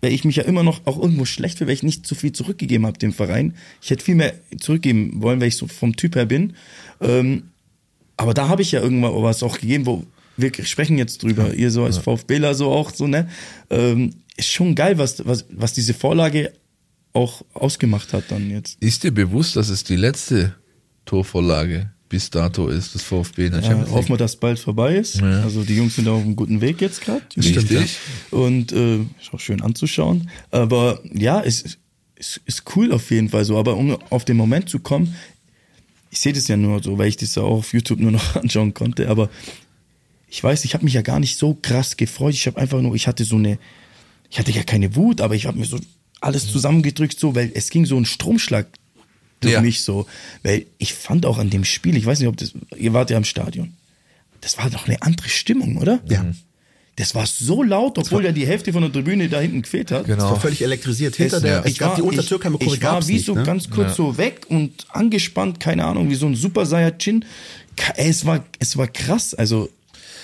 [0.00, 2.32] weil ich mich ja immer noch auch irgendwo schlecht fühle, weil ich nicht zu viel
[2.32, 3.54] zurückgegeben habe dem Verein.
[3.82, 6.54] Ich hätte viel mehr zurückgeben wollen, weil ich so vom Typ her bin.
[7.00, 7.44] Ähm,
[8.16, 10.04] aber da habe ich ja irgendwann was auch gegeben, wo
[10.36, 11.52] wir sprechen jetzt drüber, ja.
[11.52, 12.02] ihr so als ja.
[12.02, 13.28] VfBler so auch so, ne?
[13.68, 16.52] Ähm, ist schon geil, was, was, was diese Vorlage
[17.12, 18.82] auch ausgemacht hat dann jetzt.
[18.82, 20.54] Ist dir bewusst, dass es die letzte
[21.04, 25.20] Torvorlage bis dato ist, das VfB in der ja, Hoffen wir, dass bald vorbei ist.
[25.20, 25.42] Ja.
[25.42, 27.22] Also die Jungs sind auf einem guten Weg jetzt gerade.
[27.36, 27.98] Richtig.
[28.32, 30.28] Und äh, ist auch schön anzuschauen.
[30.50, 31.62] Aber ja, es
[32.16, 33.56] ist, ist cool auf jeden Fall so.
[33.56, 35.14] Aber um auf den Moment zu kommen,
[36.10, 38.34] ich sehe das ja nur so, weil ich das ja auch auf YouTube nur noch
[38.42, 39.08] anschauen konnte.
[39.08, 39.30] Aber
[40.28, 42.34] ich weiß, ich habe mich ja gar nicht so krass gefreut.
[42.34, 43.56] Ich habe einfach nur, ich hatte so eine,
[44.30, 45.78] ich hatte ja keine Wut, aber ich habe mir so
[46.20, 48.66] alles zusammengedrückt, so, weil es ging so ein Stromschlag
[49.40, 49.60] durch ja.
[49.60, 50.06] mich so.
[50.42, 53.16] Weil ich fand auch an dem Spiel, ich weiß nicht, ob das, ihr wart ja
[53.16, 53.74] im Stadion,
[54.40, 56.00] das war doch eine andere Stimmung, oder?
[56.08, 56.24] Ja.
[56.96, 60.04] Das war so laut, obwohl ja die Hälfte von der Tribüne da hinten gefehlt hat.
[60.04, 60.18] Genau.
[60.18, 61.16] Das war völlig elektrisiert.
[61.16, 63.42] Hinter es, der, es gab war, die Untertürkheimer Kurve Ich war wie nicht, so ne?
[63.42, 63.94] ganz kurz ja.
[63.94, 67.24] so weg und angespannt, keine Ahnung, wie so ein Super Saiyajin.
[67.96, 69.70] Es war, es war krass, also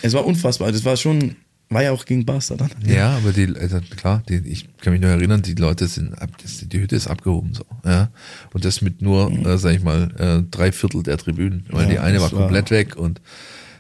[0.03, 0.71] es war unfassbar.
[0.71, 1.37] Das war schon
[1.69, 2.71] war ja auch gegen Barca dann.
[2.85, 6.15] Ja, aber die, also klar, die, ich kann mich nur erinnern, die Leute sind,
[6.63, 8.11] die Hütte ist abgehoben so, ja.
[8.53, 9.47] Und das mit nur, mhm.
[9.47, 12.71] äh, sag ich mal, äh, drei Viertel der Tribünen, weil ja, die eine war komplett
[12.71, 13.21] war weg und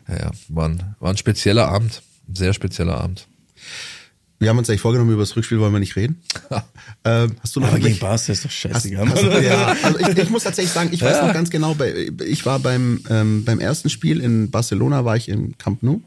[0.08, 3.28] ja, war ein, war ein spezieller Abend, ein sehr spezieller Abend.
[4.38, 6.20] Wir haben uns eigentlich vorgenommen, über das Rückspiel wollen wir nicht reden.
[7.04, 9.08] ähm, hast du noch Aber gegen Barca ist doch scheißegal.
[9.08, 11.26] Hast, hast, ja, also ich, ich muss tatsächlich sagen, ich weiß ja.
[11.26, 15.28] noch ganz genau, bei, ich war beim, ähm, beim ersten Spiel in Barcelona, war ich
[15.28, 16.02] im Camp Nou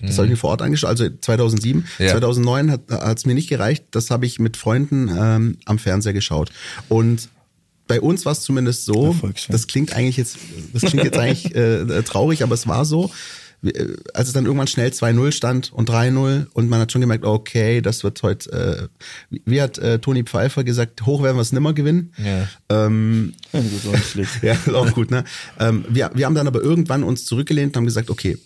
[0.00, 0.16] das mhm.
[0.16, 1.86] habe ich mir vor Ort angeschaut, also 2007.
[1.98, 2.12] Ja.
[2.12, 3.84] 2009 hat es mir nicht gereicht.
[3.90, 6.50] Das habe ich mit Freunden ähm, am Fernseher geschaut.
[6.88, 7.28] Und
[7.86, 9.16] bei uns war es zumindest so,
[9.48, 10.38] das klingt eigentlich jetzt,
[10.72, 13.10] das klingt jetzt eigentlich äh, traurig, aber es war so,
[13.62, 17.24] äh, als es dann irgendwann schnell 2-0 stand und 3-0 und man hat schon gemerkt,
[17.24, 18.90] okay, das wird heute,
[19.30, 22.12] äh, wie hat äh, Toni Pfeiffer gesagt, hoch werden wir es nimmer gewinnen.
[22.18, 22.48] Ja.
[22.68, 24.42] Ähm, das ist auch schlecht.
[24.42, 25.24] ja, ist auch gut, ne?
[25.58, 28.38] Ähm, wir, wir haben dann aber irgendwann uns zurückgelehnt und haben gesagt, okay,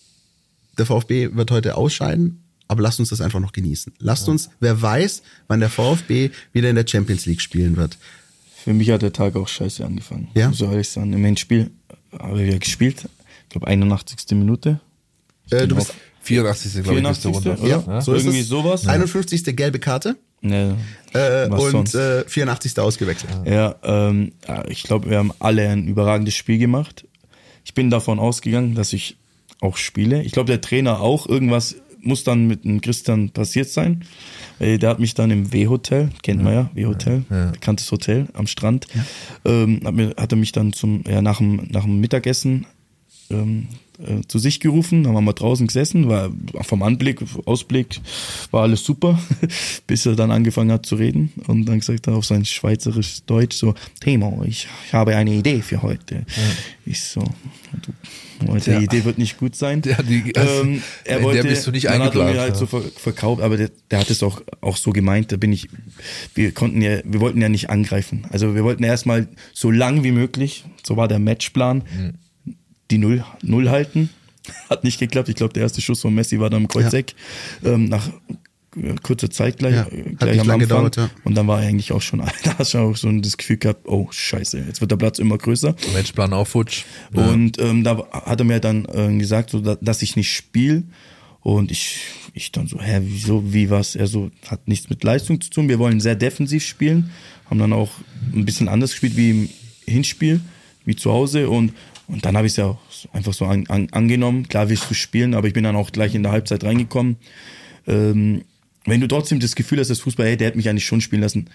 [0.78, 3.94] der VfB wird heute ausscheiden, aber lasst uns das einfach noch genießen.
[3.98, 4.32] Lasst ja.
[4.32, 7.98] uns, wer weiß, wann der VfB wieder in der Champions League spielen wird.
[8.64, 10.28] Für mich hat der Tag auch scheiße angefangen.
[10.34, 10.52] Ja.
[10.52, 11.12] So ehrlich sagen.
[11.12, 11.70] Im Endspiel
[12.18, 13.08] haben wir gespielt.
[13.44, 14.18] Ich glaube 81.
[14.32, 14.80] Minute.
[15.50, 16.82] Äh, du bist 84.
[16.82, 17.56] glaube ich, bist du runter.
[17.62, 18.00] Ja, ja.
[18.02, 18.86] So irgendwie sowas.
[18.86, 19.56] 51.
[19.56, 20.16] gelbe Karte.
[20.40, 20.74] Nee,
[21.14, 22.78] äh, und äh, 84.
[22.78, 23.32] ausgewechselt.
[23.44, 24.32] Ja, ähm,
[24.68, 27.06] ich glaube, wir haben alle ein überragendes Spiel gemacht.
[27.64, 29.16] Ich bin davon ausgegangen, dass ich
[29.60, 30.22] auch spiele.
[30.22, 31.28] Ich glaube, der Trainer auch.
[31.28, 34.04] Irgendwas muss dann mit dem Christian passiert sein.
[34.60, 37.50] Der hat mich dann im W-Hotel, kennt man ja, W-Hotel, ja, ja.
[37.50, 39.04] bekanntes Hotel am Strand, ja.
[39.44, 42.66] ähm, hat, mir, hat er mich dann zum, ja, nach dem, nach dem Mittagessen
[43.30, 43.68] ähm,
[44.00, 46.30] äh, zu sich gerufen, dann haben wir mal draußen gesessen, war
[46.62, 48.00] vom Anblick, Ausblick
[48.52, 49.18] war alles super,
[49.88, 53.56] bis er dann angefangen hat zu reden und dann gesagt hat auf sein schweizerisch Deutsch
[53.56, 56.14] so, Timo, ich, ich habe eine Idee für heute.
[56.14, 56.42] Ja.
[56.86, 59.82] Ich so, du, heute die Idee wird nicht gut sein.
[59.82, 62.54] Der, die, also, ähm, er wollte, der bist du nicht dann hat er mir halt
[62.54, 62.54] ja.
[62.54, 65.68] so verkauft, aber der, der hat es auch, auch so gemeint, da bin ich,
[66.36, 68.26] wir konnten ja, wir wollten ja nicht angreifen.
[68.30, 72.14] Also wir wollten erstmal so lang wie möglich, so war der Matchplan, mhm
[72.90, 74.10] die Null, Null halten.
[74.70, 75.28] Hat nicht geklappt.
[75.28, 77.14] Ich glaube, der erste Schuss von Messi war dann im Kreuzeck.
[77.62, 77.72] Ja.
[77.72, 78.08] Ähm, nach
[79.02, 80.58] kurze Zeit gleich, Ja, äh, hat gleich nicht am Anfang.
[80.60, 81.10] gedauert, ja.
[81.24, 84.08] Und dann war eigentlich auch schon, da hast du auch so das Gefühl gehabt, oh
[84.10, 85.74] scheiße, jetzt wird der Platz immer größer.
[85.94, 86.84] Matchplan auch futsch.
[87.12, 90.84] Und ähm, da hat er mir dann äh, gesagt, so, da, dass ich nicht spiele.
[91.40, 92.00] Und ich,
[92.34, 93.94] ich dann so, hä, wieso, wie was?
[93.96, 95.68] Er so, hat nichts mit Leistung zu tun.
[95.68, 97.10] Wir wollen sehr defensiv spielen.
[97.48, 97.90] Haben dann auch
[98.34, 99.48] ein bisschen anders gespielt wie im
[99.86, 100.40] Hinspiel,
[100.84, 101.48] wie zu Hause.
[101.48, 101.72] Und,
[102.08, 102.76] und dann habe ich es ja
[103.12, 104.48] einfach so an, an, angenommen.
[104.48, 107.16] Klar willst du spielen, aber ich bin dann auch gleich in der Halbzeit reingekommen.
[107.86, 108.42] Ähm,
[108.86, 111.22] wenn du trotzdem das Gefühl hast, dass Fußball, hey, der hat mich eigentlich schon spielen
[111.22, 111.50] lassen.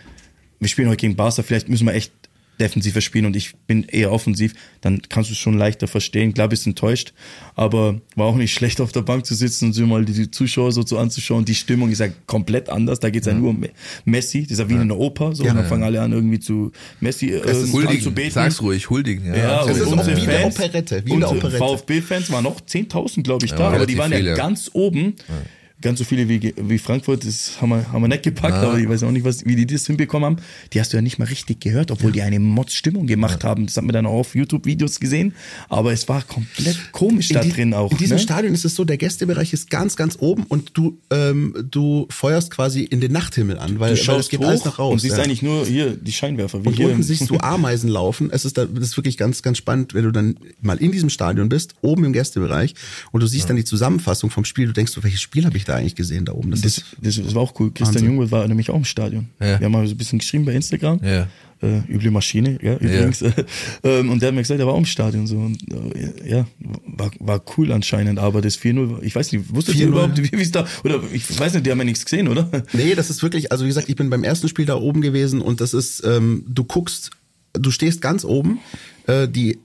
[0.59, 2.13] Wir spielen heute gegen Barca, vielleicht müssen wir echt
[2.59, 6.33] defensiver spielen und ich bin eher offensiv, dann kannst du es schon leichter verstehen.
[6.33, 7.13] Klar bist enttäuscht,
[7.55, 10.71] aber war auch nicht schlecht auf der Bank zu sitzen und sich mal die Zuschauer
[10.71, 11.45] so zu anzuschauen.
[11.45, 12.99] Die Stimmung ist ja komplett anders.
[12.99, 13.33] Da geht es ja.
[13.33, 13.71] nur um Me-
[14.05, 15.35] Messi, das ist ja wie in einer Oper.
[15.35, 15.51] So, Ja.
[15.51, 18.31] und dann fangen alle an irgendwie zu Messi äh, Huldigen, anzubeten.
[18.31, 19.25] sag's ruhig, huldigen.
[19.25, 21.57] Ja, Ja, und ist auch unsere wie eine Operette, wie eine Operette.
[21.57, 25.15] VfB-Fans waren noch 10.000, glaube ich, Ja, da, aber die waren ja ganz oben.
[25.83, 28.87] Ganz so viele wie, wie Frankfurt, das haben wir, haben wir nicht gepackt, aber ich
[28.87, 30.37] weiß auch nicht, was, wie die das hinbekommen haben.
[30.71, 33.65] Die hast du ja nicht mal richtig gehört, obwohl die eine Mods-Stimmung gemacht haben.
[33.65, 35.33] Das hat man dann auch auf YouTube-Videos gesehen.
[35.67, 37.91] Aber es war komplett komisch da die- drin auch.
[37.91, 38.23] In diesem ne?
[38.23, 42.49] Stadion ist es so, der Gästebereich ist ganz, ganz oben und du, ähm, du feuerst
[42.49, 44.93] quasi in den Nachthimmel an, weil, Du weil es geht alles nach raus.
[44.93, 45.23] und siehst ja.
[45.23, 46.63] eigentlich nur hier die Scheinwerfer.
[46.63, 48.29] Wie Und hier unten siehst du Ameisen laufen.
[48.31, 51.09] Es ist, da, das ist wirklich ganz, ganz spannend, wenn du dann mal in diesem
[51.09, 52.73] Stadion bist, oben im Gästebereich,
[53.11, 54.67] und du siehst dann die Zusammenfassung vom Spiel.
[54.67, 56.51] Du denkst, welches Spiel habe ich da eigentlich gesehen da oben?
[56.51, 57.71] Das, Das, das, das war auch cool.
[57.71, 58.09] Christian Wahnsinn.
[58.09, 59.29] Jungwirth war nämlich auch im Stadion.
[59.39, 59.59] Ja.
[59.59, 60.99] Wir haben mal so ein bisschen geschrieben bei Instagram.
[61.03, 61.27] Ja.
[61.61, 63.21] Äh, üble Maschine, ja, übrigens.
[63.83, 65.27] ähm, und der hat mir gesagt, er war auch im Stadion.
[65.27, 65.37] So.
[65.37, 66.45] Und, äh, ja,
[66.85, 70.25] war, war cool anscheinend, aber das 4-0, ich weiß nicht, wusstet ihr 4-0, überhaupt, ja.
[70.31, 72.49] wie es da, oder ich weiß nicht, die haben ja nichts gesehen, oder?
[72.73, 75.41] nee, das ist wirklich, also wie gesagt, ich bin beim ersten Spiel da oben gewesen
[75.41, 77.11] und das ist, ähm, du guckst,
[77.53, 78.59] du stehst ganz oben,
[79.07, 79.59] äh, die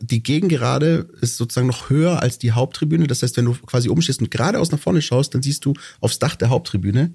[0.00, 3.06] die Gegengerade ist sozusagen noch höher als die Haupttribüne.
[3.06, 5.74] Das heißt, wenn du quasi oben stehst und geradeaus nach vorne schaust, dann siehst du
[6.00, 7.10] aufs Dach der Haupttribüne.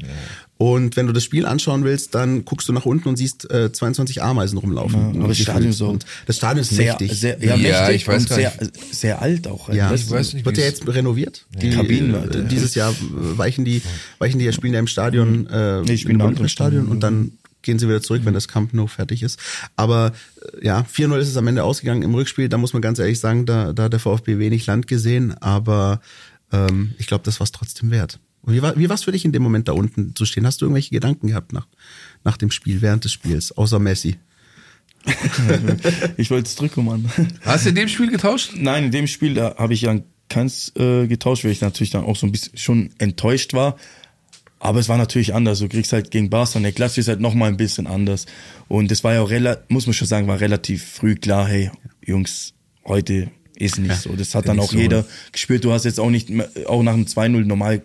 [0.57, 3.71] Und wenn du das Spiel anschauen willst, dann guckst du nach unten und siehst äh,
[3.71, 5.13] 22 Ameisen rumlaufen.
[5.15, 7.19] Ja, aber das Stadion ist so- Und das Stadion ist Sehr, mächtig.
[7.19, 8.53] sehr, ja, Ja, mächtig ich weiß und sehr,
[8.91, 9.69] sehr alt auch.
[9.73, 10.09] ja, du?
[10.09, 11.45] weiß nicht, wird ja jetzt renoviert.
[11.61, 13.81] Die Kabinen, äh, dieses Jahr weichen die,
[14.19, 17.33] weichen die ja spielen ja im Stadion, äh, Nee, die spielen im Stadion und dann
[17.63, 19.39] gehen sie wieder zurück, wenn das Camp Nou fertig ist.
[19.75, 20.13] Aber
[20.61, 22.49] äh, ja, 4-0 ist es am Ende ausgegangen im Rückspiel.
[22.49, 26.01] Da muss man ganz ehrlich sagen, da, da hat der VfB wenig Land gesehen, aber
[26.51, 28.19] ähm, ich glaube, das war es trotzdem wert.
[28.43, 30.45] Und wie war wie war's für dich in dem Moment da unten zu stehen?
[30.45, 31.67] Hast du irgendwelche Gedanken gehabt nach,
[32.23, 34.17] nach dem Spiel, während des Spiels, außer Messi?
[36.17, 37.09] Ich wollte es drücken, Mann.
[37.41, 38.51] Hast du in dem Spiel getauscht?
[38.55, 39.99] Nein, in dem Spiel da habe ich ja
[40.29, 43.77] keins äh, getauscht, weil ich natürlich dann auch so ein bisschen schon enttäuscht war.
[44.63, 45.59] Aber es war natürlich anders.
[45.59, 48.25] Du kriegst halt gegen Barca, der Klasse ist halt nochmal ein bisschen anders.
[48.69, 51.69] Und das war ja auch relativ, muss man schon sagen, war relativ früh klar, hey,
[52.05, 52.53] Jungs,
[52.85, 54.13] heute ist nicht so.
[54.15, 54.77] Das hat dann auch so.
[54.77, 55.03] jeder
[55.33, 55.65] gespürt.
[55.65, 57.81] Du hast jetzt auch nicht, mehr- auch nach dem 2-0 normal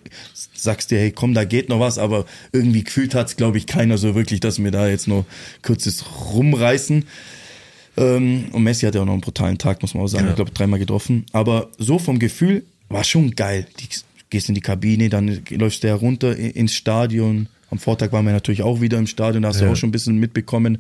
[0.55, 3.99] sagst dir, hey, komm, da geht noch was, aber irgendwie gefühlt hat's, glaube ich, keiner
[3.99, 5.27] so wirklich, dass wir da jetzt nur
[5.63, 7.05] kurzes rumreißen.
[7.97, 10.29] Ähm, und Messi hat ja auch noch einen brutalen Tag, muss man auch sagen.
[10.29, 11.27] Ich glaube, dreimal getroffen.
[11.33, 13.67] Aber so vom Gefühl war schon geil.
[13.81, 13.89] Die,
[14.31, 17.49] gehst in die Kabine, dann läufst du ja runter i- ins Stadion.
[17.71, 19.93] Am Vortag waren wir natürlich auch wieder im Stadion, da hast du auch schon ein
[19.93, 20.79] bisschen mitbekommen.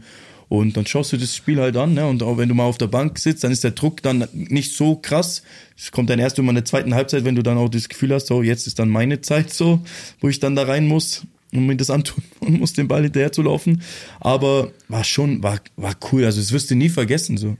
[0.49, 2.07] Und dann schaust du das Spiel halt an, ne?
[2.07, 4.75] Und auch wenn du mal auf der Bank sitzt, dann ist der Druck dann nicht
[4.75, 5.43] so krass.
[5.77, 8.15] Es kommt dann erst immer in der zweiten Halbzeit, wenn du dann auch das Gefühl
[8.15, 9.81] hast, so jetzt ist dann meine Zeit so,
[10.21, 13.31] wo ich dann da rein muss und mir das antun und muss den Ball hinterher
[13.31, 13.83] zu laufen.
[14.21, 16.25] Aber war schon, war, war cool.
[16.25, 17.59] Also das wirst du nie vergessen, so.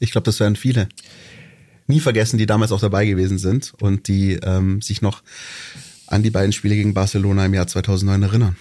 [0.00, 0.88] Ich glaube, das werden viele
[1.86, 5.22] nie vergessen, die damals auch dabei gewesen sind und die ähm, sich noch
[6.06, 8.56] an die beiden Spiele gegen Barcelona im Jahr 2009 erinnern.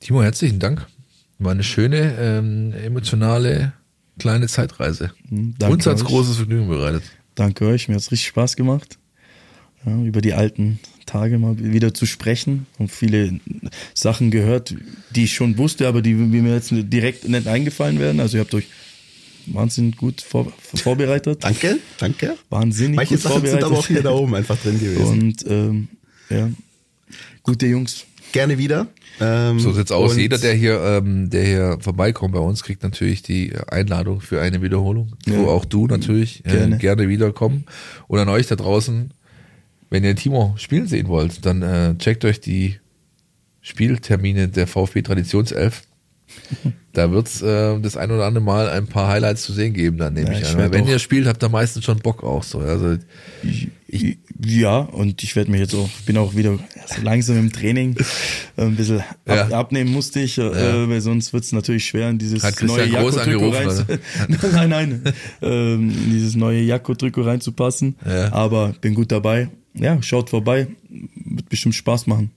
[0.00, 0.86] Timo, herzlichen Dank.
[1.38, 3.72] War eine schöne, ähm, emotionale,
[4.18, 5.12] kleine Zeitreise.
[5.28, 6.04] Hm, danke Uns euch.
[6.04, 7.02] großes Vergnügen bereitet.
[7.34, 8.98] Danke euch, mir hat's richtig Spaß gemacht,
[9.84, 13.40] ja, über die alten Tage mal wieder zu sprechen und viele
[13.94, 14.74] Sachen gehört,
[15.14, 18.20] die ich schon wusste, aber die, die mir jetzt direkt nicht eingefallen werden.
[18.20, 18.66] Also ihr habt euch
[19.46, 21.42] wahnsinnig gut vor, vorbereitet.
[21.44, 22.36] Danke, danke.
[22.50, 23.64] Wahnsinnig Manche gut Sachen sind vorbereitet.
[23.64, 25.20] aber auch hier da oben einfach drin gewesen.
[25.20, 25.88] Und ähm,
[26.30, 26.50] ja,
[27.42, 28.04] gute Jungs.
[28.32, 28.88] Gerne wieder.
[29.20, 30.16] Ähm, So sieht's aus.
[30.16, 34.60] Jeder, der hier, ähm, der hier vorbeikommt bei uns, kriegt natürlich die Einladung für eine
[34.60, 35.12] Wiederholung.
[35.26, 35.40] So Ja.
[35.46, 36.44] auch du natürlich.
[36.44, 36.78] Äh, Gerne.
[36.78, 37.64] gerne wiederkommen.
[38.08, 39.12] Und an euch da draußen,
[39.90, 42.76] wenn ihr Timo spielen sehen wollt, dann äh, checkt euch die
[43.62, 45.82] Spieltermine der VfB Traditionself.
[46.92, 50.14] Da wird's äh, das ein oder andere Mal ein paar Highlights zu sehen geben, dann
[50.14, 50.72] nehme Ja, ich ich an.
[50.72, 52.58] wenn ihr spielt, habt ihr meistens schon Bock auch so.
[52.60, 52.96] Also
[53.88, 57.96] Ich, ja, und ich werde mir jetzt auch, bin auch wieder so langsam im Training
[58.56, 59.48] äh, ein bisschen ab, Ja.
[59.58, 63.86] abnehmen musste ich, äh, weil sonst wird's natürlich schwer, in dieses Hat neue Jakko-Trikot angerufen,
[63.86, 65.02] rein, nein, nein,
[65.42, 67.96] ähm, in dieses neue Jakko-Trikot reinzupassen.
[68.30, 69.48] Aber bin gut dabei.
[69.74, 70.68] Ja, schaut vorbei.
[70.88, 72.30] wird bestimmt Spaß machen.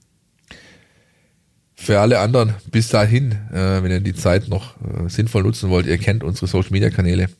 [1.82, 5.86] Für alle anderen, bis dahin, äh, wenn ihr die Zeit noch äh, sinnvoll nutzen wollt,
[5.86, 7.30] ihr kennt unsere Social Media Kanäle,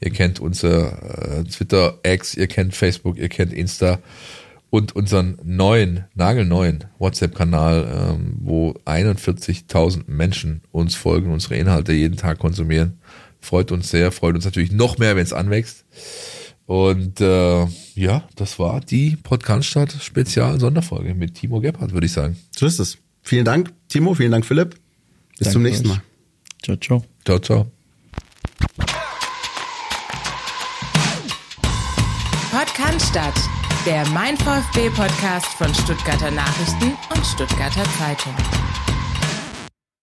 [0.00, 3.98] ihr kennt unser äh, Twitter X, ihr kennt Facebook, ihr kennt Insta
[4.70, 12.38] und unseren neuen, nagelneuen WhatsApp-Kanal, ähm, wo 41.000 Menschen uns folgen, unsere Inhalte jeden Tag
[12.38, 13.00] konsumieren.
[13.40, 15.84] Freut uns sehr, freut uns natürlich noch mehr, wenn es anwächst.
[16.66, 22.36] Und äh, ja, das war die Podcast Spezial Sonderfolge mit Timo Gebhardt, würde ich sagen.
[22.56, 23.03] So ist es.
[23.24, 24.74] Vielen Dank, Timo, vielen Dank, Philipp.
[25.38, 25.88] Bis Danke zum nächsten.
[25.88, 26.02] Mal.
[26.62, 27.04] Ciao, ciao.
[27.24, 27.66] Ciao, ciao.
[32.52, 33.48] Podcast,
[33.86, 38.34] der Mein VfB Podcast von Stuttgarter Nachrichten und Stuttgarter Zeitung.